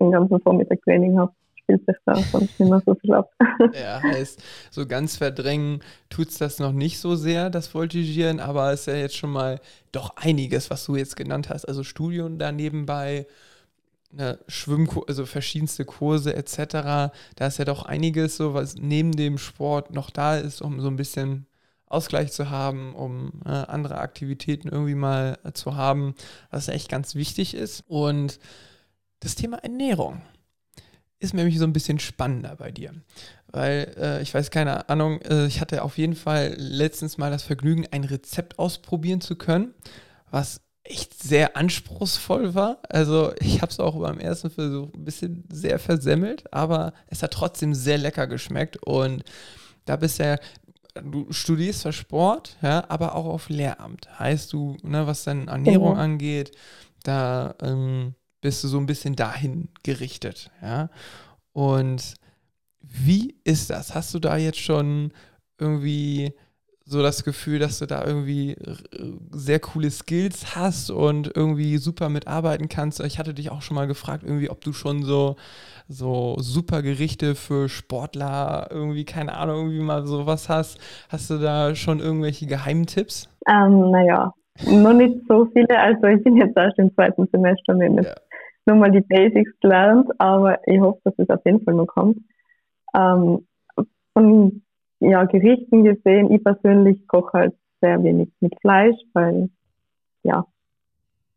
den 0.00 0.10
ganzen 0.10 0.40
Vormittag 0.40 0.80
Training 0.82 1.18
habe 1.18 1.32
spielt 1.70 1.86
sich 1.86 1.96
da 2.04 2.16
sonst 2.16 2.58
nicht 2.58 2.70
mehr 2.70 2.82
so 2.84 2.94
viel 2.94 3.14
ab. 3.14 3.30
Ja, 3.74 4.02
heißt, 4.02 4.42
so 4.70 4.86
ganz 4.86 5.16
verdrängen 5.16 5.80
tut 6.08 6.28
es 6.28 6.38
das 6.38 6.58
noch 6.58 6.72
nicht 6.72 6.98
so 6.98 7.14
sehr, 7.14 7.50
das 7.50 7.68
Voltigieren, 7.68 8.40
aber 8.40 8.72
es 8.72 8.80
ist 8.80 8.86
ja 8.86 8.94
jetzt 8.94 9.16
schon 9.16 9.30
mal 9.30 9.60
doch 9.92 10.16
einiges, 10.16 10.70
was 10.70 10.86
du 10.86 10.96
jetzt 10.96 11.14
genannt 11.14 11.50
hast. 11.50 11.66
Also 11.66 11.84
Studium 11.84 12.38
da 12.38 12.52
nebenbei, 12.52 13.26
ne, 14.12 14.38
Schwimmkurse, 14.48 15.08
also 15.08 15.26
verschiedenste 15.26 15.84
Kurse 15.84 16.34
etc. 16.34 17.12
Da 17.36 17.46
ist 17.46 17.58
ja 17.58 17.66
doch 17.66 17.84
einiges 17.84 18.38
so, 18.38 18.54
was 18.54 18.76
neben 18.76 19.12
dem 19.12 19.36
Sport 19.36 19.92
noch 19.92 20.08
da 20.10 20.36
ist, 20.36 20.62
um 20.62 20.80
so 20.80 20.88
ein 20.88 20.96
bisschen 20.96 21.46
Ausgleich 21.90 22.32
zu 22.32 22.50
haben, 22.50 22.94
um 22.94 23.42
äh, 23.44 23.50
andere 23.50 23.98
Aktivitäten 23.98 24.68
irgendwie 24.68 24.94
mal 24.94 25.38
äh, 25.44 25.52
zu 25.52 25.76
haben, 25.76 26.14
was 26.50 26.68
echt 26.68 26.88
ganz 26.88 27.14
wichtig 27.14 27.54
ist. 27.54 27.84
Und 27.88 28.38
das 29.18 29.34
Thema 29.34 29.58
Ernährung 29.58 30.22
ist 31.18 31.34
nämlich 31.34 31.58
so 31.58 31.64
ein 31.64 31.72
bisschen 31.72 31.98
spannender 31.98 32.56
bei 32.56 32.70
dir. 32.70 32.94
Weil 33.48 33.94
äh, 33.98 34.22
ich 34.22 34.32
weiß 34.32 34.50
keine 34.50 34.88
Ahnung, 34.88 35.20
äh, 35.22 35.46
ich 35.46 35.60
hatte 35.60 35.82
auf 35.82 35.98
jeden 35.98 36.14
Fall 36.14 36.54
letztens 36.56 37.18
mal 37.18 37.30
das 37.30 37.42
Vergnügen, 37.42 37.86
ein 37.90 38.04
Rezept 38.04 38.58
ausprobieren 38.58 39.20
zu 39.20 39.36
können, 39.36 39.74
was 40.30 40.60
echt 40.84 41.20
sehr 41.20 41.56
anspruchsvoll 41.56 42.54
war. 42.54 42.78
Also 42.88 43.32
ich 43.40 43.60
habe 43.62 43.70
es 43.70 43.80
auch 43.80 43.98
beim 43.98 44.18
ersten 44.18 44.50
Versuch 44.50 44.94
ein 44.94 45.04
bisschen 45.04 45.44
sehr 45.52 45.78
versemmelt, 45.78 46.52
aber 46.52 46.94
es 47.08 47.22
hat 47.22 47.32
trotzdem 47.32 47.74
sehr 47.74 47.98
lecker 47.98 48.26
geschmeckt. 48.26 48.78
Und 48.78 49.24
da 49.84 49.96
bist 49.96 50.18
ja, 50.18 50.38
du 50.94 51.26
studierst 51.30 51.80
zwar 51.80 51.92
Sport, 51.92 52.56
ja, 52.62 52.84
aber 52.88 53.14
auch 53.14 53.26
auf 53.26 53.48
Lehramt. 53.48 54.08
Heißt 54.18 54.52
du, 54.52 54.76
ne, 54.82 55.06
was 55.06 55.24
deine 55.24 55.46
Ernährung 55.46 55.94
mhm. 55.94 56.00
angeht, 56.00 56.52
da 57.02 57.54
ähm, 57.62 58.14
bist 58.40 58.64
du 58.64 58.68
so 58.68 58.78
ein 58.78 58.86
bisschen 58.86 59.16
dahin 59.16 59.68
gerichtet, 59.82 60.50
ja. 60.62 60.90
Und 61.52 62.14
wie 62.80 63.36
ist 63.44 63.70
das? 63.70 63.94
Hast 63.94 64.14
du 64.14 64.18
da 64.18 64.36
jetzt 64.36 64.60
schon 64.60 65.12
irgendwie 65.58 66.32
so 66.90 67.02
das 67.02 67.22
Gefühl, 67.22 67.60
dass 67.60 67.78
du 67.78 67.86
da 67.86 68.04
irgendwie 68.04 68.56
sehr 69.30 69.60
coole 69.60 69.90
Skills 69.92 70.56
hast 70.56 70.90
und 70.90 71.30
irgendwie 71.36 71.78
super 71.78 72.08
mitarbeiten 72.08 72.68
kannst. 72.68 72.98
Ich 73.00 73.18
hatte 73.18 73.32
dich 73.32 73.50
auch 73.50 73.62
schon 73.62 73.76
mal 73.76 73.86
gefragt, 73.86 74.24
irgendwie, 74.24 74.50
ob 74.50 74.60
du 74.62 74.72
schon 74.72 75.04
so, 75.04 75.36
so 75.90 76.36
super 76.38 76.82
Gerichte 76.82 77.34
für 77.34 77.68
Sportler, 77.68 78.68
irgendwie, 78.70 79.04
keine 79.04 79.34
Ahnung, 79.34 79.56
irgendwie 79.56 79.82
mal 79.82 80.06
sowas 80.06 80.48
hast. 80.48 80.78
Hast 81.08 81.30
du 81.30 81.38
da 81.38 81.74
schon 81.74 82.00
irgendwelche 82.00 82.46
Geheimtipps? 82.46 83.28
Ähm, 83.48 83.90
naja, 83.90 84.32
noch 84.66 84.92
nicht 84.92 85.18
so 85.28 85.46
viele. 85.52 85.78
Also 85.78 86.06
ich 86.06 86.22
bin 86.22 86.36
jetzt 86.36 86.56
erst 86.56 86.78
im 86.78 86.94
zweiten 86.94 87.26
Semester 87.32 87.74
und 87.74 88.02
ja 88.02 88.14
nur 88.66 88.76
mal 88.76 88.90
die 88.90 89.00
Basics 89.00 89.52
gelernt, 89.60 90.08
aber 90.18 90.58
ich 90.66 90.80
hoffe, 90.80 91.00
dass 91.04 91.14
es 91.18 91.30
auf 91.30 91.44
jeden 91.44 91.62
Fall 91.64 91.74
noch 91.74 91.86
kommt. 91.86 92.18
Ähm, 92.94 93.46
von 94.12 94.62
ja, 95.00 95.24
Gerichten 95.24 95.84
gesehen, 95.84 96.30
ich 96.30 96.42
persönlich 96.42 97.06
koche 97.08 97.32
halt 97.38 97.54
sehr 97.80 98.02
wenig 98.02 98.30
mit 98.40 98.54
Fleisch, 98.60 98.96
weil 99.12 99.48
ja, 100.22 100.44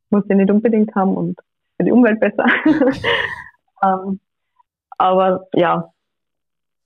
muss 0.10 0.24
ja 0.28 0.36
nicht 0.36 0.52
unbedingt 0.52 0.94
haben 0.96 1.16
und 1.16 1.40
für 1.78 1.86
die 1.86 1.92
Umwelt 1.92 2.20
besser. 2.20 2.46
ähm, 3.84 4.20
aber 4.98 5.48
ja, 5.54 5.92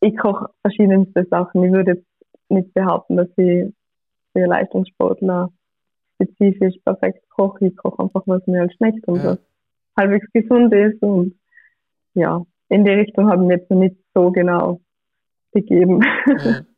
ich 0.02 0.18
koche 0.18 0.50
verschiedenste 0.62 1.26
Sachen. 1.30 1.64
Ich 1.64 1.72
würde 1.72 1.94
jetzt 1.94 2.08
nicht 2.50 2.74
behaupten, 2.74 3.18
dass 3.18 3.30
ich 3.38 3.74
für 4.34 4.46
Leistungssportler 4.46 5.52
spezifisch 6.16 6.76
perfekt 6.84 7.28
koche. 7.30 7.68
Ich 7.68 7.78
koche 7.78 8.04
einfach, 8.04 8.24
was 8.26 8.46
mir 8.48 8.62
halt 8.62 8.74
schmeckt 8.76 9.08
und 9.08 9.18
ja. 9.18 9.32
was 9.32 9.40
halbwegs 9.98 10.32
gesund 10.32 10.74
ist 10.74 11.02
und 11.02 11.36
ja, 12.14 12.44
in 12.70 12.86
die 12.86 12.92
Richtung 12.92 13.30
haben 13.30 13.48
wir 13.48 13.58
jetzt 13.58 13.70
noch 13.70 13.80
nicht 13.80 13.98
so 14.14 14.32
genau 14.32 14.82
gegeben. 15.52 16.02
Ja. 16.44 16.62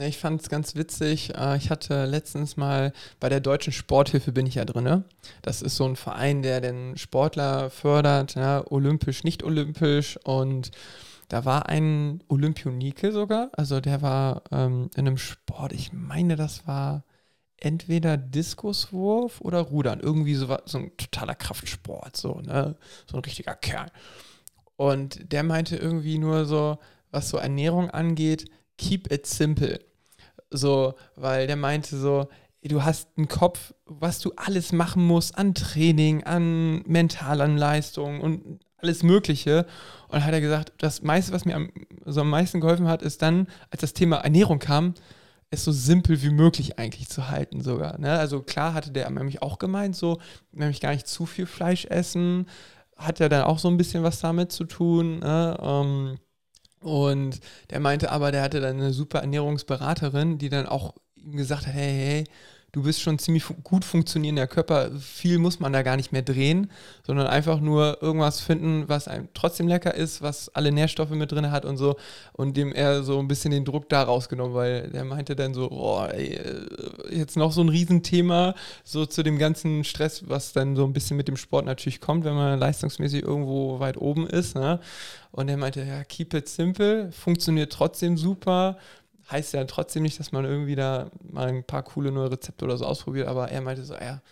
Ich 0.00 0.18
fand 0.18 0.40
es 0.40 0.48
ganz 0.48 0.76
witzig. 0.76 1.34
Äh, 1.36 1.56
ich 1.56 1.70
hatte 1.70 2.04
letztens 2.04 2.56
mal 2.56 2.92
bei 3.18 3.28
der 3.28 3.40
Deutschen 3.40 3.72
Sporthilfe 3.72 4.30
bin 4.30 4.46
ich 4.46 4.54
ja 4.54 4.64
drin. 4.64 4.84
Ne? 4.84 5.04
Das 5.42 5.60
ist 5.60 5.74
so 5.74 5.84
ein 5.86 5.96
Verein, 5.96 6.42
der 6.42 6.60
den 6.60 6.96
Sportler 6.96 7.68
fördert, 7.68 8.36
ja, 8.36 8.64
olympisch, 8.70 9.24
nicht 9.24 9.42
olympisch. 9.42 10.16
Und 10.22 10.70
da 11.28 11.44
war 11.44 11.68
ein 11.68 12.22
Olympionike 12.28 13.10
sogar. 13.10 13.50
Also 13.52 13.80
der 13.80 14.00
war 14.00 14.42
ähm, 14.52 14.88
in 14.94 15.08
einem 15.08 15.18
Sport, 15.18 15.72
ich 15.72 15.92
meine, 15.92 16.36
das 16.36 16.66
war 16.68 17.04
entweder 17.56 18.16
Diskuswurf 18.16 19.40
oder 19.40 19.58
Rudern. 19.62 19.98
Irgendwie 19.98 20.36
so, 20.36 20.56
so 20.64 20.78
ein 20.78 20.96
totaler 20.96 21.34
Kraftsport, 21.34 22.16
so, 22.16 22.40
ne? 22.40 22.76
So 23.10 23.16
ein 23.16 23.24
richtiger 23.24 23.56
Kerl. 23.56 23.90
Und 24.76 25.32
der 25.32 25.42
meinte 25.42 25.76
irgendwie 25.76 26.18
nur 26.18 26.44
so, 26.44 26.78
was 27.10 27.30
so 27.30 27.36
Ernährung 27.36 27.90
angeht, 27.90 28.48
keep 28.76 29.12
it 29.12 29.26
simple. 29.26 29.87
So, 30.50 30.94
weil 31.16 31.46
der 31.46 31.56
meinte 31.56 31.96
so, 31.96 32.28
du 32.62 32.82
hast 32.82 33.08
einen 33.16 33.28
Kopf, 33.28 33.74
was 33.84 34.20
du 34.20 34.32
alles 34.36 34.72
machen 34.72 35.06
musst 35.06 35.36
an 35.36 35.54
Training, 35.54 36.24
an 36.24 36.82
mental, 36.86 37.40
an 37.40 37.58
und 38.20 38.60
alles 38.78 39.02
Mögliche. 39.02 39.66
Und 40.08 40.24
hat 40.24 40.32
er 40.32 40.40
gesagt, 40.40 40.72
das 40.78 41.02
meiste, 41.02 41.32
was 41.32 41.44
mir 41.44 41.56
am, 41.56 41.70
so 42.04 42.22
am 42.22 42.30
meisten 42.30 42.60
geholfen 42.60 42.88
hat, 42.88 43.02
ist 43.02 43.22
dann, 43.22 43.48
als 43.70 43.80
das 43.80 43.92
Thema 43.92 44.18
Ernährung 44.18 44.58
kam, 44.58 44.94
es 45.50 45.64
so 45.64 45.72
simpel 45.72 46.22
wie 46.22 46.30
möglich 46.30 46.78
eigentlich 46.78 47.08
zu 47.08 47.28
halten 47.28 47.62
sogar. 47.62 47.98
Ne? 47.98 48.18
Also 48.18 48.42
klar 48.42 48.74
hatte 48.74 48.90
der 48.90 49.08
nämlich 49.08 49.40
auch 49.40 49.58
gemeint, 49.58 49.96
so 49.96 50.18
nämlich 50.52 50.80
gar 50.80 50.92
nicht 50.92 51.06
zu 51.06 51.24
viel 51.26 51.46
Fleisch 51.46 51.86
essen, 51.86 52.46
hat 52.96 53.18
ja 53.18 53.28
dann 53.28 53.44
auch 53.44 53.58
so 53.58 53.68
ein 53.68 53.76
bisschen 53.76 54.02
was 54.02 54.20
damit 54.20 54.52
zu 54.52 54.64
tun. 54.64 55.20
Ne? 55.20 55.56
Ähm, 55.60 56.18
und 56.80 57.40
der 57.70 57.80
meinte 57.80 58.10
aber, 58.10 58.32
der 58.32 58.42
hatte 58.42 58.60
dann 58.60 58.76
eine 58.76 58.92
super 58.92 59.20
Ernährungsberaterin, 59.20 60.38
die 60.38 60.48
dann 60.48 60.66
auch 60.66 60.94
ihm 61.16 61.36
gesagt 61.36 61.66
hat, 61.66 61.74
hey, 61.74 61.92
hey, 61.92 62.24
du 62.72 62.82
bist 62.82 63.00
schon 63.00 63.18
ziemlich 63.18 63.44
gut 63.64 63.84
funktionierender 63.84 64.46
Körper, 64.46 64.90
viel 65.00 65.38
muss 65.38 65.58
man 65.58 65.72
da 65.72 65.82
gar 65.82 65.96
nicht 65.96 66.12
mehr 66.12 66.22
drehen, 66.22 66.70
sondern 67.06 67.26
einfach 67.26 67.60
nur 67.60 68.02
irgendwas 68.02 68.40
finden, 68.40 68.88
was 68.88 69.08
einem 69.08 69.28
trotzdem 69.32 69.68
lecker 69.68 69.94
ist, 69.94 70.20
was 70.20 70.54
alle 70.54 70.70
Nährstoffe 70.70 71.10
mit 71.10 71.32
drin 71.32 71.50
hat 71.50 71.64
und 71.64 71.78
so 71.78 71.96
und 72.32 72.56
dem 72.56 72.72
er 72.72 73.02
so 73.02 73.18
ein 73.18 73.28
bisschen 73.28 73.52
den 73.52 73.64
Druck 73.64 73.88
da 73.88 74.02
rausgenommen, 74.02 74.54
weil 74.54 74.90
der 74.90 75.04
meinte 75.04 75.34
dann 75.34 75.54
so, 75.54 75.70
oh, 75.70 76.04
ey, 76.10 76.34
äh, 76.34 76.66
jetzt 77.10 77.36
noch 77.36 77.52
so 77.52 77.62
ein 77.62 77.70
Riesenthema, 77.70 78.54
so 78.84 79.06
zu 79.06 79.22
dem 79.22 79.38
ganzen 79.38 79.84
Stress, 79.84 80.28
was 80.28 80.52
dann 80.52 80.76
so 80.76 80.84
ein 80.84 80.92
bisschen 80.92 81.16
mit 81.16 81.28
dem 81.28 81.36
Sport 81.36 81.64
natürlich 81.64 82.00
kommt, 82.00 82.24
wenn 82.24 82.34
man 82.34 82.58
leistungsmäßig 82.58 83.22
irgendwo 83.22 83.80
weit 83.80 83.96
oben 83.96 84.26
ist, 84.26 84.54
ne? 84.54 84.80
Und 85.30 85.48
er 85.48 85.56
meinte, 85.56 85.82
ja, 85.84 86.04
keep 86.04 86.32
it 86.34 86.48
simple, 86.48 87.12
funktioniert 87.12 87.72
trotzdem 87.72 88.16
super, 88.16 88.78
heißt 89.30 89.54
ja 89.54 89.64
trotzdem 89.64 90.02
nicht, 90.02 90.18
dass 90.18 90.32
man 90.32 90.44
irgendwie 90.44 90.74
da 90.74 91.06
mal 91.30 91.48
ein 91.48 91.64
paar 91.64 91.82
coole 91.82 92.10
neue 92.12 92.32
Rezepte 92.32 92.64
oder 92.64 92.76
so 92.76 92.84
ausprobiert, 92.84 93.28
aber 93.28 93.50
er 93.50 93.60
meinte 93.60 93.82
so, 93.82 93.94
eher, 93.94 94.22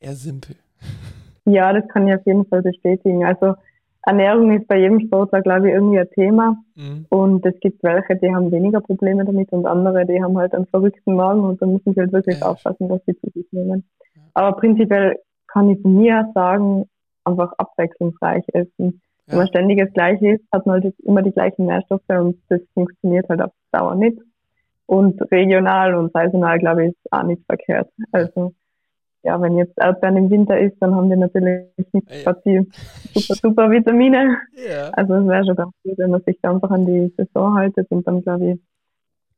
eher 0.00 0.14
simpel. 0.14 0.56
Ja, 1.44 1.72
das 1.72 1.86
kann 1.88 2.08
ich 2.08 2.14
auf 2.14 2.24
jeden 2.26 2.46
Fall 2.46 2.62
bestätigen. 2.62 3.24
Also 3.24 3.54
Ernährung 4.06 4.52
ist 4.52 4.68
bei 4.68 4.78
jedem 4.78 5.00
Sportler, 5.00 5.40
glaube 5.40 5.68
ich, 5.68 5.74
irgendwie 5.74 5.98
ein 5.98 6.10
Thema. 6.10 6.56
Mhm. 6.74 7.06
Und 7.08 7.46
es 7.46 7.58
gibt 7.60 7.82
welche, 7.82 8.16
die 8.16 8.34
haben 8.34 8.52
weniger 8.52 8.80
Probleme 8.80 9.24
damit 9.24 9.50
und 9.52 9.66
andere, 9.66 10.04
die 10.06 10.22
haben 10.22 10.36
halt 10.36 10.54
einen 10.54 10.66
verrückten 10.66 11.16
Magen 11.16 11.40
und 11.40 11.60
da 11.60 11.66
müssen 11.66 11.94
sie 11.94 12.00
halt 12.00 12.12
wirklich 12.12 12.40
ja, 12.40 12.46
aufpassen, 12.46 12.88
dass 12.88 13.00
sie 13.06 13.16
zu 13.16 13.30
sich 13.30 13.46
nehmen. 13.52 13.84
Ja. 14.14 14.22
Aber 14.34 14.56
prinzipiell 14.56 15.18
kann 15.48 15.70
ich 15.70 15.82
mir 15.84 16.30
sagen, 16.34 16.88
einfach 17.24 17.52
abwechslungsreich 17.56 18.44
essen. 18.52 19.00
Ja. 19.26 19.32
Wenn 19.32 19.38
man 19.38 19.48
ständig 19.48 19.78
das 19.78 19.92
Gleiche 19.94 20.32
isst, 20.32 20.44
hat 20.52 20.66
man 20.66 20.82
halt 20.82 20.94
immer 21.00 21.22
die 21.22 21.32
gleichen 21.32 21.66
Nährstoffe 21.66 22.02
und 22.08 22.36
das 22.48 22.60
funktioniert 22.74 23.28
halt 23.28 23.40
auf 23.40 23.52
Dauer 23.72 23.94
nicht. 23.94 24.18
Und 24.86 25.20
regional 25.32 25.94
und 25.94 26.12
saisonal, 26.12 26.58
glaube 26.58 26.84
ich, 26.84 26.90
ist 26.90 27.12
auch 27.12 27.22
nicht 27.22 27.42
verkehrt. 27.46 27.90
Also, 28.12 28.52
ja, 29.22 29.40
wenn 29.40 29.56
jetzt 29.56 29.78
Erdbeeren 29.78 30.18
im 30.18 30.30
Winter 30.30 30.58
ist, 30.58 30.76
dann 30.80 30.94
haben 30.94 31.08
wir 31.08 31.16
natürlich 31.16 31.64
nicht 31.92 32.24
ja. 32.24 32.32
die 32.44 32.70
super, 33.14 33.34
super 33.34 33.70
Vitamine. 33.70 34.36
Ja. 34.68 34.90
Also, 34.90 35.14
es 35.14 35.26
wäre 35.26 35.46
schon 35.46 35.56
ganz 35.56 35.72
gut, 35.82 35.96
wenn 35.96 36.10
man 36.10 36.22
sich 36.22 36.38
da 36.42 36.50
einfach 36.50 36.70
an 36.70 36.84
die 36.84 37.12
Saison 37.16 37.54
haltet 37.54 37.90
und 37.90 38.06
dann, 38.06 38.22
glaube 38.22 38.52
ich, 38.52 38.60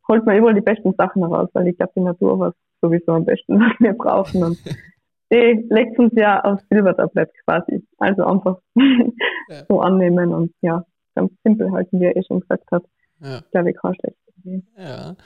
holt 0.09 0.25
man 0.27 0.37
überall 0.37 0.55
die 0.55 0.61
besten 0.61 0.95
Sachen 0.95 1.23
heraus, 1.23 1.49
weil 1.53 1.69
ich 1.69 1.77
glaube, 1.77 1.93
die 1.97 2.01
Natur 2.03 2.39
war 2.39 2.55
sowieso 2.81 3.13
am 3.13 3.25
besten, 3.25 3.61
was 3.61 3.79
wir 3.79 3.93
brauchen. 3.93 4.43
Und 4.43 4.59
die 5.33 5.67
legt 5.71 5.99
uns 5.99 6.13
ja 6.17 6.41
aufs 6.43 6.65
Silbertablett 6.71 7.31
quasi. 7.45 7.85
Also 7.99 8.25
einfach 8.25 8.59
ja. 8.75 9.65
so 9.69 9.81
annehmen 9.81 10.33
und 10.33 10.53
ja, 10.61 10.85
ganz 11.15 11.33
simpel 11.45 11.71
halten, 11.73 12.01
wie 12.01 12.07
er 12.07 12.17
eh 12.17 12.23
schon 12.23 12.41
gesagt 12.41 12.71
hat. 12.71 12.85
Ja. 13.21 13.39
Ich 13.39 13.51
glaube, 13.51 13.71
ich 13.71 13.77
kann 13.77 13.95
schlecht 13.95 14.17
ja, 14.79 15.17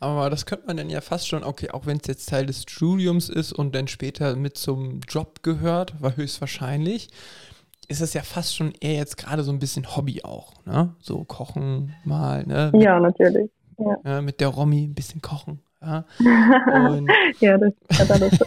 aber 0.00 0.30
das 0.30 0.46
könnte 0.46 0.66
man 0.66 0.76
dann 0.76 0.90
ja 0.90 1.00
fast 1.00 1.28
schon, 1.28 1.44
okay, 1.44 1.70
auch 1.70 1.86
wenn 1.86 1.98
es 1.98 2.06
jetzt 2.06 2.28
Teil 2.28 2.46
des 2.46 2.62
Studiums 2.62 3.28
ist 3.28 3.52
und 3.52 3.74
dann 3.74 3.88
später 3.88 4.36
mit 4.36 4.58
zum 4.58 5.00
Job 5.08 5.42
gehört, 5.42 6.00
war 6.02 6.16
höchstwahrscheinlich, 6.16 7.08
ist 7.88 8.00
es 8.00 8.14
ja 8.14 8.22
fast 8.22 8.54
schon 8.56 8.72
eher 8.80 8.94
jetzt 8.94 9.16
gerade 9.16 9.42
so 9.42 9.52
ein 9.52 9.58
bisschen 9.58 9.96
Hobby 9.96 10.22
auch, 10.22 10.64
ne? 10.64 10.94
So 11.00 11.24
kochen 11.24 11.94
mal, 12.04 12.44
ne? 12.46 12.70
Mit, 12.72 12.82
ja, 12.82 12.98
natürlich. 13.00 13.50
Ja. 13.78 13.96
Ja, 14.04 14.22
mit 14.22 14.40
der 14.40 14.48
Romy 14.48 14.84
ein 14.84 14.94
bisschen 14.94 15.20
kochen. 15.20 15.60
Ja, 15.80 16.04
und, 16.88 17.10
ja 17.40 17.58
das 17.58 17.72
hat 17.98 18.10
alles. 18.10 18.38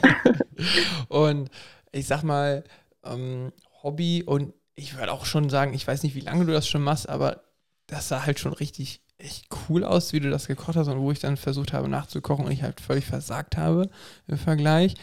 und 1.09 1.49
ich 1.91 2.07
sag 2.07 2.23
mal, 2.23 2.63
ähm, 3.03 3.51
Hobby 3.83 4.23
und 4.23 4.53
ich 4.75 4.97
würde 4.97 5.11
auch 5.11 5.25
schon 5.25 5.49
sagen, 5.49 5.73
ich 5.73 5.87
weiß 5.87 6.03
nicht, 6.03 6.15
wie 6.15 6.21
lange 6.21 6.45
du 6.45 6.51
das 6.51 6.67
schon 6.67 6.83
machst, 6.83 7.09
aber 7.09 7.41
das 7.87 8.07
sah 8.07 8.25
halt 8.25 8.39
schon 8.39 8.53
richtig 8.53 9.01
echt 9.17 9.47
cool 9.69 9.83
aus, 9.83 10.13
wie 10.13 10.19
du 10.19 10.29
das 10.29 10.47
gekocht 10.47 10.75
hast 10.75 10.87
und 10.87 10.99
wo 10.99 11.11
ich 11.11 11.19
dann 11.19 11.37
versucht 11.37 11.73
habe 11.73 11.89
nachzukochen 11.89 12.45
und 12.45 12.51
ich 12.51 12.63
halt 12.63 12.79
völlig 12.79 13.05
versagt 13.05 13.57
habe 13.57 13.89
im 14.27 14.37
Vergleich. 14.37 14.95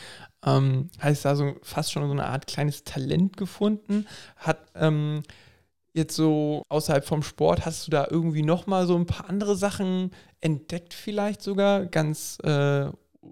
Ähm, 0.44 0.90
heißt 1.02 1.24
da 1.24 1.36
so 1.36 1.56
fast 1.62 1.92
schon 1.92 2.06
so 2.06 2.12
eine 2.12 2.26
Art 2.26 2.46
kleines 2.46 2.84
Talent 2.84 3.36
gefunden. 3.36 4.06
Hat 4.36 4.58
ähm, 4.74 5.22
jetzt 5.94 6.16
so 6.16 6.62
außerhalb 6.68 7.04
vom 7.04 7.22
Sport, 7.22 7.66
hast 7.66 7.86
du 7.86 7.90
da 7.90 8.06
irgendwie 8.10 8.42
nochmal 8.42 8.86
so 8.86 8.96
ein 8.96 9.06
paar 9.06 9.28
andere 9.28 9.56
Sachen 9.56 10.10
entdeckt 10.40 10.92
vielleicht 10.94 11.42
sogar, 11.42 11.86
ganz 11.86 12.38
äh, 12.42 12.86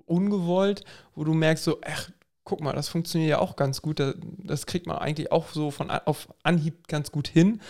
ungewollt, 0.07 0.85
wo 1.15 1.25
du 1.25 1.35
merkst 1.35 1.65
so, 1.65 1.79
ach, 1.85 2.11
guck 2.45 2.61
mal, 2.61 2.73
das 2.73 2.89
funktioniert 2.89 3.31
ja 3.31 3.39
auch 3.39 3.57
ganz 3.57 3.83
gut. 3.83 4.03
Das 4.39 4.67
kriegt 4.67 4.87
man 4.87 4.99
eigentlich 4.99 5.33
auch 5.33 5.49
so 5.49 5.71
von 5.71 5.91
auf 5.91 6.29
Anhieb 6.43 6.89
ganz 6.89 7.13
gut 7.13 7.29
hin. 7.29 7.61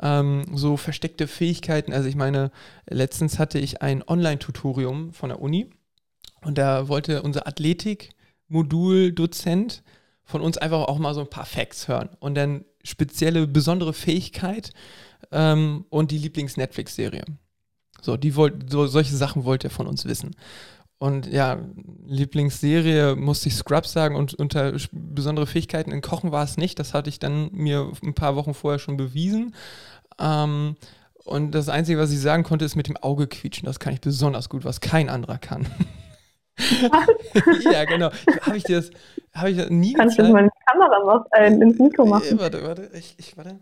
Ähm, 0.00 0.44
so 0.54 0.76
versteckte 0.76 1.26
Fähigkeiten. 1.26 1.92
Also 1.92 2.08
ich 2.08 2.16
meine, 2.16 2.50
letztens 2.88 3.38
hatte 3.38 3.58
ich 3.58 3.82
ein 3.82 4.02
Online-Tutorium 4.06 5.12
von 5.12 5.28
der 5.28 5.40
Uni 5.40 5.70
und 6.42 6.58
da 6.58 6.88
wollte 6.88 7.22
unser 7.22 7.46
Athletik-Modul-Dozent 7.46 9.82
von 10.24 10.40
uns 10.40 10.58
einfach 10.58 10.88
auch 10.88 10.98
mal 10.98 11.14
so 11.14 11.20
ein 11.20 11.30
paar 11.30 11.46
Facts 11.46 11.86
hören 11.88 12.10
und 12.20 12.34
dann 12.34 12.64
spezielle, 12.84 13.46
besondere 13.46 13.92
Fähigkeit 13.92 14.72
ähm, 15.30 15.84
und 15.90 16.10
die 16.10 16.18
Lieblings-Netflix-Serie. 16.18 17.24
So, 18.00 18.16
die 18.16 18.34
wollt, 18.34 18.70
so, 18.70 18.86
solche 18.86 19.14
Sachen 19.14 19.44
wollte 19.44 19.68
er 19.68 19.70
von 19.70 19.86
uns 19.86 20.04
wissen. 20.04 20.34
Und 21.02 21.26
ja, 21.26 21.58
Lieblingsserie 22.06 23.16
musste 23.16 23.48
ich 23.48 23.56
Scrubs 23.56 23.92
sagen 23.92 24.14
und 24.14 24.34
unter 24.34 24.72
besondere 24.92 25.48
Fähigkeiten 25.48 25.90
in 25.90 26.00
Kochen 26.00 26.30
war 26.30 26.44
es 26.44 26.56
nicht. 26.56 26.78
Das 26.78 26.94
hatte 26.94 27.10
ich 27.10 27.18
dann 27.18 27.50
mir 27.50 27.90
ein 28.04 28.14
paar 28.14 28.36
Wochen 28.36 28.54
vorher 28.54 28.78
schon 28.78 28.96
bewiesen. 28.96 29.52
Ähm, 30.20 30.76
und 31.24 31.56
das 31.56 31.68
Einzige, 31.68 31.98
was 31.98 32.12
ich 32.12 32.20
sagen 32.20 32.44
konnte, 32.44 32.64
ist 32.64 32.76
mit 32.76 32.86
dem 32.86 32.96
Auge 32.98 33.26
quietschen. 33.26 33.66
Das 33.66 33.80
kann 33.80 33.92
ich 33.92 34.00
besonders 34.00 34.48
gut, 34.48 34.64
was 34.64 34.80
kein 34.80 35.08
anderer 35.08 35.38
kann. 35.38 35.66
ja, 37.72 37.84
genau. 37.84 38.12
Habe 38.42 38.56
ich 38.56 38.62
dir 38.62 38.76
das, 38.76 38.90
habe 39.34 39.50
ich 39.50 39.56
das 39.56 39.70
nie 39.70 39.94
Kannst 39.94 40.20
du 40.20 40.22
meine 40.22 40.50
Kamera 40.66 41.04
noch 41.04 41.26
äh, 41.32 41.48
ins 41.48 41.80
Mikro 41.80 42.06
machen? 42.06 42.38
Äh, 42.38 42.38
warte, 42.38 42.62
warte, 42.62 42.90
ich, 42.94 43.16
ich 43.18 43.36
warte. 43.36 43.58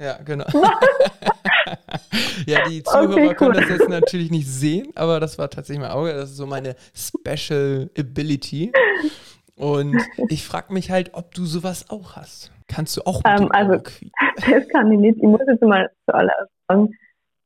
Ja, 0.00 0.16
genau. 0.24 0.46
ja, 2.46 2.66
die 2.66 2.82
Zuhörer 2.82 3.12
okay, 3.12 3.26
cool. 3.28 3.34
können 3.34 3.52
das 3.52 3.68
jetzt 3.68 3.88
natürlich 3.88 4.30
nicht 4.30 4.48
sehen, 4.48 4.88
aber 4.94 5.20
das 5.20 5.38
war 5.38 5.50
tatsächlich 5.50 5.82
mein 5.82 5.92
Auge. 5.92 6.14
Das 6.14 6.30
ist 6.30 6.38
so 6.38 6.46
meine 6.46 6.74
Special 6.94 7.90
Ability. 7.98 8.72
Und 9.56 9.96
ich 10.30 10.46
frage 10.46 10.72
mich 10.72 10.90
halt, 10.90 11.10
ob 11.12 11.34
du 11.34 11.44
sowas 11.44 11.90
auch 11.90 12.16
hast. 12.16 12.50
Kannst 12.66 12.96
du 12.96 13.02
auch 13.02 13.22
mit 13.22 13.40
ähm, 13.40 13.52
Also, 13.52 13.74
das 14.36 14.68
kann 14.68 14.90
ich 14.90 14.98
nicht. 14.98 15.18
Ich 15.18 15.24
muss 15.24 15.42
jetzt 15.46 15.62
mal 15.62 15.90
zuallererst 16.08 16.50
sagen, 16.66 16.94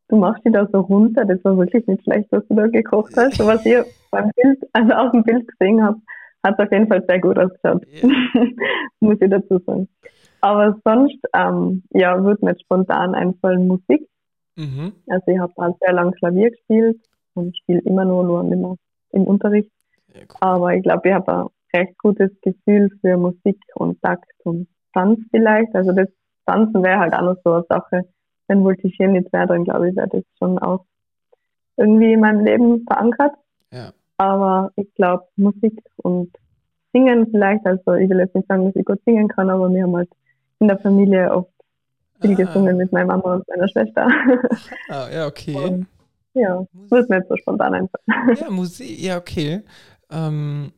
du 0.08 0.16
machst 0.16 0.44
dich 0.44 0.52
da 0.52 0.68
so 0.70 0.78
runter. 0.78 1.24
Das 1.24 1.42
war 1.42 1.58
wirklich 1.58 1.84
nicht 1.88 2.04
schlecht, 2.04 2.28
was 2.30 2.46
du 2.46 2.54
da 2.54 2.68
gekocht 2.68 3.14
hast. 3.16 3.38
So, 3.38 3.46
was 3.46 3.66
ihr 3.66 3.84
beim 4.12 4.30
Bild, 4.36 4.60
also 4.72 4.92
auf 4.92 5.10
dem 5.10 5.24
Bild 5.24 5.48
gesehen 5.48 5.82
habt, 5.82 5.98
hat 6.44 6.56
auf 6.60 6.70
jeden 6.70 6.86
Fall 6.86 7.04
sehr 7.08 7.20
gut 7.20 7.36
ausgeschaut. 7.36 7.84
Yeah. 7.92 8.12
muss 9.00 9.20
ich 9.20 9.30
dazu 9.30 9.58
sagen. 9.66 9.88
Aber 10.44 10.76
sonst, 10.84 11.16
ähm, 11.32 11.84
ja, 11.94 12.22
würde 12.22 12.44
mir 12.44 12.54
spontan 12.60 13.14
einfallen 13.14 13.66
Musik. 13.66 14.06
Mhm. 14.56 14.92
Also 15.08 15.24
ich 15.28 15.38
habe 15.38 15.54
halt 15.56 15.76
sehr 15.80 15.94
lange 15.94 16.12
Klavier 16.12 16.50
gespielt 16.50 17.00
und 17.32 17.56
spiele 17.56 17.80
immer 17.80 18.04
nur, 18.04 18.24
nur 18.24 18.52
immer 18.52 18.76
im 19.12 19.24
Unterricht. 19.24 19.70
Ja, 20.08 20.20
cool. 20.20 20.36
Aber 20.40 20.74
ich 20.74 20.82
glaube, 20.82 21.08
ich 21.08 21.14
habe 21.14 21.32
ein 21.34 21.46
recht 21.72 21.96
gutes 21.96 22.30
Gefühl 22.42 22.90
für 23.00 23.16
Musik 23.16 23.58
und 23.74 23.98
Takt 24.02 24.30
und 24.44 24.68
Tanz 24.92 25.18
vielleicht. 25.30 25.74
Also 25.74 25.92
das 25.92 26.08
Tanzen 26.44 26.82
wäre 26.82 26.98
halt 26.98 27.14
auch 27.14 27.22
noch 27.22 27.36
so 27.42 27.52
eine 27.54 27.64
Sache. 27.70 28.02
Wenn 28.46 28.64
Voltigieren 28.64 29.12
nicht 29.12 29.32
wäre, 29.32 29.46
dann 29.46 29.64
glaube 29.64 29.88
ich, 29.88 29.96
wäre 29.96 30.08
das 30.08 30.24
schon 30.38 30.58
auch 30.58 30.84
irgendwie 31.78 32.12
in 32.12 32.20
meinem 32.20 32.44
Leben 32.44 32.84
verankert. 32.86 33.32
Ja. 33.72 33.94
Aber 34.18 34.72
ich 34.76 34.92
glaube, 34.94 35.24
Musik 35.36 35.82
und 35.96 36.36
Singen 36.92 37.28
vielleicht, 37.30 37.64
also 37.64 37.94
ich 37.94 38.10
will 38.10 38.18
jetzt 38.18 38.34
nicht 38.34 38.46
sagen, 38.46 38.66
dass 38.66 38.76
ich 38.76 38.84
gut 38.84 39.00
singen 39.06 39.28
kann, 39.28 39.48
aber 39.48 39.72
wir 39.72 39.84
haben 39.84 39.96
halt 39.96 40.10
in 40.60 40.68
der 40.68 40.78
Familie 40.78 41.30
oft 41.32 41.50
viel 42.20 42.32
ah. 42.32 42.34
gesungen 42.34 42.76
mit 42.76 42.92
meiner 42.92 43.06
Mama 43.06 43.34
und 43.34 43.48
meiner 43.48 43.68
Schwester. 43.68 44.08
Ah, 44.88 45.08
ja, 45.12 45.26
okay. 45.26 45.56
Und, 45.56 45.86
ja, 46.34 46.66
wird 46.72 47.08
mir 47.08 47.16
jetzt 47.16 47.28
so 47.28 47.36
spontan 47.36 47.74
einfallen. 47.74 48.36
Ja, 48.40 48.50
Musik, 48.50 48.98
ja, 48.98 49.16
okay. 49.16 49.62
Ähm, 50.10 50.72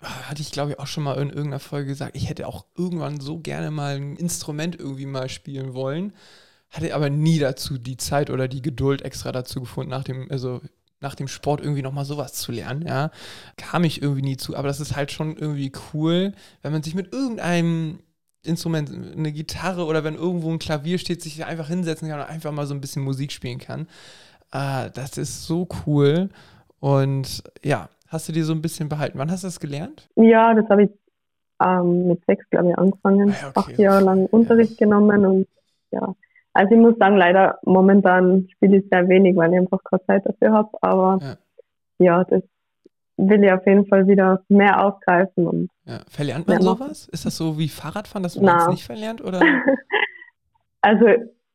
hatte 0.00 0.42
ich 0.42 0.52
glaube 0.52 0.72
ich 0.72 0.78
auch 0.78 0.86
schon 0.86 1.04
mal 1.04 1.14
in 1.20 1.28
irgendeiner 1.28 1.58
Folge 1.58 1.88
gesagt, 1.88 2.16
ich 2.16 2.28
hätte 2.28 2.46
auch 2.46 2.66
irgendwann 2.76 3.20
so 3.20 3.38
gerne 3.38 3.70
mal 3.70 3.96
ein 3.96 4.16
Instrument 4.16 4.78
irgendwie 4.78 5.06
mal 5.06 5.28
spielen 5.28 5.74
wollen, 5.74 6.12
hatte 6.70 6.94
aber 6.94 7.10
nie 7.10 7.38
dazu 7.38 7.78
die 7.78 7.96
Zeit 7.96 8.30
oder 8.30 8.46
die 8.46 8.62
Geduld 8.62 9.02
extra 9.02 9.32
dazu 9.32 9.60
gefunden, 9.60 9.90
nach 9.90 10.04
dem, 10.04 10.30
also 10.30 10.60
nach 11.00 11.14
dem 11.14 11.28
Sport 11.28 11.60
irgendwie 11.60 11.82
nochmal 11.82 12.04
sowas 12.04 12.34
zu 12.34 12.52
lernen, 12.52 12.86
ja. 12.86 13.10
Kam 13.56 13.84
ich 13.84 14.02
irgendwie 14.02 14.22
nie 14.22 14.36
zu, 14.36 14.56
aber 14.56 14.68
das 14.68 14.80
ist 14.80 14.96
halt 14.96 15.10
schon 15.10 15.36
irgendwie 15.36 15.72
cool, 15.92 16.32
wenn 16.62 16.72
man 16.72 16.82
sich 16.82 16.94
mit 16.94 17.12
irgendeinem 17.12 18.00
Instrument, 18.44 18.90
eine 18.90 19.32
Gitarre 19.32 19.84
oder 19.84 20.04
wenn 20.04 20.14
irgendwo 20.14 20.50
ein 20.50 20.58
Klavier 20.58 20.98
steht, 20.98 21.22
sich 21.22 21.44
einfach 21.44 21.68
hinsetzen 21.68 22.08
kann 22.08 22.20
und 22.20 22.26
einfach 22.26 22.52
mal 22.52 22.66
so 22.66 22.74
ein 22.74 22.80
bisschen 22.80 23.02
Musik 23.02 23.32
spielen 23.32 23.58
kann. 23.58 23.88
Äh, 24.52 24.90
das 24.94 25.18
ist 25.18 25.46
so 25.46 25.68
cool. 25.86 26.30
Und 26.80 27.42
ja, 27.64 27.88
hast 28.08 28.28
du 28.28 28.32
die 28.32 28.42
so 28.42 28.52
ein 28.52 28.62
bisschen 28.62 28.88
behalten? 28.88 29.18
Wann 29.18 29.30
hast 29.30 29.42
du 29.42 29.48
das 29.48 29.60
gelernt? 29.60 30.08
Ja, 30.16 30.54
das 30.54 30.68
habe 30.68 30.84
ich 30.84 30.90
ähm, 31.64 32.08
mit 32.08 32.24
sechs, 32.26 32.48
glaube 32.50 32.70
ich, 32.70 32.78
angefangen. 32.78 33.30
Ah, 33.30 33.48
okay. 33.48 33.72
Acht 33.72 33.78
Jahre 33.78 34.04
lang 34.04 34.26
Unterricht 34.26 34.78
ja. 34.80 34.86
genommen 34.86 35.26
und 35.26 35.48
ja. 35.90 36.14
Also 36.52 36.74
ich 36.74 36.80
muss 36.80 36.96
sagen, 36.98 37.16
leider 37.16 37.58
momentan 37.64 38.48
spiele 38.50 38.78
ich 38.78 38.84
sehr 38.90 39.08
wenig, 39.08 39.36
weil 39.36 39.52
ich 39.52 39.60
einfach 39.60 39.82
keine 39.84 40.04
Zeit 40.06 40.26
dafür 40.26 40.52
habe. 40.52 40.70
Aber 40.80 41.18
ja. 41.20 41.36
ja, 41.98 42.24
das 42.24 42.42
will 43.18 43.44
ich 43.44 43.52
auf 43.52 43.66
jeden 43.66 43.86
Fall 43.86 44.06
wieder 44.06 44.42
mehr 44.48 44.84
aufgreifen. 44.84 45.46
Und 45.46 45.70
ja. 45.84 46.00
Verlernt 46.08 46.48
man 46.48 46.62
sowas? 46.62 47.08
Ist 47.08 47.26
das 47.26 47.36
so 47.36 47.58
wie 47.58 47.68
Fahrradfahren, 47.68 48.22
dass 48.22 48.40
man 48.40 48.56
es 48.60 48.68
nicht 48.68 48.84
verlernt? 48.84 49.22
Oder? 49.22 49.40
also 50.80 51.06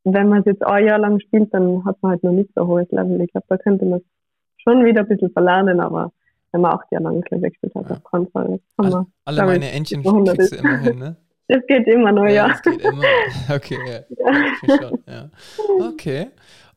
wenn 0.03 0.29
man 0.29 0.39
es 0.39 0.45
jetzt 0.45 0.63
ein 0.65 0.85
Jahr 0.85 0.99
lang 0.99 1.19
spielt, 1.19 1.53
dann 1.53 1.83
hat 1.85 1.97
man 2.01 2.11
halt 2.11 2.23
noch 2.23 2.33
nicht 2.33 2.49
so 2.55 2.67
hohes 2.67 2.91
Level. 2.91 3.21
Ich 3.21 3.31
glaube, 3.31 3.47
da 3.49 3.57
könnte 3.57 3.85
man 3.85 3.99
es 3.99 4.05
schon 4.57 4.85
wieder 4.85 5.01
ein 5.01 5.07
bisschen 5.07 5.31
verlernen, 5.31 5.79
aber 5.79 6.11
wenn 6.51 6.61
man 6.61 6.73
acht 6.73 6.91
Jahre 6.91 7.05
lang 7.05 7.21
Klavier 7.21 7.49
gespielt 7.49 7.73
hat, 7.75 7.89
ja. 7.89 7.95
auf 7.95 8.03
keinen 8.03 8.27
Fall. 8.27 8.59
Alle, 8.77 9.05
alle 9.25 9.45
meine 9.45 9.71
Entchen 9.71 10.03
kriegst 10.03 10.51
du 10.51 10.57
immer 10.57 10.77
hin, 10.77 10.99
ne? 10.99 11.15
Das 11.49 11.59
geht 11.67 11.85
immer 11.87 12.13
noch, 12.13 12.25
ja. 12.25 12.47
Das 12.47 12.61
geht 12.61 12.81
immer. 12.81 13.03
Okay, 13.53 13.77
ja. 13.85 13.99
ja. 14.65 14.91
Ja. 15.05 15.29
Okay. 15.89 16.27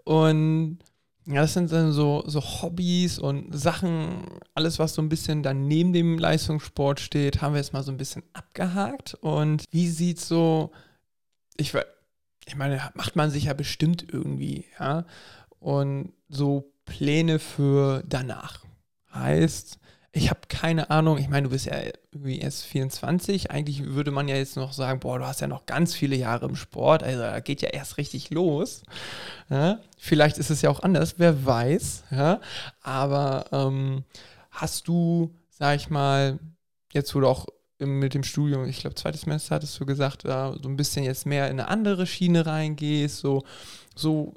Und 0.05 0.79
ja, 1.27 1.41
das 1.41 1.55
sind 1.55 1.73
dann 1.73 1.93
so, 1.93 2.23
so 2.27 2.41
Hobbys 2.41 3.19
und 3.19 3.53
Sachen, 3.57 4.23
alles, 4.55 4.79
was 4.79 4.95
so 4.95 5.03
ein 5.03 5.09
bisschen 5.09 5.43
dann 5.43 5.67
neben 5.67 5.93
dem 5.93 6.19
Leistungssport 6.19 7.01
steht, 7.01 7.43
haben 7.43 7.55
wir 7.55 7.61
jetzt 7.61 7.73
mal 7.73 7.83
so 7.83 7.91
ein 7.91 7.97
bisschen 7.97 8.23
abgehakt. 8.33 9.15
Und 9.15 9.65
wie 9.71 9.89
sieht 9.89 10.21
so, 10.21 10.71
ich, 11.57 11.75
ich 12.47 12.57
meine, 12.57 12.91
macht 12.95 13.17
man 13.17 13.31
sich 13.31 13.45
ja 13.45 13.55
bestimmt 13.55 14.07
irgendwie, 14.09 14.67
ja. 14.79 15.05
Und 15.59 16.13
so 16.29 16.73
Pläne 16.85 17.41
für 17.41 18.05
danach. 18.07 18.65
Heißt, 19.13 19.81
ich 20.17 20.31
habe 20.31 20.41
keine 20.49 20.89
Ahnung, 20.89 21.19
ich 21.19 21.29
meine, 21.29 21.45
du 21.45 21.51
bist 21.51 21.67
ja 21.67 21.77
irgendwie 22.11 22.39
erst 22.39 22.65
24, 22.65 23.51
eigentlich 23.51 23.85
würde 23.85 24.11
man 24.11 24.29
ja 24.29 24.37
jetzt 24.37 24.57
noch 24.57 24.73
sagen, 24.73 24.99
boah, 24.99 25.19
du 25.19 25.27
hast 25.27 25.43
ja 25.43 25.47
noch 25.47 25.67
ganz 25.67 25.95
viele 25.95 26.17
Jahre 26.17 26.47
im 26.47 26.57
Sport, 26.57 27.03
also 27.03 27.21
da 27.21 27.41
geht 27.41 27.61
ja 27.61 27.69
erst 27.69 27.99
richtig 27.99 28.31
los. 28.31 28.83
Ja? 29.51 29.79
Vielleicht 29.99 30.39
ist 30.39 30.49
es 30.49 30.63
ja 30.63 30.71
auch 30.71 30.81
anders, 30.81 31.17
wer 31.19 31.45
weiß. 31.45 32.05
Ja? 32.11 32.41
Aber 32.83 33.45
ähm, 33.53 34.05
hast 34.51 34.89
du, 34.89 35.35
sag 35.51 35.77
ich 35.77 35.91
mal, 35.91 36.39
jetzt 36.93 37.15
wo 37.15 37.21
du 37.21 37.29
auch 37.29 37.47
mit 37.79 38.15
dem 38.15 38.23
Studium, 38.23 38.65
ich 38.65 38.79
glaube, 38.79 38.95
zweites 38.95 39.23
Semester 39.23 39.57
hattest 39.57 39.79
du 39.79 39.85
gesagt, 39.85 40.25
da 40.25 40.57
so 40.63 40.67
ein 40.67 40.79
bisschen 40.79 41.05
jetzt 41.05 41.27
mehr 41.27 41.51
in 41.51 41.61
eine 41.61 41.69
andere 41.69 42.07
Schiene 42.07 42.47
reingehst, 42.47 43.19
so, 43.19 43.45
so 43.95 44.33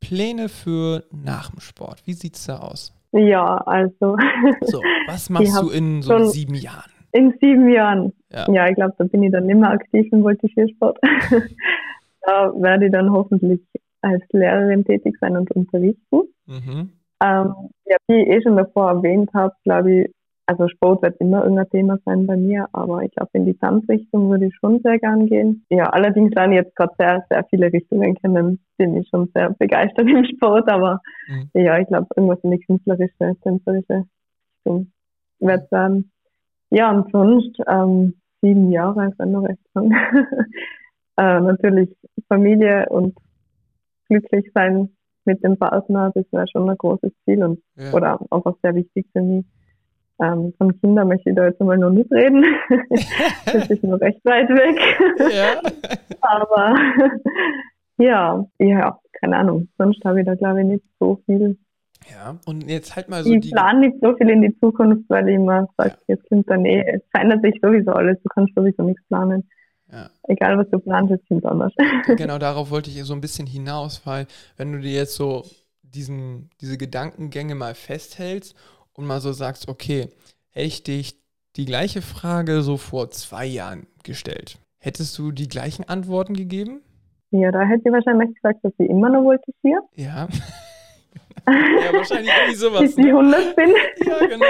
Pläne 0.00 0.48
für 0.48 1.04
nach 1.12 1.50
dem 1.50 1.60
Sport. 1.60 2.02
Wie 2.06 2.14
sieht 2.14 2.34
es 2.34 2.46
da 2.46 2.58
aus? 2.58 2.92
Ja, 3.12 3.58
also. 3.58 4.16
So, 4.62 4.80
was 5.06 5.30
machst 5.30 5.60
du 5.60 5.70
in 5.70 6.02
so 6.02 6.24
sieben 6.24 6.54
Jahren? 6.54 6.90
In 7.12 7.34
sieben 7.40 7.68
Jahren. 7.68 8.12
Ja, 8.30 8.50
ja 8.50 8.68
ich 8.68 8.74
glaube, 8.74 8.94
da 8.98 9.04
bin 9.04 9.22
ich 9.22 9.32
dann 9.32 9.48
immer 9.48 9.70
aktiv 9.70 10.06
im 10.12 10.22
Voltigiersport. 10.22 10.98
da 12.22 12.52
werde 12.56 12.86
ich 12.86 12.92
dann 12.92 13.12
hoffentlich 13.12 13.60
als 14.00 14.22
Lehrerin 14.32 14.84
tätig 14.84 15.16
sein 15.20 15.36
und 15.36 15.50
unterrichten. 15.52 16.22
Mhm. 16.46 16.92
Ähm, 17.22 17.54
ja, 17.84 17.96
wie 18.08 18.22
ich 18.22 18.28
eh 18.28 18.42
schon 18.42 18.56
davor 18.56 18.90
erwähnt 18.90 19.30
habe, 19.34 19.54
glaube 19.64 19.92
ich, 19.92 20.10
also 20.52 20.68
Sport 20.68 21.02
wird 21.02 21.20
immer 21.20 21.42
irgendein 21.42 21.70
Thema 21.70 21.98
sein 22.04 22.26
bei 22.26 22.36
mir, 22.36 22.68
aber 22.72 23.02
ich 23.02 23.10
glaube, 23.12 23.30
in 23.32 23.46
die 23.46 23.56
Tanzrichtung 23.56 24.30
würde 24.30 24.46
ich 24.46 24.54
schon 24.56 24.80
sehr 24.82 24.98
gern 24.98 25.26
gehen. 25.26 25.64
Ja, 25.70 25.84
allerdings 25.90 26.34
lernen 26.34 26.52
jetzt 26.52 26.76
gerade 26.76 26.94
sehr, 26.98 27.24
sehr 27.30 27.44
viele 27.48 27.72
Richtungen 27.72 28.14
kennen, 28.16 28.60
bin 28.76 28.96
ich 28.96 29.08
schon 29.08 29.30
sehr 29.34 29.50
begeistert 29.50 30.06
im 30.08 30.24
Sport, 30.24 30.70
aber 30.70 31.00
mhm. 31.28 31.48
ja, 31.54 31.78
ich 31.78 31.86
glaube, 31.88 32.06
irgendwas 32.16 32.42
in 32.42 32.50
die 32.50 32.60
künstlerische, 32.60 33.34
tänzerische 33.42 34.04
Richtung 34.56 34.92
wird 35.40 35.70
werden. 35.72 36.10
Ja, 36.70 36.90
und 36.90 37.10
sonst, 37.10 37.58
ähm, 37.66 38.14
sieben 38.42 38.70
Jahre 38.70 39.08
ist 39.08 39.18
noch 39.18 39.42
recht 39.42 39.60
lang. 39.74 39.90
äh, 41.16 41.40
natürlich 41.40 41.90
Familie 42.28 42.86
und 42.90 43.16
glücklich 44.08 44.50
sein 44.54 44.90
mit 45.24 45.42
dem 45.44 45.56
Partner, 45.56 46.10
das 46.14 46.24
wäre 46.32 46.46
schon 46.48 46.68
ein 46.68 46.76
großes 46.76 47.12
Ziel 47.24 47.42
und 47.44 47.62
ja. 47.76 47.92
oder 47.92 48.20
einfach 48.30 48.54
sehr 48.62 48.74
wichtig 48.74 49.06
für 49.12 49.22
mich. 49.22 49.46
Ähm, 50.22 50.54
von 50.56 50.78
Kindern 50.80 51.08
möchte 51.08 51.30
ich 51.30 51.36
da 51.36 51.46
jetzt 51.46 51.60
mal 51.60 51.76
noch 51.76 51.90
nicht 51.90 52.10
reden. 52.12 52.44
das 53.46 53.68
ist 53.68 53.82
noch 53.82 54.00
recht 54.00 54.24
weit 54.24 54.48
weg. 54.48 54.78
Ja. 55.32 55.60
Aber 56.20 56.76
ja, 57.98 58.44
ja, 58.58 58.98
keine 59.20 59.36
Ahnung. 59.36 59.68
Sonst 59.78 60.04
habe 60.04 60.20
ich 60.20 60.26
da 60.26 60.34
glaube 60.34 60.60
ich 60.60 60.66
nicht 60.66 60.84
so 61.00 61.20
viel. 61.26 61.58
Ja, 62.10 62.36
und 62.46 62.68
jetzt 62.68 62.94
halt 62.94 63.08
mal 63.08 63.24
so. 63.24 63.32
Ich 63.32 63.50
plane 63.50 63.80
nicht 63.80 63.96
so 64.00 64.14
viel 64.16 64.28
in 64.30 64.42
die 64.42 64.56
Zukunft, 64.60 65.08
weil 65.08 65.28
ich 65.28 65.36
immer 65.36 65.68
sage, 65.76 65.90
ja. 65.90 66.14
jetzt 66.14 66.28
kommt 66.28 66.48
dann 66.48 66.64
eh, 66.64 66.84
es 66.96 67.02
verändert 67.10 67.42
sich 67.42 67.58
sowieso 67.62 67.92
alles, 67.92 68.18
du 68.22 68.28
kannst 68.28 68.54
sowieso 68.54 68.82
nichts 68.82 69.02
planen. 69.08 69.48
Ja. 69.90 70.08
Egal, 70.28 70.56
was 70.56 70.68
du 70.70 70.78
planst, 70.78 71.12
es 71.12 71.20
kommt 71.28 71.44
anders. 71.44 71.72
Genau, 72.16 72.38
darauf 72.38 72.70
wollte 72.70 72.90
ich 72.90 73.02
so 73.04 73.14
ein 73.14 73.20
bisschen 73.20 73.46
hinaus, 73.46 74.02
weil 74.04 74.26
wenn 74.56 74.72
du 74.72 74.78
dir 74.78 74.92
jetzt 74.92 75.14
so 75.14 75.44
diesen, 75.82 76.48
diese 76.60 76.78
Gedankengänge 76.78 77.54
mal 77.54 77.74
festhältst 77.74 78.56
und 78.94 79.06
mal 79.06 79.20
so 79.20 79.32
sagst, 79.32 79.68
okay, 79.68 80.08
hätte 80.50 80.66
ich 80.66 80.82
dich 80.82 81.22
die 81.56 81.64
gleiche 81.64 82.02
Frage 82.02 82.62
so 82.62 82.76
vor 82.76 83.10
zwei 83.10 83.46
Jahren 83.46 83.86
gestellt, 84.04 84.58
hättest 84.78 85.18
du 85.18 85.32
die 85.32 85.48
gleichen 85.48 85.88
Antworten 85.88 86.34
gegeben? 86.34 86.82
Ja, 87.30 87.50
da 87.50 87.62
hätte 87.62 87.82
ich 87.86 87.92
wahrscheinlich 87.92 88.34
gesagt, 88.34 88.62
dass 88.62 88.72
ich 88.78 88.88
immer 88.90 89.08
noch 89.08 89.22
voltigiere. 89.22 89.82
Ja. 89.94 90.28
ja, 91.46 91.92
wahrscheinlich 91.92 92.30
irgendwie 92.30 92.54
sowas. 92.54 92.80
Bis 92.80 92.98
ich 92.98 93.06
100 93.06 93.56
bin. 93.56 93.74
Ja, 94.04 94.26
genau. 94.26 94.44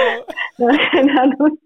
ja, 0.57 0.89
keine 0.91 1.21
Ahnung. 1.21 1.57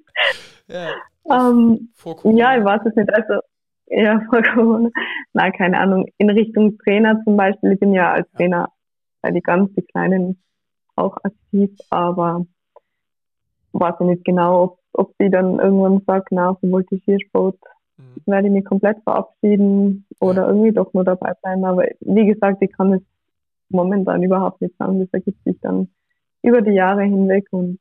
Ja. 0.67 0.89
Ähm, 1.29 1.89
vor 1.95 2.17
Corona. 2.17 2.37
Ja, 2.37 2.57
ich 2.57 2.65
weiß 2.65 2.81
es 2.85 2.95
nicht. 2.95 3.13
Also, 3.13 3.41
ja, 3.87 4.21
vor 4.29 4.41
Corona. 4.43 4.89
Nein, 5.33 5.53
keine 5.53 5.79
Ahnung. 5.79 6.05
In 6.17 6.29
Richtung 6.29 6.77
Trainer 6.79 7.21
zum 7.23 7.35
Beispiel. 7.35 7.73
Ich 7.73 7.79
bin 7.79 7.93
ja 7.93 8.13
als 8.13 8.27
ja. 8.33 8.37
Trainer 8.37 8.69
bei 9.21 9.31
den 9.31 9.41
ganz 9.41 9.73
die 9.73 9.81
Kleinen 9.81 10.41
auch 10.95 11.17
aktiv, 11.23 11.71
aber 11.89 12.45
weiß 13.79 13.95
ich 13.99 14.05
nicht 14.05 14.25
genau, 14.25 14.63
ob, 14.63 14.79
ob 14.93 15.13
sie 15.19 15.29
dann 15.29 15.59
irgendwann 15.59 16.01
sagt, 16.05 16.29
na, 16.31 16.55
vom 16.55 16.71
Voltigiersport 16.71 17.57
mhm. 17.97 18.21
werde 18.25 18.47
ich 18.47 18.53
mich 18.53 18.65
komplett 18.65 18.97
verabschieden 19.03 20.05
oder 20.19 20.43
ja. 20.43 20.47
irgendwie 20.49 20.71
doch 20.71 20.93
nur 20.93 21.03
dabei 21.03 21.33
bleiben. 21.41 21.65
Aber 21.65 21.85
wie 22.01 22.25
gesagt, 22.25 22.61
ich 22.61 22.71
kann 22.71 22.93
es 22.93 23.01
momentan 23.69 24.23
überhaupt 24.23 24.61
nicht 24.61 24.75
sagen. 24.77 24.99
Das 24.99 25.09
ergibt 25.11 25.43
sich 25.43 25.59
dann 25.61 25.89
über 26.41 26.61
die 26.61 26.71
Jahre 26.71 27.03
hinweg 27.03 27.47
und 27.51 27.79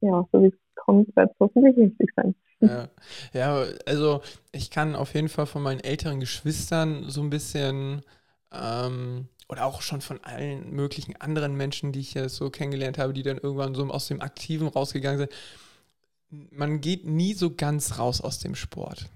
ja, 0.00 0.26
so 0.32 0.42
wie 0.42 0.46
es 0.46 0.54
kommt, 0.76 1.14
wird 1.16 1.30
es 1.30 1.36
hoffentlich 1.38 1.76
richtig 1.76 2.10
sein. 2.16 2.34
Ja. 2.60 2.88
ja, 3.32 3.64
also 3.86 4.20
ich 4.52 4.70
kann 4.70 4.94
auf 4.94 5.14
jeden 5.14 5.28
Fall 5.28 5.46
von 5.46 5.62
meinen 5.62 5.80
älteren 5.80 6.20
Geschwistern 6.20 7.04
so 7.08 7.22
ein 7.22 7.30
bisschen 7.30 8.02
ähm, 8.52 9.28
oder 9.50 9.66
auch 9.66 9.82
schon 9.82 10.00
von 10.00 10.22
allen 10.22 10.72
möglichen 10.72 11.20
anderen 11.20 11.56
Menschen, 11.56 11.90
die 11.90 12.00
ich 12.00 12.14
jetzt 12.14 12.36
so 12.36 12.50
kennengelernt 12.50 12.98
habe, 12.98 13.12
die 13.12 13.24
dann 13.24 13.38
irgendwann 13.38 13.74
so 13.74 13.84
aus 13.88 14.06
dem 14.06 14.20
Aktiven 14.20 14.68
rausgegangen 14.68 15.18
sind. 15.18 15.32
Man 16.30 16.80
geht 16.80 17.04
nie 17.04 17.34
so 17.34 17.50
ganz 17.50 17.98
raus 17.98 18.20
aus 18.20 18.38
dem 18.38 18.54
Sport. 18.54 19.06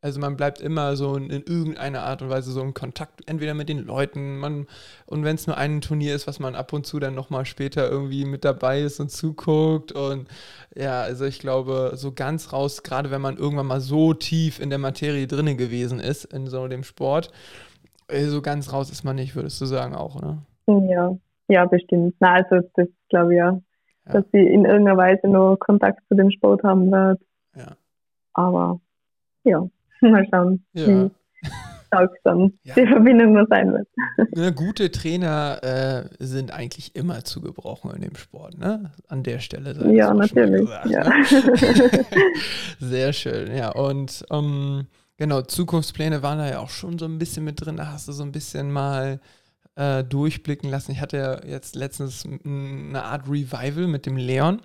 Also 0.00 0.18
man 0.18 0.36
bleibt 0.36 0.60
immer 0.60 0.96
so 0.96 1.16
in, 1.16 1.28
in, 1.28 1.42
irgendeiner 1.42 2.04
Art 2.04 2.22
und 2.22 2.30
Weise 2.30 2.52
so 2.52 2.62
in 2.62 2.72
Kontakt, 2.72 3.28
entweder 3.28 3.52
mit 3.52 3.68
den 3.68 3.84
Leuten, 3.84 4.38
man, 4.38 4.66
und 5.04 5.24
wenn 5.24 5.34
es 5.34 5.46
nur 5.46 5.58
ein 5.58 5.82
Turnier 5.82 6.14
ist, 6.14 6.26
was 6.26 6.38
man 6.38 6.54
ab 6.54 6.72
und 6.72 6.86
zu 6.86 6.98
dann 6.98 7.14
nochmal 7.14 7.44
später 7.44 7.90
irgendwie 7.90 8.24
mit 8.24 8.44
dabei 8.44 8.80
ist 8.80 9.00
und 9.00 9.10
zuguckt. 9.10 9.92
Und 9.92 10.28
ja, 10.74 11.02
also 11.02 11.26
ich 11.26 11.38
glaube, 11.38 11.92
so 11.96 12.12
ganz 12.12 12.52
raus, 12.52 12.82
gerade 12.82 13.10
wenn 13.10 13.20
man 13.20 13.36
irgendwann 13.36 13.66
mal 13.66 13.80
so 13.80 14.14
tief 14.14 14.58
in 14.58 14.70
der 14.70 14.78
Materie 14.78 15.26
drinne 15.26 15.56
gewesen 15.56 16.00
ist, 16.00 16.24
in 16.26 16.46
so 16.46 16.66
dem 16.66 16.84
Sport, 16.84 17.30
so 18.10 18.42
ganz 18.42 18.72
raus 18.72 18.90
ist 18.90 19.04
man 19.04 19.16
nicht, 19.16 19.34
würdest 19.34 19.60
du 19.60 19.66
sagen 19.66 19.94
auch, 19.94 20.20
ne? 20.20 20.38
Ja, 20.66 21.16
ja, 21.48 21.64
bestimmt. 21.64 22.14
Na, 22.18 22.34
also 22.34 22.66
das 22.74 22.88
glaube 23.08 23.34
ich 23.34 23.38
ja, 23.38 23.60
ja, 24.06 24.12
dass 24.12 24.24
sie 24.32 24.38
in 24.38 24.64
irgendeiner 24.64 24.96
Weise 24.96 25.28
nur 25.28 25.58
Kontakt 25.58 26.00
zu 26.08 26.14
dem 26.14 26.30
Sport 26.30 26.62
haben 26.62 26.90
wird. 26.90 27.20
Ja. 27.56 27.76
Aber 28.32 28.80
ja. 29.44 29.68
Mal 30.00 30.26
schauen, 30.30 30.64
ja. 30.74 30.86
wie 30.86 31.10
stark 31.86 32.12
dann 32.24 32.52
ja. 32.64 32.74
die 32.74 32.86
Verbindung 32.86 33.32
nur 33.32 33.46
sein 33.48 33.72
wird. 33.72 33.88
Ne, 34.36 34.52
gute 34.52 34.90
Trainer 34.90 35.58
äh, 35.62 36.08
sind 36.18 36.52
eigentlich 36.52 36.94
immer 36.94 37.24
zu 37.24 37.40
gebrauchen 37.40 37.90
in 37.94 38.02
dem 38.02 38.16
Sport, 38.16 38.58
ne? 38.58 38.92
An 39.08 39.22
der 39.22 39.38
Stelle. 39.38 39.74
Ja, 39.94 40.12
natürlich. 40.12 40.66
Gesagt, 40.66 40.90
ja. 40.90 41.08
Ne? 41.08 41.24
Sehr 42.80 43.12
schön, 43.14 43.56
ja. 43.56 43.70
Und 43.70 44.24
um, 44.28 44.80
ähm, 44.80 44.86
genau, 45.16 45.42
Zukunftspläne 45.42 46.22
waren 46.22 46.38
da 46.38 46.48
ja 46.48 46.58
auch 46.60 46.70
schon 46.70 46.98
so 46.98 47.04
ein 47.04 47.18
bisschen 47.18 47.44
mit 47.44 47.60
drin. 47.60 47.76
Da 47.76 47.88
hast 47.88 48.08
du 48.08 48.12
so 48.12 48.22
ein 48.22 48.32
bisschen 48.32 48.70
mal 48.70 49.20
äh, 49.76 50.02
durchblicken 50.04 50.70
lassen. 50.70 50.92
Ich 50.92 51.00
hatte 51.00 51.16
ja 51.16 51.44
jetzt 51.44 51.76
letztens 51.76 52.24
eine 52.24 53.04
Art 53.04 53.28
Revival 53.28 53.86
mit 53.86 54.06
dem 54.06 54.16
Leon, 54.16 54.60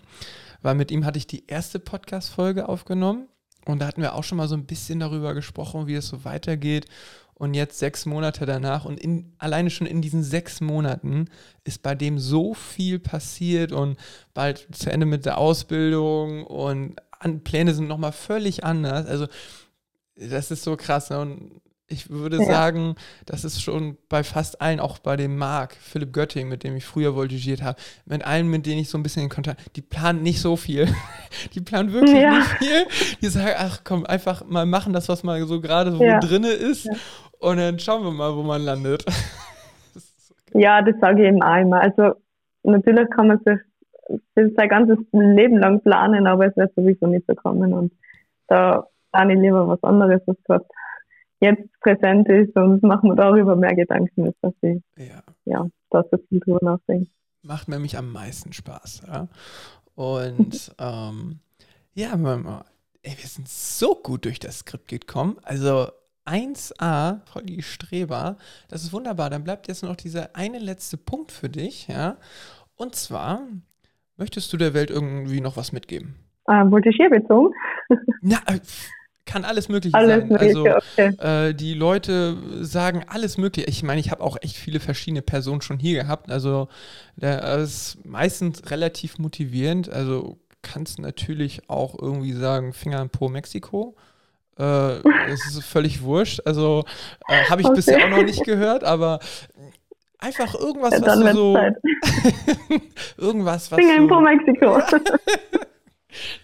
weil 0.62 0.76
mit 0.76 0.92
ihm 0.92 1.06
hatte 1.06 1.18
ich 1.18 1.28
die 1.28 1.48
erste 1.48 1.80
Podcast-Folge 1.80 2.68
aufgenommen 2.68 3.28
und 3.66 3.80
da 3.80 3.88
hatten 3.88 4.02
wir 4.02 4.16
auch 4.16 4.24
schon 4.24 4.38
mal 4.38 4.48
so 4.48 4.56
ein 4.56 4.66
bisschen 4.66 5.00
darüber 5.00 5.34
gesprochen, 5.34 5.88
wie 5.88 5.96
es 5.96 6.08
so 6.08 6.26
weitergeht. 6.26 6.88
Und 7.34 7.56
jetzt 7.56 7.80
sechs 7.80 8.06
Monate 8.06 8.46
danach 8.46 8.86
und 8.86 9.00
in, 9.00 9.34
alleine 9.40 9.72
schon 9.72 9.88
in 9.88 10.04
diesen 10.04 10.22
sechs 10.22 10.62
Monaten 10.62 11.26
ist 11.64 11.82
bei 11.82 11.96
dem 11.96 12.20
so 12.20 12.54
viel 12.54 13.00
passiert 13.00 13.72
und 13.72 13.98
bald 14.36 14.68
zu 14.72 14.92
Ende 14.92 15.08
mit 15.08 15.26
der 15.26 15.40
Ausbildung 15.40 16.46
und 16.46 16.98
an, 17.18 17.44
Pläne 17.44 17.74
sind 17.74 17.88
nochmal 17.88 18.12
völlig 18.12 18.64
anders. 18.64 19.08
Also 19.08 19.26
das 20.16 20.52
ist 20.52 20.64
so 20.64 20.76
krass. 20.76 21.10
Ne? 21.10 21.20
Und 21.20 21.62
ich 21.92 22.10
würde 22.10 22.38
ja. 22.38 22.46
sagen, 22.46 22.96
das 23.26 23.44
ist 23.44 23.62
schon 23.62 23.98
bei 24.10 24.24
fast 24.24 24.62
allen, 24.62 24.80
auch 24.80 25.00
bei 25.00 25.18
dem 25.18 25.38
Marc, 25.38 25.76
Philipp 25.76 26.14
Götting, 26.14 26.48
mit 26.48 26.64
dem 26.64 26.76
ich 26.78 26.86
früher 26.86 27.14
voltigiert 27.16 27.62
habe, 27.62 27.80
mit 28.06 28.26
allen, 28.26 28.50
mit 28.50 28.66
denen 28.66 28.80
ich 28.80 28.90
so 28.90 28.98
ein 28.98 29.04
bisschen 29.04 29.24
in 29.24 29.30
Kontakt, 29.30 29.76
die 29.76 29.82
planen 29.82 30.24
nicht 30.24 30.42
so 30.42 30.56
viel. 30.56 30.88
Die 31.54 31.62
planen 31.62 31.94
wirklich 31.94 32.22
ja. 32.22 32.36
nicht 32.36 32.48
viel. 32.48 33.18
Die 33.22 33.28
sagen, 33.28 33.56
ach 33.58 33.82
komm, 33.84 34.06
einfach 34.06 34.46
mal 34.46 34.66
machen 34.66 34.94
das, 34.94 35.10
was 35.10 35.24
mal 35.24 35.42
so 35.46 35.62
gerade 35.62 35.92
so 35.92 36.04
ja. 36.04 36.20
drinne 36.20 36.50
ist 36.50 36.90
und 37.40 37.58
dann 37.58 37.80
schauen 37.80 38.04
wir 38.04 38.12
mal, 38.12 38.36
wo 38.36 38.44
man 38.44 38.62
landet. 38.62 39.06
Ja, 40.54 40.82
das 40.82 40.96
sage 41.00 41.22
ich 41.22 41.30
eben 41.30 41.38
immer. 41.38 41.80
Also 41.80 42.16
natürlich 42.64 43.10
kann 43.12 43.28
man 43.28 43.40
sich 43.40 43.58
sein 44.36 44.68
ganzes 44.68 44.98
Leben 45.14 45.58
lang 45.58 45.80
planen, 45.82 46.28
aber 46.28 46.48
es 46.48 46.58
wird 46.58 46.76
sowieso 46.76 47.08
nicht 47.08 47.26
so 47.26 47.36
kommen 47.36 47.74
und 47.74 47.94
da 48.48 48.86
plane 49.12 49.34
ich 49.34 49.40
lieber 49.40 49.68
was 49.68 49.84
anderes, 49.84 50.22
was 50.26 50.38
gerade 50.46 50.66
jetzt 51.40 51.68
präsent 51.82 52.30
ist 52.30 52.56
und 52.56 52.84
machen 52.84 53.10
wir 53.10 53.16
darüber 53.16 53.56
mehr 53.56 53.76
Gedanken, 53.76 54.28
als 54.28 54.36
dass 54.42 54.54
ich 54.62 54.82
ja, 54.98 55.24
ja 55.46 55.68
da 55.90 56.04
so 56.10 56.18
viel 56.30 56.40
drüber 56.40 56.60
nachdenke. 56.62 57.10
Macht 57.44 57.68
mir 57.68 57.76
nämlich 57.76 57.98
am 57.98 58.12
meisten 58.12 58.54
Spaß. 58.54 59.04
Ja? 59.08 59.28
Und 59.96 60.74
ähm, 60.80 61.40
ja, 61.94 62.14
ey, 62.14 63.16
wir 63.18 63.28
sind 63.28 63.48
so 63.48 63.96
gut 63.96 64.26
durch 64.26 64.40
das 64.40 64.60
Skript 64.60 64.88
gekommen. 64.88 65.38
Also 65.44 65.88
1a, 66.26 67.26
voll 67.26 67.44
die 67.44 67.64
Streber. 67.64 68.38
Das 68.70 68.84
ist 68.84 68.94
wunderbar. 68.94 69.30
Dann 69.30 69.44
bleibt 69.44 69.68
jetzt 69.68 69.84
noch 69.84 69.96
dieser 69.96 70.36
eine 70.36 70.60
letzte 70.60 70.98
Punkt 70.98 71.32
für 71.32 71.50
dich, 71.50 71.88
ja. 71.88 72.18
Und 72.76 72.96
zwar, 72.96 73.42
möchtest 74.18 74.54
du 74.54 74.58
der 74.58 74.74
Welt 74.74 74.92
irgendwie 74.92 75.42
noch 75.42 75.58
was 75.58 75.72
mitgeben? 75.72 76.16
Ähm, 76.48 76.72
Voltigeur 76.72 77.10
bezogen? 77.10 77.54
Na, 78.22 78.38
äh, 78.48 78.60
kann 79.26 79.46
alles 79.46 79.70
Mögliche 79.70 79.96
alles 79.96 80.20
sein. 80.20 80.28
Mögliche, 80.30 80.76
also 80.76 80.78
okay. 80.96 81.50
äh, 81.50 81.54
die 81.54 81.74
Leute 81.74 82.38
sagen 82.62 83.06
alles 83.08 83.38
Mögliche. 83.38 83.70
Ich 83.70 83.84
meine, 83.84 84.00
ich 84.00 84.12
habe 84.12 84.24
auch 84.24 84.38
echt 84.42 84.56
viele 84.56 84.80
verschiedene 84.80 85.22
Personen 85.22 85.62
schon 85.62 85.80
hier 85.80 86.02
gehabt. 86.02 86.32
Also 86.32 86.68
das 87.16 87.72
ist 87.72 88.06
meistens 88.06 88.70
relativ 88.72 89.20
motivierend. 89.20 89.90
Also 89.90 90.38
kannst 90.62 91.00
natürlich 91.00 91.70
auch 91.70 91.98
irgendwie 92.00 92.34
sagen, 92.34 92.74
Finger 92.74 93.02
in 93.02 93.10
Po 93.10 93.30
Mexiko. 93.30 93.96
Äh, 94.58 94.62
das 95.28 95.46
ist 95.48 95.64
völlig 95.64 96.02
wurscht. 96.02 96.42
Also 96.46 96.86
äh, 97.28 97.44
habe 97.50 97.62
ich 97.62 97.68
okay. 97.68 97.76
bisher 97.76 98.06
auch 98.06 98.10
noch 98.10 98.24
nicht 98.24 98.44
gehört, 98.44 98.84
aber 98.84 99.20
einfach 100.20 100.56
irgendwas, 100.56 100.94
ja, 100.94 101.06
was 101.06 101.20
du 101.20 101.34
so. 101.34 101.58
irgendwas, 103.18 103.72
was. 103.72 103.80
Finger 103.80 103.96
in 103.96 104.08
Po 104.08 104.20
Mexiko. 104.20 104.82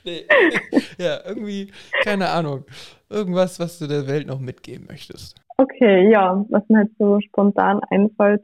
nee. 0.03 0.26
Ja, 0.97 1.20
irgendwie, 1.26 1.72
keine 2.03 2.30
Ahnung. 2.30 2.65
Irgendwas, 3.09 3.59
was 3.59 3.80
du 3.80 3.88
der 3.88 4.07
Welt 4.07 4.28
noch 4.28 4.39
mitgeben 4.39 4.86
möchtest. 4.89 5.36
Okay, 5.57 6.09
ja, 6.11 6.45
was 6.49 6.68
mir 6.70 6.80
halt 6.80 6.91
so 6.99 7.20
spontan 7.22 7.80
einfällt, 7.89 8.43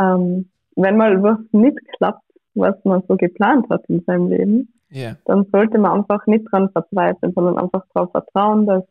ähm, 0.00 0.50
wenn 0.76 0.96
mal 0.96 1.22
was 1.22 1.38
nicht 1.52 1.78
klappt, 1.96 2.24
was 2.54 2.74
man 2.84 3.02
so 3.08 3.16
geplant 3.16 3.68
hat 3.70 3.84
in 3.88 4.02
seinem 4.04 4.28
Leben, 4.28 4.72
yeah. 4.92 5.16
dann 5.24 5.46
sollte 5.52 5.78
man 5.78 6.00
einfach 6.00 6.26
nicht 6.26 6.44
dran 6.50 6.70
verzweifeln, 6.70 7.32
sondern 7.34 7.58
einfach 7.58 7.84
darauf 7.94 8.10
vertrauen, 8.10 8.66
dass 8.66 8.84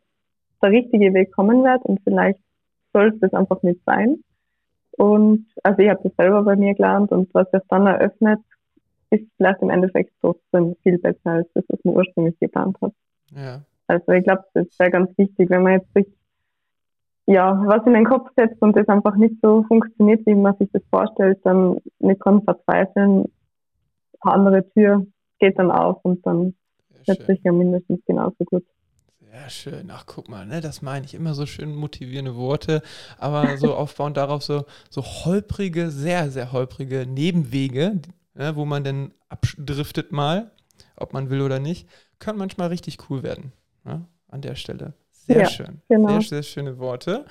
der 0.62 0.70
richtige 0.70 1.12
Weg 1.14 1.32
kommen 1.32 1.62
wird 1.64 1.84
und 1.84 2.00
vielleicht 2.04 2.38
soll 2.92 3.16
es 3.20 3.32
einfach 3.32 3.62
nicht 3.62 3.80
sein. 3.84 4.18
Und 4.98 5.46
also 5.62 5.78
ich 5.80 5.88
habe 5.88 6.00
das 6.02 6.14
selber 6.16 6.42
bei 6.42 6.56
mir 6.56 6.74
gelernt 6.74 7.10
und 7.12 7.32
was 7.34 7.46
es 7.52 7.62
dann 7.68 7.86
eröffnet, 7.86 8.40
ist 9.12 9.30
vielleicht 9.36 9.62
im 9.62 9.70
Endeffekt 9.70 10.12
trotzdem 10.20 10.74
viel 10.82 10.98
besser 10.98 11.30
als 11.30 11.48
das, 11.54 11.64
was 11.68 11.78
man 11.84 11.96
ursprünglich 11.96 12.38
geplant 12.40 12.76
hat. 12.80 12.92
Ja. 13.34 13.62
Also 13.86 14.12
ich 14.12 14.24
glaube, 14.24 14.44
das 14.54 14.66
ist 14.66 14.76
sehr 14.76 14.90
ganz 14.90 15.16
wichtig, 15.18 15.50
wenn 15.50 15.62
man 15.62 15.74
jetzt 15.74 15.92
sich 15.94 16.06
ja, 17.26 17.62
was 17.66 17.86
in 17.86 17.94
den 17.94 18.04
Kopf 18.04 18.30
setzt 18.36 18.60
und 18.62 18.76
das 18.76 18.88
einfach 18.88 19.14
nicht 19.14 19.36
so 19.42 19.62
funktioniert, 19.68 20.26
wie 20.26 20.34
man 20.34 20.56
sich 20.56 20.68
das 20.72 20.82
vorstellt, 20.90 21.38
dann 21.44 21.78
nicht 22.00 22.24
dran 22.24 22.42
verzweifeln. 22.42 23.26
Eine 24.20 24.34
andere 24.34 24.68
Tür 24.70 25.06
geht 25.38 25.58
dann 25.58 25.70
auf 25.70 26.04
und 26.04 26.24
dann 26.26 26.54
wird 27.06 27.24
sicher 27.26 27.52
mindestens 27.52 28.00
genauso 28.06 28.44
gut. 28.44 28.64
Sehr 29.20 29.50
schön. 29.50 29.90
Ach, 29.90 30.04
guck 30.04 30.28
mal, 30.28 30.44
ne, 30.46 30.60
das 30.60 30.82
meine 30.82 31.06
ich 31.06 31.14
immer 31.14 31.34
so 31.34 31.46
schön 31.46 31.74
motivierende 31.74 32.36
Worte, 32.36 32.82
aber 33.18 33.56
so 33.56 33.74
aufbauend 33.74 34.16
darauf 34.16 34.42
so, 34.42 34.64
so 34.90 35.02
holprige, 35.02 35.90
sehr, 35.90 36.30
sehr 36.30 36.52
holprige 36.52 37.06
Nebenwege, 37.06 38.00
ja, 38.38 38.56
wo 38.56 38.64
man 38.64 38.84
dann 38.84 39.12
abdriftet 39.28 40.12
mal, 40.12 40.52
ob 40.96 41.12
man 41.12 41.30
will 41.30 41.40
oder 41.40 41.58
nicht, 41.58 41.88
kann 42.18 42.36
manchmal 42.36 42.68
richtig 42.68 43.10
cool 43.10 43.22
werden. 43.22 43.52
Ja, 43.84 44.06
an 44.28 44.42
der 44.42 44.54
Stelle. 44.54 44.94
Sehr 45.10 45.42
ja, 45.42 45.48
schön. 45.48 45.80
Genau. 45.88 46.20
Sehr, 46.20 46.22
sehr 46.22 46.42
schöne 46.42 46.78
Worte. 46.78 47.26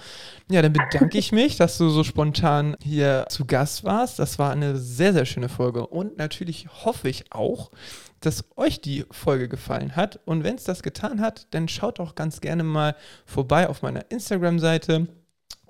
Ja, 0.50 0.62
dann 0.62 0.72
bedanke 0.72 1.18
ich 1.18 1.34
mich, 1.34 1.58
dass 1.58 1.78
du 1.78 1.90
so 1.90 2.06
spontan 2.06 2.78
hier 2.82 3.26
zu 3.28 3.46
Gast 3.46 3.84
warst. 3.84 4.18
Das 4.18 4.40
war 4.40 4.52
eine 4.52 4.78
sehr, 4.78 5.12
sehr 5.12 5.26
schöne 5.26 5.50
Folge. 5.50 5.86
Und 5.88 6.18
natürlich 6.18 6.68
hoffe 6.86 7.10
ich 7.10 7.34
auch, 7.34 7.72
dass 8.22 8.46
euch 8.56 8.80
die 8.80 9.06
Folge 9.12 9.50
gefallen 9.50 9.98
hat. 9.98 10.22
Und 10.26 10.46
wenn 10.46 10.56
es 10.56 10.64
das 10.64 10.84
getan 10.84 11.20
hat, 11.20 11.48
dann 11.52 11.68
schaut 11.68 12.00
auch 12.00 12.16
ganz 12.16 12.40
gerne 12.40 12.64
mal 12.64 12.96
vorbei 13.26 13.68
auf 13.68 13.82
meiner 13.82 14.10
Instagram-Seite 14.10 15.08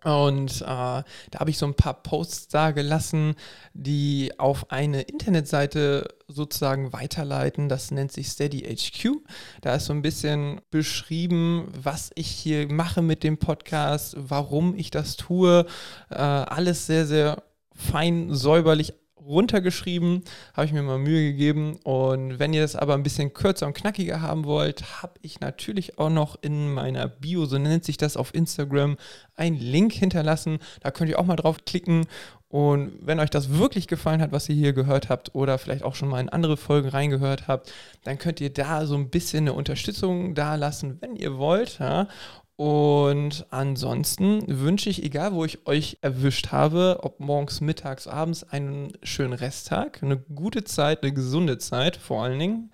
und 0.03 0.61
äh, 0.61 0.65
da 0.65 1.05
habe 1.35 1.51
ich 1.51 1.59
so 1.59 1.67
ein 1.67 1.75
paar 1.75 1.93
Posts 1.93 2.47
da 2.47 2.71
gelassen, 2.71 3.35
die 3.73 4.31
auf 4.39 4.71
eine 4.71 5.03
Internetseite 5.03 6.07
sozusagen 6.27 6.91
weiterleiten. 6.91 7.69
Das 7.69 7.91
nennt 7.91 8.11
sich 8.11 8.29
Steady 8.29 8.61
HQ. 8.61 9.17
Da 9.61 9.75
ist 9.75 9.85
so 9.85 9.93
ein 9.93 10.01
bisschen 10.01 10.61
beschrieben, 10.71 11.67
was 11.71 12.09
ich 12.15 12.27
hier 12.27 12.71
mache 12.71 13.03
mit 13.03 13.23
dem 13.23 13.37
Podcast, 13.37 14.15
warum 14.17 14.75
ich 14.75 14.89
das 14.89 15.17
tue. 15.17 15.67
Äh, 16.09 16.15
alles 16.15 16.87
sehr, 16.87 17.05
sehr 17.05 17.43
fein 17.75 18.33
säuberlich 18.33 18.93
runtergeschrieben, 19.25 20.23
habe 20.53 20.65
ich 20.65 20.73
mir 20.73 20.81
mal 20.81 20.97
Mühe 20.97 21.31
gegeben. 21.31 21.77
Und 21.83 22.39
wenn 22.39 22.53
ihr 22.53 22.61
das 22.61 22.75
aber 22.75 22.93
ein 22.93 23.03
bisschen 23.03 23.33
kürzer 23.33 23.67
und 23.67 23.73
knackiger 23.73 24.21
haben 24.21 24.45
wollt, 24.45 25.01
habe 25.01 25.13
ich 25.21 25.39
natürlich 25.39 25.97
auch 25.97 26.09
noch 26.09 26.37
in 26.41 26.73
meiner 26.73 27.07
Bio, 27.07 27.45
so 27.45 27.57
nennt 27.57 27.85
sich 27.85 27.97
das 27.97 28.17
auf 28.17 28.33
Instagram, 28.33 28.97
einen 29.35 29.57
Link 29.57 29.93
hinterlassen. 29.93 30.59
Da 30.81 30.91
könnt 30.91 31.09
ihr 31.09 31.19
auch 31.19 31.25
mal 31.25 31.35
drauf 31.35 31.57
klicken. 31.65 32.05
Und 32.51 32.91
wenn 32.99 33.21
euch 33.21 33.29
das 33.29 33.57
wirklich 33.57 33.87
gefallen 33.87 34.21
hat, 34.21 34.33
was 34.33 34.49
ihr 34.49 34.55
hier 34.55 34.73
gehört 34.73 35.07
habt 35.07 35.33
oder 35.33 35.57
vielleicht 35.57 35.83
auch 35.83 35.95
schon 35.95 36.09
mal 36.09 36.19
in 36.19 36.27
andere 36.27 36.57
Folgen 36.57 36.89
reingehört 36.89 37.47
habt, 37.47 37.71
dann 38.03 38.17
könnt 38.17 38.41
ihr 38.41 38.49
da 38.49 38.85
so 38.85 38.95
ein 38.95 39.09
bisschen 39.09 39.45
eine 39.45 39.53
Unterstützung 39.53 40.35
da 40.35 40.55
lassen, 40.55 40.97
wenn 40.99 41.15
ihr 41.15 41.37
wollt. 41.37 41.79
Ja? 41.79 42.09
Und 42.55 43.47
ansonsten 43.49 44.43
wünsche 44.47 44.89
ich, 44.89 45.03
egal 45.03 45.33
wo 45.33 45.45
ich 45.45 45.65
euch 45.65 45.97
erwischt 46.01 46.51
habe, 46.51 46.99
ob 47.01 47.19
morgens, 47.19 47.59
mittags, 47.59 48.07
abends, 48.07 48.43
einen 48.43 48.93
schönen 49.01 49.33
Resttag, 49.33 50.03
eine 50.03 50.17
gute 50.17 50.63
Zeit, 50.63 51.01
eine 51.01 51.11
gesunde 51.11 51.57
Zeit 51.57 51.95
vor 51.95 52.23
allen 52.23 52.39
Dingen. 52.39 52.71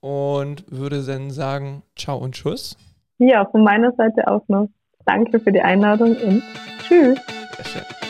Und 0.00 0.64
würde 0.70 1.02
dann 1.02 1.30
sagen, 1.30 1.82
ciao 1.96 2.18
und 2.18 2.34
tschüss. 2.34 2.76
Ja, 3.18 3.46
von 3.46 3.62
meiner 3.62 3.92
Seite 3.92 4.28
auch 4.28 4.46
noch. 4.48 4.68
Danke 5.06 5.40
für 5.40 5.52
die 5.52 5.62
Einladung 5.62 6.16
und 6.16 6.42
tschüss. 6.86 7.18
Sehr 7.56 7.64
schön. 7.64 8.01